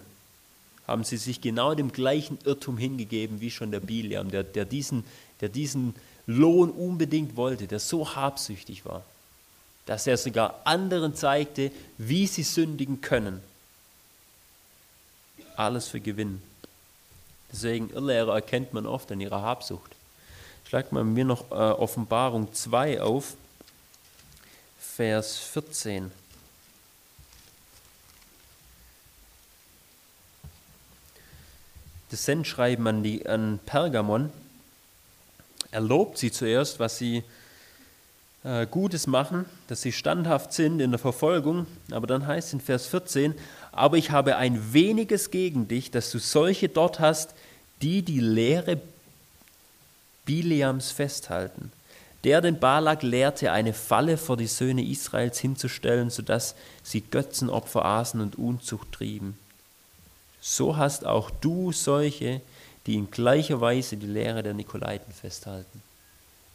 haben 0.87 1.03
sie 1.03 1.17
sich 1.17 1.41
genau 1.41 1.75
dem 1.75 1.91
gleichen 1.91 2.37
Irrtum 2.45 2.77
hingegeben 2.77 3.41
wie 3.41 3.51
schon 3.51 3.71
der 3.71 3.79
Biliam, 3.79 4.31
der, 4.31 4.43
der, 4.43 4.65
diesen, 4.65 5.03
der 5.41 5.49
diesen 5.49 5.93
Lohn 6.25 6.69
unbedingt 6.69 7.35
wollte, 7.35 7.67
der 7.67 7.79
so 7.79 8.15
habsüchtig 8.15 8.85
war, 8.85 9.03
dass 9.85 10.07
er 10.07 10.17
sogar 10.17 10.61
anderen 10.63 11.15
zeigte, 11.15 11.71
wie 11.97 12.27
sie 12.27 12.43
sündigen 12.43 13.01
können. 13.01 13.41
Alles 15.55 15.87
für 15.87 15.99
Gewinn. 15.99 16.41
Deswegen 17.51 17.91
Irrlehrer 17.91 18.33
erkennt 18.33 18.73
man 18.73 18.87
oft 18.87 19.11
an 19.11 19.21
ihrer 19.21 19.41
Habsucht. 19.41 19.91
Schlagt 20.67 20.91
mal 20.91 21.03
mir 21.03 21.25
noch 21.25 21.51
äh, 21.51 21.53
Offenbarung 21.53 22.51
2 22.53 23.01
auf. 23.01 23.35
Vers 24.79 25.37
14. 25.37 26.11
Das 32.09 32.25
Sendschreiben 32.25 32.85
an, 32.87 33.03
die, 33.03 33.27
an 33.27 33.59
Pergamon, 33.65 34.31
er 35.71 35.81
lobt 35.81 36.19
sie 36.19 36.31
zuerst, 36.31 36.79
was 36.79 36.99
sie 36.99 37.23
äh, 38.43 38.65
Gutes 38.67 39.07
machen, 39.07 39.45
dass 39.67 39.81
sie 39.81 39.91
standhaft 39.91 40.53
sind 40.53 40.79
in 40.79 40.91
der 40.91 40.99
Verfolgung, 40.99 41.67
aber 41.91 42.07
dann 42.07 42.27
heißt 42.27 42.47
es 42.47 42.53
in 42.53 42.61
Vers 42.61 42.87
14, 42.87 43.35
aber 43.71 43.97
ich 43.97 44.11
habe 44.11 44.37
ein 44.37 44.73
weniges 44.73 45.31
gegen 45.31 45.67
dich, 45.67 45.91
dass 45.91 46.11
du 46.11 46.19
solche 46.19 46.69
dort 46.69 46.99
hast, 46.99 47.33
die 47.81 48.01
die 48.01 48.19
Lehre 48.19 48.79
Bileams 50.25 50.91
festhalten 50.91 51.71
der 52.23 52.39
den 52.39 52.59
Balak 52.59 53.03
lehrte, 53.03 53.51
eine 53.51 53.73
Falle 53.73 54.17
vor 54.17 54.37
die 54.37 54.47
Söhne 54.47 54.83
Israels 54.83 55.39
hinzustellen, 55.39 56.09
sodass 56.09 56.55
sie 56.81 57.01
Götzenopfer 57.01 57.83
aßen 57.83 58.21
und 58.21 58.37
Unzucht 58.37 58.93
trieben. 58.93 59.37
So 60.39 60.77
hast 60.77 61.05
auch 61.05 61.29
du 61.29 61.71
solche, 61.71 62.41
die 62.85 62.95
in 62.95 63.11
gleicher 63.11 63.59
Weise 63.61 63.97
die 63.97 64.07
Lehre 64.07 64.43
der 64.43 64.53
Nikolaiten 64.53 65.13
festhalten. 65.13 65.81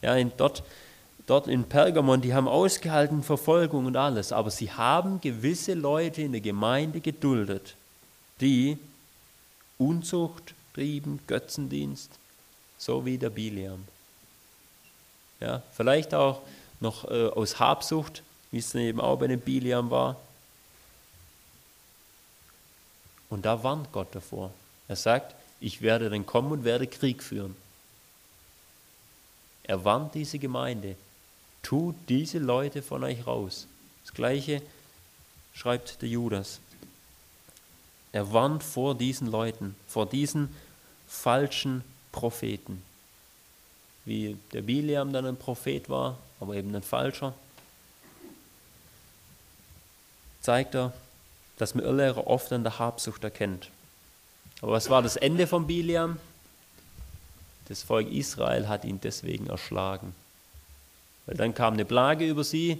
Ja, 0.01 0.15
in 0.15 0.31
dort, 0.37 0.63
dort 1.29 1.47
in 1.47 1.63
Pergamon, 1.65 2.21
die 2.21 2.33
haben 2.33 2.47
ausgehalten 2.47 3.23
Verfolgung 3.23 3.85
und 3.85 3.95
alles, 3.95 4.31
aber 4.31 4.49
sie 4.49 4.71
haben 4.71 5.21
gewisse 5.21 5.73
Leute 5.73 6.23
in 6.23 6.31
der 6.31 6.41
Gemeinde 6.41 7.01
geduldet, 7.01 7.75
die 8.41 8.77
Unzucht 9.77 10.53
trieben, 10.73 11.19
Götzendienst, 11.27 12.11
so 12.77 13.05
wie 13.05 13.17
der 13.17 13.29
Biliam. 13.29 13.85
Ja, 15.39 15.61
vielleicht 15.73 16.13
auch 16.13 16.41
noch 16.79 17.09
äh, 17.09 17.27
aus 17.27 17.59
Habsucht, 17.59 18.23
wie 18.51 18.59
es 18.59 18.73
eben 18.75 18.99
auch 18.99 19.17
bei 19.17 19.27
dem 19.27 19.39
Biliam 19.39 19.89
war. 19.89 20.15
Und 23.29 23.45
da 23.45 23.63
warnt 23.63 23.91
Gott 23.91 24.13
davor. 24.13 24.51
Er 24.87 24.95
sagt, 24.95 25.35
ich 25.59 25.81
werde 25.81 26.09
dann 26.09 26.25
kommen 26.25 26.51
und 26.51 26.63
werde 26.63 26.87
Krieg 26.87 27.21
führen. 27.21 27.55
Er 29.63 29.85
warnt 29.85 30.15
diese 30.15 30.39
Gemeinde, 30.39 30.95
tut 31.63 31.95
diese 32.07 32.39
Leute 32.39 32.81
von 32.81 33.03
euch 33.03 33.25
raus. 33.27 33.67
Das 34.03 34.13
gleiche 34.13 34.61
schreibt 35.53 36.01
der 36.01 36.09
Judas. 36.09 36.59
Er 38.11 38.33
warnt 38.33 38.63
vor 38.63 38.95
diesen 38.95 39.27
Leuten, 39.27 39.75
vor 39.87 40.05
diesen 40.05 40.49
falschen 41.07 41.83
Propheten 42.11 42.81
wie 44.09 44.37
der 44.53 44.63
Biliam 44.63 45.13
dann 45.13 45.25
ein 45.25 45.37
Prophet 45.37 45.87
war, 45.87 46.17
aber 46.39 46.55
eben 46.55 46.75
ein 46.75 46.81
falscher, 46.81 47.33
zeigt 50.41 50.75
er, 50.75 50.93
dass 51.57 51.75
man 51.75 51.85
Irrlehrer 51.85 52.25
oft 52.25 52.51
an 52.51 52.63
der 52.63 52.79
Habsucht 52.79 53.23
erkennt. 53.23 53.69
Aber 54.61 54.73
was 54.73 54.89
war 54.89 55.01
das 55.01 55.15
Ende 55.15 55.45
von 55.45 55.67
Biliam? 55.67 56.17
Das 57.67 57.83
Volk 57.83 58.09
Israel 58.09 58.67
hat 58.67 58.83
ihn 58.83 58.99
deswegen 58.99 59.47
erschlagen. 59.47 60.15
Weil 61.29 61.37
dann 61.37 61.53
kam 61.53 61.75
eine 61.75 61.85
Plage 61.85 62.27
über 62.27 62.43
sie 62.43 62.79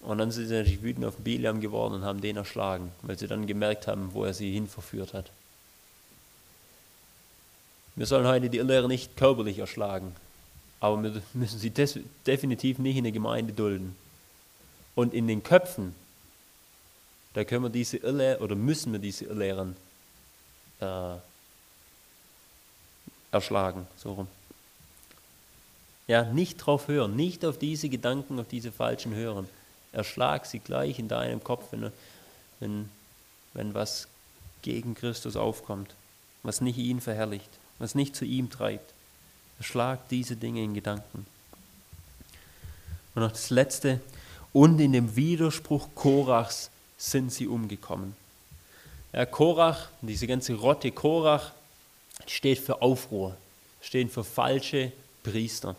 und 0.00 0.16
dann 0.16 0.30
sind 0.30 0.48
sie 0.48 0.54
natürlich 0.54 0.82
wütend 0.82 1.04
auf 1.04 1.16
Biliam 1.18 1.60
geworden 1.60 1.92
und 1.92 2.02
haben 2.02 2.22
den 2.22 2.38
erschlagen, 2.38 2.90
weil 3.02 3.18
sie 3.18 3.26
dann 3.26 3.46
gemerkt 3.46 3.86
haben, 3.86 4.14
wo 4.14 4.24
er 4.24 4.32
sie 4.32 4.50
hin 4.50 4.66
verführt 4.66 5.12
hat. 5.12 5.30
Wir 7.96 8.06
sollen 8.06 8.26
heute 8.26 8.48
die 8.48 8.56
Irrlehrer 8.56 8.88
nicht 8.88 9.18
körperlich 9.18 9.58
erschlagen, 9.58 10.16
aber 10.80 11.02
wir 11.02 11.22
müssen 11.34 11.58
sie 11.58 11.70
definitiv 12.26 12.78
nicht 12.78 12.96
in 12.96 13.04
der 13.04 13.12
Gemeinde 13.12 13.52
dulden. 13.52 13.94
Und 14.94 15.12
in 15.12 15.28
den 15.28 15.42
Köpfen, 15.42 15.94
da 17.34 17.44
können 17.44 17.64
wir 17.64 17.68
diese 17.68 17.98
Irrlehren 17.98 18.42
oder 18.42 18.54
müssen 18.54 18.90
wir 18.92 19.00
diese 19.00 19.26
Irrlehren 19.26 19.76
äh, 20.80 21.16
erschlagen. 23.32 23.86
So 23.98 24.14
rum. 24.14 24.28
Ja, 26.06 26.24
nicht 26.24 26.56
drauf 26.58 26.88
hören, 26.88 27.16
nicht 27.16 27.44
auf 27.44 27.58
diese 27.58 27.88
Gedanken, 27.88 28.38
auf 28.38 28.48
diese 28.48 28.72
falschen 28.72 29.14
hören. 29.14 29.48
Erschlag 29.92 30.44
sie 30.44 30.58
gleich 30.58 30.98
in 30.98 31.08
deinem 31.08 31.42
Kopf, 31.42 31.64
wenn, 31.70 31.90
wenn, 32.60 32.88
wenn 33.54 33.74
was 33.74 34.08
gegen 34.62 34.94
Christus 34.94 35.36
aufkommt, 35.36 35.94
was 36.42 36.60
nicht 36.60 36.78
ihn 36.78 37.00
verherrlicht, 37.00 37.48
was 37.78 37.94
nicht 37.94 38.16
zu 38.16 38.24
ihm 38.24 38.50
treibt. 38.50 38.92
Erschlag 39.58 40.00
diese 40.08 40.36
Dinge 40.36 40.62
in 40.62 40.74
Gedanken. 40.74 41.26
Und 43.14 43.22
noch 43.22 43.30
das 43.32 43.50
Letzte, 43.50 44.00
und 44.52 44.78
in 44.80 44.92
dem 44.92 45.16
Widerspruch 45.16 45.88
Korachs 45.94 46.70
sind 46.96 47.32
sie 47.32 47.46
umgekommen. 47.46 48.16
Ja, 49.12 49.26
Korach, 49.26 49.88
diese 50.00 50.26
ganze 50.26 50.54
Rotte 50.54 50.90
Korach, 50.90 51.52
steht 52.26 52.58
für 52.58 52.82
Aufruhr, 52.82 53.36
steht 53.80 54.10
für 54.10 54.24
falsche 54.24 54.92
Priester. 55.22 55.76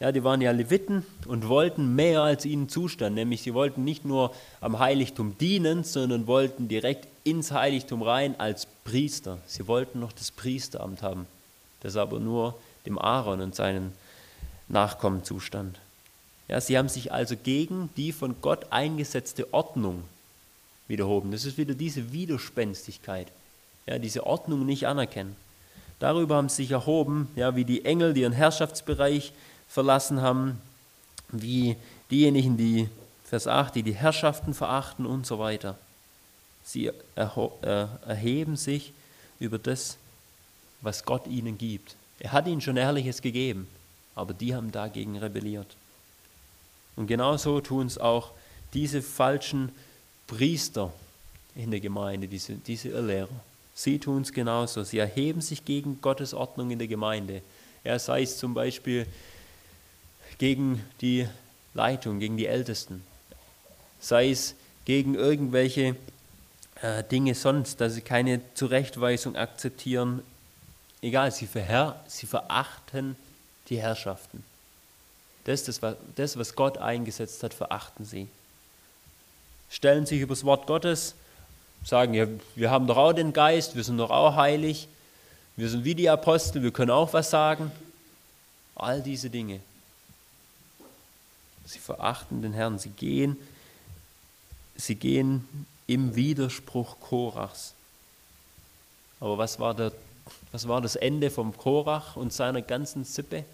Ja, 0.00 0.12
die 0.12 0.24
waren 0.24 0.40
ja 0.40 0.50
Leviten 0.50 1.04
und 1.26 1.46
wollten 1.48 1.94
mehr 1.94 2.22
als 2.22 2.46
ihnen 2.46 2.70
zustand, 2.70 3.14
nämlich 3.14 3.42
sie 3.42 3.52
wollten 3.52 3.84
nicht 3.84 4.06
nur 4.06 4.34
am 4.62 4.78
Heiligtum 4.78 5.36
dienen, 5.36 5.84
sondern 5.84 6.26
wollten 6.26 6.68
direkt 6.68 7.06
ins 7.22 7.52
Heiligtum 7.52 8.00
rein 8.00 8.34
als 8.40 8.66
Priester. 8.84 9.36
Sie 9.46 9.68
wollten 9.68 10.00
noch 10.00 10.12
das 10.12 10.30
Priesteramt 10.30 11.02
haben, 11.02 11.26
das 11.80 11.96
aber 11.96 12.18
nur 12.18 12.58
dem 12.86 12.98
Aaron 12.98 13.42
und 13.42 13.54
seinen 13.54 13.92
Nachkommen 14.68 15.22
zustand. 15.22 15.78
Ja, 16.48 16.62
sie 16.62 16.78
haben 16.78 16.88
sich 16.88 17.12
also 17.12 17.36
gegen 17.36 17.90
die 17.98 18.12
von 18.12 18.36
Gott 18.40 18.68
eingesetzte 18.70 19.52
Ordnung 19.52 20.02
wiederhoben. 20.88 21.30
Das 21.30 21.44
ist 21.44 21.58
wieder 21.58 21.74
diese 21.74 22.10
Widerspenstigkeit, 22.10 23.28
ja, 23.86 23.98
diese 23.98 24.26
Ordnung 24.26 24.64
nicht 24.64 24.86
anerkennen. 24.86 25.36
Darüber 25.98 26.36
haben 26.36 26.48
sie 26.48 26.62
sich 26.62 26.70
erhoben, 26.70 27.28
ja, 27.36 27.54
wie 27.54 27.66
die 27.66 27.84
Engel, 27.84 28.14
die 28.14 28.22
ihren 28.22 28.32
Herrschaftsbereich 28.32 29.34
verlassen 29.70 30.20
haben, 30.20 30.60
wie 31.28 31.76
diejenigen, 32.10 32.56
die, 32.56 32.88
Vers 33.24 33.46
8, 33.46 33.76
die 33.76 33.84
die 33.84 33.94
Herrschaften 33.94 34.52
verachten 34.52 35.06
und 35.06 35.24
so 35.24 35.38
weiter. 35.38 35.78
Sie 36.64 36.86
äh, 36.86 36.92
erheben 37.14 38.56
sich 38.56 38.92
über 39.38 39.58
das, 39.58 39.96
was 40.80 41.04
Gott 41.04 41.28
ihnen 41.28 41.56
gibt. 41.56 41.94
Er 42.18 42.32
hat 42.32 42.48
ihnen 42.48 42.60
schon 42.60 42.76
Herrliches 42.76 43.22
gegeben, 43.22 43.68
aber 44.16 44.34
die 44.34 44.54
haben 44.54 44.72
dagegen 44.72 45.16
rebelliert. 45.16 45.76
Und 46.96 47.06
genauso 47.06 47.60
tun 47.60 47.86
es 47.86 47.96
auch 47.96 48.32
diese 48.74 49.00
falschen 49.00 49.70
Priester 50.26 50.92
in 51.54 51.70
der 51.70 51.80
Gemeinde, 51.80 52.26
diese, 52.26 52.54
diese 52.54 52.88
Irrlehrer. 52.88 53.28
Sie 53.74 54.00
tun 54.00 54.22
es 54.22 54.32
genauso. 54.32 54.82
Sie 54.82 54.98
erheben 54.98 55.40
sich 55.40 55.64
gegen 55.64 56.00
Gottes 56.00 56.34
Ordnung 56.34 56.72
in 56.72 56.78
der 56.78 56.88
Gemeinde. 56.88 57.42
Er 57.84 57.98
sei 57.98 58.22
es 58.22 58.36
zum 58.36 58.52
Beispiel 58.52 59.06
gegen 60.40 60.82
die 61.02 61.28
Leitung, 61.74 62.18
gegen 62.18 62.38
die 62.38 62.46
Ältesten, 62.46 63.04
sei 64.00 64.30
es 64.30 64.54
gegen 64.86 65.14
irgendwelche 65.14 65.96
äh, 66.80 67.04
Dinge 67.04 67.34
sonst, 67.34 67.78
dass 67.82 67.92
sie 67.92 68.00
keine 68.00 68.40
Zurechtweisung 68.54 69.36
akzeptieren. 69.36 70.22
Egal, 71.02 71.30
sie, 71.30 71.46
verher 71.46 72.02
sie 72.08 72.26
verachten 72.26 73.16
die 73.68 73.82
Herrschaften. 73.82 74.42
Das, 75.44 75.64
das, 75.64 75.78
das, 76.16 76.38
was 76.38 76.54
Gott 76.54 76.78
eingesetzt 76.78 77.42
hat, 77.42 77.52
verachten 77.52 78.06
sie. 78.06 78.26
Stellen 79.68 80.06
sich 80.06 80.22
über 80.22 80.34
das 80.34 80.44
Wort 80.44 80.66
Gottes, 80.66 81.14
sagen, 81.84 82.14
ja, 82.14 82.26
wir 82.56 82.70
haben 82.70 82.86
doch 82.86 82.96
auch 82.96 83.12
den 83.12 83.34
Geist, 83.34 83.76
wir 83.76 83.84
sind 83.84 83.98
doch 83.98 84.10
auch 84.10 84.36
heilig, 84.36 84.88
wir 85.56 85.68
sind 85.68 85.84
wie 85.84 85.94
die 85.94 86.08
Apostel, 86.08 86.62
wir 86.62 86.72
können 86.72 86.92
auch 86.92 87.12
was 87.12 87.28
sagen. 87.28 87.70
All 88.74 89.02
diese 89.02 89.28
Dinge. 89.28 89.60
Sie 91.70 91.78
verachten 91.78 92.42
den 92.42 92.52
Herrn, 92.52 92.80
sie 92.80 92.88
gehen, 92.88 93.36
sie 94.74 94.96
gehen 94.96 95.46
im 95.86 96.16
Widerspruch 96.16 96.98
Korachs. 96.98 97.74
Aber 99.20 99.38
was 99.38 99.60
war, 99.60 99.74
der, 99.74 99.92
was 100.50 100.66
war 100.66 100.80
das 100.80 100.96
Ende 100.96 101.30
vom 101.30 101.56
Korach 101.56 102.16
und 102.16 102.32
seiner 102.32 102.60
ganzen 102.60 103.04
Sippe? 103.04 103.44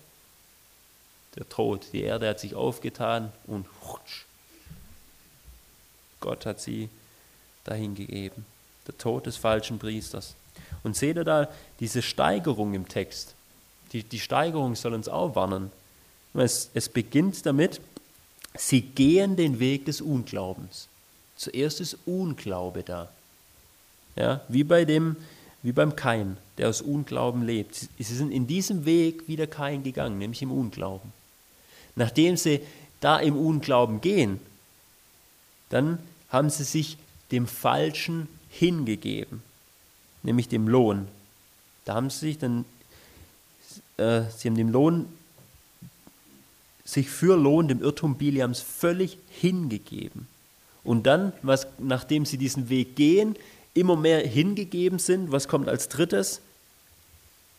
Der 1.35 1.47
Tod. 1.47 1.89
Die 1.93 2.01
Erde 2.05 2.31
hat 2.31 2.41
sich 2.41 2.55
aufgetan 2.55 3.31
und 3.47 3.67
hutsch, 3.83 4.25
Gott 6.21 6.47
hat 6.47 6.59
sie 6.59 6.89
dahin 7.65 7.95
gegeben. 7.95 8.47
Der 8.87 8.97
Tod 8.97 9.27
des 9.27 9.37
falschen 9.37 9.79
Priesters. 9.79 10.37
Und 10.83 10.97
seht 10.97 11.17
ihr 11.17 11.25
da 11.25 11.49
diese 11.81 12.01
Steigerung 12.01 12.73
im 12.73 12.89
Text? 12.89 13.35
Die, 13.93 14.05
die 14.05 14.21
Steigerung 14.21 14.75
soll 14.75 14.95
uns 14.95 15.07
auch 15.07 15.35
warnen. 15.35 15.71
Es, 16.33 16.71
es 16.73 16.89
beginnt 16.89 17.45
damit, 17.45 17.79
Sie 18.59 18.81
gehen 18.81 19.37
den 19.37 19.59
Weg 19.59 19.85
des 19.87 20.01
Unglaubens. 20.01 20.89
Zuerst 21.37 21.81
ist 21.81 21.99
Unglaube 22.07 22.83
da. 22.83 23.11
Ja, 24.17 24.41
wie, 24.49 24.65
bei 24.65 24.85
dem, 24.85 25.17
wie 25.63 25.73
beim 25.73 25.95
Kain, 25.95 26.39
der 26.57 26.69
aus 26.69 26.81
Unglauben 26.81 27.43
lebt. 27.43 27.75
Sie 27.75 28.03
sind 28.03 28.31
in 28.31 28.47
diesem 28.47 28.87
Weg 28.87 29.29
wieder 29.29 29.47
Kain 29.47 29.83
gegangen, 29.83 30.19
nämlich 30.19 30.43
im 30.43 30.51
Unglauben. 30.51 31.13
Nachdem 31.95 32.37
sie 32.37 32.61
da 33.01 33.19
im 33.19 33.37
Unglauben 33.37 34.01
gehen, 34.01 34.41
dann 35.69 35.99
haben 36.31 36.51
sie 36.51 36.65
sich 36.65 36.97
dem 37.31 37.47
Falschen 37.47 38.29
hingegeben, 38.51 39.43
nämlich 40.23 40.49
dem 40.49 40.69
Lohn. 40.69 41.09
Da 41.85 41.95
haben 41.95 42.11
sie 42.11 42.21
sich 42.21 42.39
dann, 42.39 42.65
äh, 43.97 44.23
sie 44.37 44.49
haben 44.49 44.57
dem 44.57 44.71
Lohn 44.71 45.07
sich 46.87 47.11
für 47.11 47.37
Lohn 47.37 47.69
dem 47.69 47.83
Irrtum 47.83 48.17
Biliams 48.17 48.61
völlig 48.61 49.19
hingegeben. 49.29 50.29
Und 50.85 51.07
dann, 51.07 51.33
was, 51.43 51.67
nachdem 51.79 52.25
sie 52.25 52.39
diesen 52.39 52.69
Weg 52.69 52.95
gehen, 52.95 53.35
immer 53.75 53.97
mehr 53.97 54.27
hingegeben 54.27 55.01
sind, 55.01 55.33
was 55.33 55.49
kommt 55.49 55.69
als 55.69 55.89
drittes? 55.89 56.41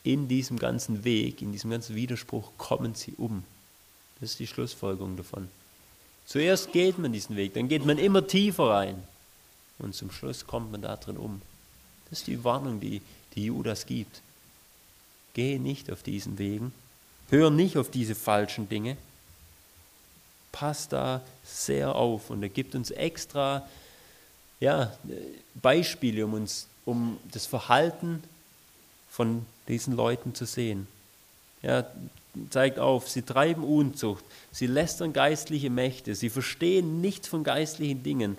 In 0.03 0.29
diesem 0.29 0.57
ganzen 0.57 1.03
Weg, 1.03 1.41
in 1.41 1.51
diesem 1.51 1.69
ganzen 1.69 1.95
Widerspruch 1.95 2.51
kommen 2.57 2.95
sie 2.95 3.13
um. 3.17 3.43
Das 4.21 4.31
ist 4.31 4.39
die 4.39 4.47
Schlussfolgerung 4.47 5.17
davon. 5.17 5.49
Zuerst 6.25 6.71
geht 6.71 6.97
man 6.97 7.11
diesen 7.11 7.35
Weg, 7.35 7.53
dann 7.53 7.67
geht 7.67 7.85
man 7.85 7.97
immer 7.97 8.25
tiefer 8.25 8.69
rein 8.69 9.03
und 9.77 9.93
zum 9.93 10.09
Schluss 10.09 10.47
kommt 10.47 10.71
man 10.71 10.81
da 10.81 10.95
drin 10.95 11.17
um. 11.17 11.41
Das 12.09 12.19
ist 12.19 12.27
die 12.27 12.43
Warnung, 12.45 12.79
die, 12.79 13.01
die 13.35 13.45
Judas 13.45 13.85
gibt. 13.85 14.21
Geh 15.33 15.59
nicht 15.59 15.91
auf 15.91 16.01
diesen 16.01 16.37
Wegen, 16.37 16.73
hör 17.29 17.49
nicht 17.49 17.77
auf 17.77 17.91
diese 17.91 18.15
falschen 18.15 18.69
Dinge, 18.69 18.97
passt 20.51 20.93
da 20.93 21.21
sehr 21.43 21.95
auf 21.95 22.29
und 22.29 22.41
er 22.43 22.49
gibt 22.49 22.75
uns 22.75 22.91
extra 22.91 23.67
ja, 24.59 24.91
Beispiele, 25.55 26.25
um, 26.25 26.33
uns, 26.33 26.67
um 26.85 27.17
das 27.31 27.45
Verhalten 27.45 28.23
von 29.09 29.45
diesen 29.67 29.95
Leuten 29.95 30.33
zu 30.33 30.45
sehen. 30.45 30.87
Ja, 31.61 31.85
zeigt 32.49 32.79
auf, 32.79 33.09
sie 33.09 33.23
treiben 33.23 33.63
Unzucht, 33.63 34.23
sie 34.51 34.67
lästern 34.67 35.13
geistliche 35.13 35.69
Mächte, 35.69 36.15
sie 36.15 36.29
verstehen 36.29 37.01
nichts 37.01 37.27
von 37.27 37.43
geistlichen 37.43 38.03
Dingen, 38.03 38.37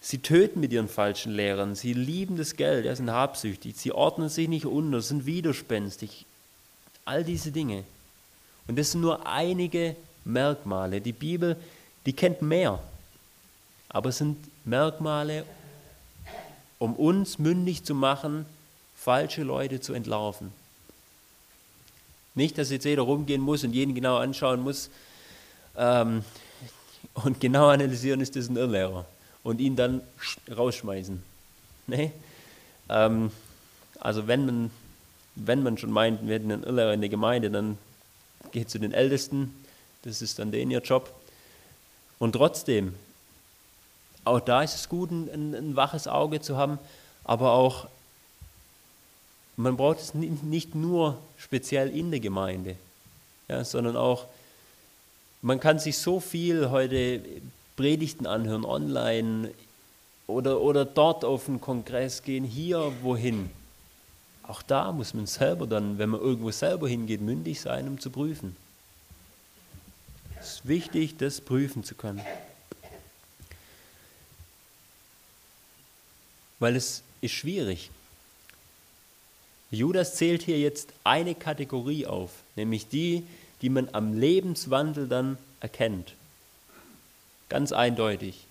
sie 0.00 0.18
töten 0.18 0.60
mit 0.60 0.72
ihren 0.72 0.88
falschen 0.88 1.32
Lehrern, 1.32 1.74
sie 1.74 1.92
lieben 1.92 2.36
das 2.36 2.56
Geld, 2.56 2.86
ja, 2.86 2.94
sind 2.94 3.10
habsüchtig, 3.10 3.76
sie 3.76 3.92
ordnen 3.92 4.28
sich 4.28 4.48
nicht 4.48 4.66
unter, 4.66 5.00
sind 5.00 5.26
widerspenstig. 5.26 6.26
All 7.04 7.24
diese 7.24 7.50
Dinge. 7.50 7.84
Und 8.66 8.78
das 8.78 8.92
sind 8.92 9.00
nur 9.00 9.26
einige 9.26 9.96
Merkmale. 10.24 11.00
Die 11.00 11.12
Bibel, 11.12 11.56
die 12.06 12.12
kennt 12.12 12.42
mehr, 12.42 12.78
aber 13.88 14.10
es 14.10 14.18
sind 14.18 14.36
Merkmale, 14.64 15.44
um 16.78 16.94
uns 16.94 17.38
mündig 17.38 17.84
zu 17.84 17.94
machen, 17.94 18.46
falsche 18.96 19.42
Leute 19.42 19.80
zu 19.80 19.92
entlarven. 19.92 20.52
Nicht, 22.34 22.58
dass 22.58 22.70
jetzt 22.70 22.84
jeder 22.84 23.02
rumgehen 23.02 23.40
muss 23.40 23.64
und 23.64 23.72
jeden 23.72 23.94
genau 23.94 24.16
anschauen 24.16 24.60
muss 24.60 24.90
ähm, 25.76 26.24
und 27.14 27.40
genau 27.40 27.68
analysieren, 27.68 28.20
ist 28.20 28.36
das 28.36 28.48
ein 28.48 28.56
Irrlehrer 28.56 29.04
und 29.42 29.60
ihn 29.60 29.76
dann 29.76 30.00
rausschmeißen. 30.54 31.22
Nee. 31.86 32.12
Ähm, 32.88 33.30
also 33.98 34.26
wenn 34.26 34.46
man, 34.46 34.70
wenn 35.34 35.62
man 35.62 35.76
schon 35.76 35.90
meint, 35.90 36.26
wir 36.26 36.34
hätten 36.34 36.52
einen 36.52 36.62
Irrlehrer 36.62 36.94
in 36.94 37.00
der 37.00 37.10
Gemeinde, 37.10 37.50
dann 37.50 37.78
geht 38.52 38.70
zu 38.70 38.78
den 38.78 38.92
Ältesten, 38.92 39.54
das 40.02 40.22
ist 40.22 40.38
dann 40.38 40.50
denen 40.50 40.70
ihr 40.70 40.80
Job. 40.80 41.12
Und 42.18 42.32
trotzdem, 42.32 42.94
auch 44.24 44.40
da 44.40 44.62
ist 44.62 44.74
es 44.74 44.88
gut, 44.88 45.10
ein, 45.10 45.54
ein 45.54 45.76
waches 45.76 46.06
Auge 46.06 46.40
zu 46.40 46.56
haben, 46.56 46.78
aber 47.24 47.52
auch, 47.52 47.88
man 49.56 49.76
braucht 49.76 50.00
es 50.00 50.14
nicht 50.14 50.74
nur 50.74 51.18
speziell 51.38 51.90
in 51.90 52.10
der 52.10 52.20
Gemeinde, 52.20 52.76
ja, 53.48 53.64
sondern 53.64 53.96
auch, 53.96 54.26
man 55.42 55.60
kann 55.60 55.78
sich 55.78 55.96
so 55.96 56.20
viel 56.20 56.70
heute 56.70 57.22
Predigten 57.76 58.26
anhören, 58.26 58.64
online 58.64 59.50
oder, 60.26 60.60
oder 60.60 60.84
dort 60.84 61.24
auf 61.24 61.48
einen 61.48 61.60
Kongress 61.60 62.22
gehen, 62.22 62.44
hier 62.44 62.92
wohin. 63.02 63.50
Auch 64.46 64.62
da 64.62 64.92
muss 64.92 65.14
man 65.14 65.26
selber 65.26 65.66
dann, 65.66 65.98
wenn 65.98 66.10
man 66.10 66.20
irgendwo 66.20 66.50
selber 66.50 66.88
hingeht, 66.88 67.20
mündig 67.20 67.60
sein, 67.60 67.88
um 67.88 67.98
zu 67.98 68.10
prüfen. 68.10 68.56
Es 70.40 70.54
ist 70.54 70.68
wichtig, 70.68 71.16
das 71.18 71.40
prüfen 71.40 71.84
zu 71.84 71.94
können. 71.94 72.22
Weil 76.58 76.76
es 76.76 77.02
ist 77.20 77.32
schwierig. 77.32 77.90
Judas 79.70 80.16
zählt 80.16 80.42
hier 80.42 80.58
jetzt 80.58 80.92
eine 81.04 81.34
Kategorie 81.34 82.06
auf, 82.06 82.30
nämlich 82.56 82.88
die, 82.88 83.24
die 83.62 83.68
man 83.68 83.88
am 83.92 84.18
Lebenswandel 84.18 85.06
dann 85.06 85.38
erkennt. 85.60 86.14
Ganz 87.48 87.72
eindeutig. 87.72 88.46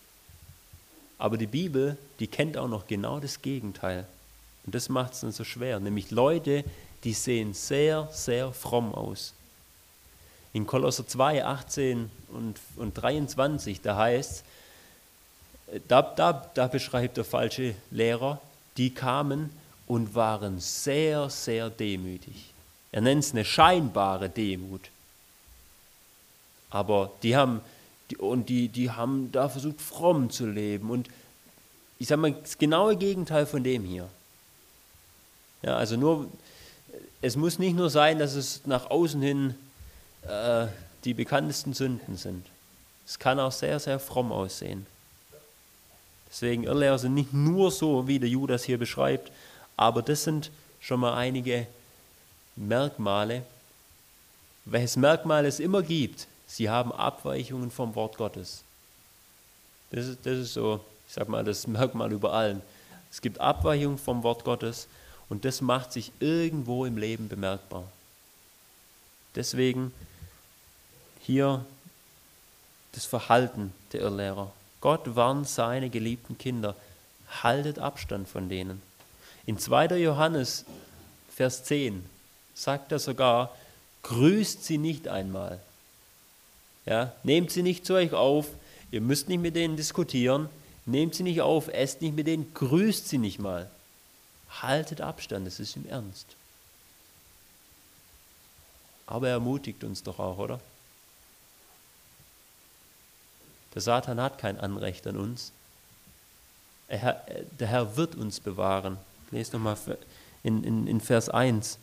Aber 1.17 1.37
die 1.37 1.47
Bibel, 1.47 1.97
die 2.19 2.27
kennt 2.27 2.57
auch 2.57 2.67
noch 2.67 2.87
genau 2.87 3.19
das 3.19 3.41
Gegenteil. 3.41 4.07
Und 4.65 4.75
das 4.75 4.89
macht 4.89 5.13
es 5.13 5.21
dann 5.21 5.31
so 5.31 5.43
schwer. 5.43 5.79
Nämlich 5.79 6.11
Leute, 6.11 6.63
die 7.03 7.13
sehen 7.13 7.53
sehr, 7.53 8.07
sehr 8.13 8.53
fromm 8.53 8.93
aus. 8.93 9.33
In 10.54 10.66
Kolosser 10.66 11.08
2, 11.08 11.45
18 11.45 12.10
und, 12.30 12.60
und 12.78 12.93
23, 12.93 13.82
da 13.82 13.97
heißt 13.97 14.43
da, 15.88 16.02
da, 16.02 16.50
da 16.54 16.68
beschreibt 16.68 17.18
der 17.18 17.26
falsche 17.26 17.76
Lehrer, 17.91 18.41
die 18.78 18.93
kamen 18.93 19.50
und 19.88 20.16
waren 20.16 20.60
sehr, 20.60 21.30
sehr 21.30 21.70
demütig. 21.70 22.54
Er 22.91 23.02
nennt 23.02 23.24
es 23.24 23.32
eine 23.32 23.45
scheinbare 23.45 24.30
Demut. 24.30 24.89
Aber 26.70 27.12
die 27.24 27.36
haben, 27.36 27.62
die, 28.10 28.18
und 28.18 28.50
die, 28.50 28.68
die 28.68 28.91
haben 28.91 29.32
da 29.32 29.50
versucht, 29.50 29.82
fromm 29.82 30.30
zu 30.30 30.47
leben. 30.47 30.89
Und 30.89 31.10
ich 32.00 32.08
sage 32.08 32.22
mal, 32.22 32.32
das 32.34 32.58
genaue 32.58 32.95
Gegenteil 32.95 33.45
von 33.45 33.64
dem 33.64 33.84
hier. 33.84 34.08
Ja, 35.62 35.76
also 35.76 35.97
nur, 35.97 36.30
es 37.22 37.36
muss 37.36 37.60
nicht 37.60 37.76
nur 37.76 37.89
sein, 37.89 38.18
dass 38.18 38.34
es 38.34 38.66
nach 38.66 38.89
außen 38.89 39.22
hin 39.22 39.56
äh, 40.24 40.67
die 41.03 41.13
bekanntesten 41.13 41.74
Sünden 41.74 42.17
sind. 42.17 42.45
Es 43.05 43.17
kann 43.17 43.39
auch 43.39 43.51
sehr, 43.51 43.80
sehr 43.80 43.99
fromm 43.99 44.32
aussehen. 44.32 44.86
Deswegen 46.30 46.63
Irrlehrer 46.63 46.99
sind 46.99 47.15
nicht 47.15 47.34
nur 47.34 47.72
so, 47.72 48.07
wie 48.07 48.20
der 48.20 48.30
Judas 48.30 48.63
hier 48.63 48.78
beschreibt, 48.78 49.32
aber 49.78 50.01
das 50.01 50.24
sind 50.24 50.51
schon 50.80 50.99
mal 50.99 51.15
einige 51.15 51.65
Merkmale. 52.55 53.43
Welches 54.65 54.95
Merkmal 54.95 55.45
es 55.45 55.59
immer 55.59 55.82
gibt, 55.82 56.28
sie 56.45 56.70
haben 56.70 56.91
Abweichungen 56.91 57.72
vom 57.72 57.95
Wort 57.95 58.17
Gottes. 58.17 58.63
Das 59.91 60.05
ist, 60.05 60.20
das 60.24 60.38
ist 60.38 60.53
so, 60.53 60.84
ich 61.07 61.13
sag 61.13 61.30
mal, 61.30 61.43
das 61.43 61.65
Merkmal 61.65 62.11
über 62.11 62.34
allen. 62.34 62.61
Es 63.09 63.22
gibt 63.22 63.39
Abweichungen 63.39 63.97
vom 63.97 64.22
Wort 64.22 64.43
Gottes 64.43 64.88
und 65.30 65.45
das 65.45 65.61
macht 65.61 65.91
sich 65.91 66.11
irgendwo 66.20 66.86
im 66.86 66.97
Leben 66.97 67.28
bemerkbar. 67.28 67.84
Deswegen 69.36 69.93
hier 71.30 71.63
das 72.93 73.05
Verhalten 73.05 73.71
der 73.93 74.01
Irrlehrer. 74.01 74.51
Gott 74.82 75.15
warnt 75.15 75.47
seine 75.47 75.91
geliebten 75.91 76.39
Kinder, 76.39 76.75
haltet 77.43 77.77
Abstand 77.77 78.27
von 78.27 78.49
denen. 78.49 78.82
In 79.45 79.59
2. 79.59 79.97
Johannes, 79.97 80.65
Vers 81.32 81.63
10, 81.65 82.03
sagt 82.55 82.91
er 82.91 82.97
sogar, 82.97 83.55
grüßt 84.01 84.63
sie 84.63 84.80
nicht 84.80 85.07
einmal. 85.07 85.59
Ja, 86.88 87.13
nehmt 87.21 87.51
sie 87.51 87.61
nicht 87.61 87.86
zu 87.86 87.93
euch 87.93 88.13
auf, 88.13 88.47
ihr 88.89 89.01
müsst 89.01 89.30
nicht 89.30 89.41
mit 89.41 89.55
denen 89.55 89.77
diskutieren, 89.77 90.49
nehmt 90.88 91.13
sie 91.13 91.21
nicht 91.21 91.41
auf, 91.41 91.67
esst 91.67 92.01
nicht 92.01 92.15
mit 92.15 92.25
denen, 92.25 92.51
grüßt 92.55 93.07
sie 93.07 93.19
nicht 93.19 93.38
mal. 93.38 93.69
Haltet 94.63 94.99
Abstand, 94.99 95.45
das 95.45 95.59
ist 95.59 95.75
im 95.75 95.88
Ernst. 95.88 96.25
Aber 99.05 99.27
er 99.27 99.34
ermutigt 99.34 99.84
uns 99.84 100.01
doch 100.01 100.17
auch, 100.17 100.39
oder? 100.39 100.59
Der 103.76 103.82
Satan 103.82 104.20
hat 104.20 104.38
kein 104.38 104.59
Anrecht 104.59 105.05
an 105.07 105.17
uns. 105.17 105.51
Er, 106.88 107.24
der 107.59 107.67
Herr 107.67 107.97
wird 107.97 108.15
uns 108.15 108.39
bewahren. 108.39 108.97
Lest 109.32 109.53
nochmal 109.53 109.78
in, 110.43 110.63
in, 110.63 110.88
in 110.88 111.01
Vers 111.01 111.30
1. 111.30 111.78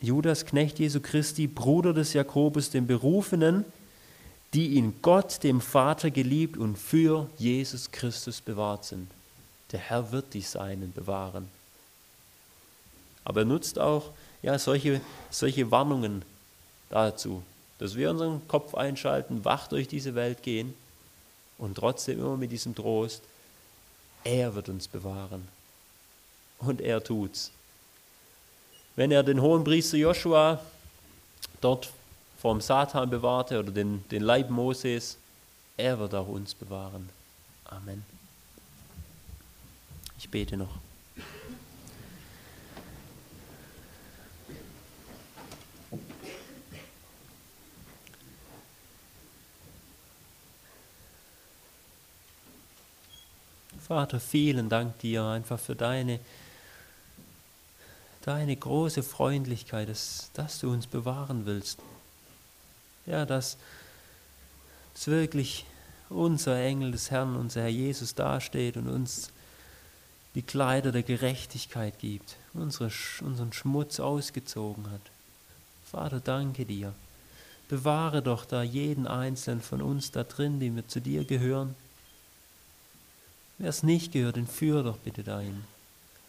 Judas, 0.00 0.44
Knecht 0.44 0.78
Jesu 0.78 1.00
Christi, 1.00 1.46
Bruder 1.46 1.92
des 1.92 2.12
Jakobus, 2.12 2.70
dem 2.70 2.86
Berufenen, 2.86 3.64
die 4.54 4.78
in 4.78 5.02
Gott, 5.02 5.42
dem 5.42 5.60
Vater, 5.60 6.10
geliebt 6.10 6.56
und 6.56 6.76
für 6.76 7.28
Jesus 7.36 7.90
Christus 7.90 8.40
bewahrt 8.40 8.84
sind. 8.84 9.10
Der 9.72 9.80
Herr 9.80 10.12
wird 10.12 10.34
die 10.34 10.40
Seinen 10.40 10.92
bewahren. 10.92 11.48
Aber 13.24 13.40
er 13.42 13.46
nutzt 13.46 13.78
auch 13.78 14.10
ja, 14.42 14.58
solche, 14.58 15.00
solche 15.30 15.70
Warnungen 15.70 16.22
dazu, 16.88 17.42
dass 17.78 17.94
wir 17.94 18.10
unseren 18.10 18.46
Kopf 18.48 18.74
einschalten, 18.74 19.44
wach 19.44 19.68
durch 19.68 19.88
diese 19.88 20.14
Welt 20.14 20.42
gehen 20.42 20.74
und 21.58 21.76
trotzdem 21.76 22.18
immer 22.18 22.36
mit 22.36 22.52
diesem 22.52 22.74
Trost, 22.74 23.22
er 24.24 24.54
wird 24.54 24.68
uns 24.68 24.88
bewahren. 24.88 25.46
Und 26.58 26.80
er 26.80 27.02
tut's. 27.02 27.52
Wenn 28.96 29.12
er 29.12 29.22
den 29.22 29.40
hohen 29.40 29.62
Priester 29.62 29.96
Joshua 29.96 30.60
dort 31.60 31.92
vom 32.40 32.60
Satan 32.60 33.10
bewahrte 33.10 33.60
oder 33.60 33.70
den, 33.70 34.04
den 34.10 34.22
Leib 34.22 34.50
Moses, 34.50 35.18
er 35.76 35.98
wird 36.00 36.14
auch 36.14 36.26
uns 36.26 36.54
bewahren. 36.54 37.08
Amen. 37.64 38.04
Ich 40.18 40.28
bete 40.28 40.56
noch. 40.56 40.87
Vater, 53.88 54.20
vielen 54.20 54.68
Dank 54.68 54.98
dir 54.98 55.24
einfach 55.24 55.58
für 55.58 55.74
deine, 55.74 56.20
deine 58.20 58.54
große 58.54 59.02
Freundlichkeit, 59.02 59.88
dass, 59.88 60.30
dass 60.34 60.60
du 60.60 60.70
uns 60.70 60.86
bewahren 60.86 61.46
willst. 61.46 61.78
Ja, 63.06 63.24
dass, 63.24 63.56
dass 64.92 65.06
wirklich 65.06 65.64
unser 66.10 66.60
Engel 66.60 66.92
des 66.92 67.10
Herrn, 67.10 67.34
unser 67.34 67.62
Herr 67.62 67.68
Jesus 67.68 68.14
dasteht 68.14 68.76
und 68.76 68.88
uns 68.88 69.30
die 70.34 70.42
Kleider 70.42 70.92
der 70.92 71.02
Gerechtigkeit 71.02 71.98
gibt, 71.98 72.36
unsere, 72.52 72.90
unseren 73.22 73.54
Schmutz 73.54 74.00
ausgezogen 74.00 74.90
hat. 74.90 75.00
Vater, 75.90 76.20
danke 76.20 76.66
dir. 76.66 76.92
Bewahre 77.70 78.20
doch 78.20 78.44
da 78.44 78.62
jeden 78.62 79.06
einzelnen 79.06 79.62
von 79.62 79.80
uns 79.80 80.10
da 80.10 80.24
drin, 80.24 80.60
die 80.60 80.76
wir 80.76 80.86
zu 80.86 81.00
dir 81.00 81.24
gehören. 81.24 81.74
Wer 83.58 83.70
es 83.70 83.82
nicht 83.82 84.12
gehört, 84.12 84.36
den 84.36 84.46
führe 84.46 84.84
doch 84.84 84.98
bitte 84.98 85.22
dahin. 85.22 85.64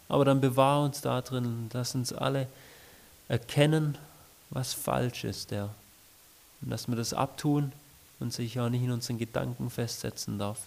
Aber 0.07 0.25
dann 0.25 0.41
bewahre 0.41 0.85
uns 0.85 1.01
da 1.01 1.21
drin, 1.21 1.69
lass 1.71 1.93
uns 1.93 2.11
alle 2.11 2.47
erkennen, 3.27 3.97
was 4.49 4.73
falsch 4.73 5.23
ist, 5.23 5.51
Herr. 5.51 5.73
Und 6.61 6.71
dass 6.71 6.87
wir 6.87 6.95
das 6.95 7.13
abtun 7.13 7.71
und 8.19 8.33
sich 8.33 8.59
auch 8.59 8.69
nicht 8.69 8.81
in 8.81 8.91
unseren 8.91 9.19
Gedanken 9.19 9.69
festsetzen 9.69 10.39
darf. 10.39 10.59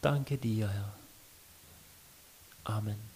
Danke 0.00 0.38
dir, 0.38 0.68
Herr. 0.68 0.92
Amen. 2.64 3.15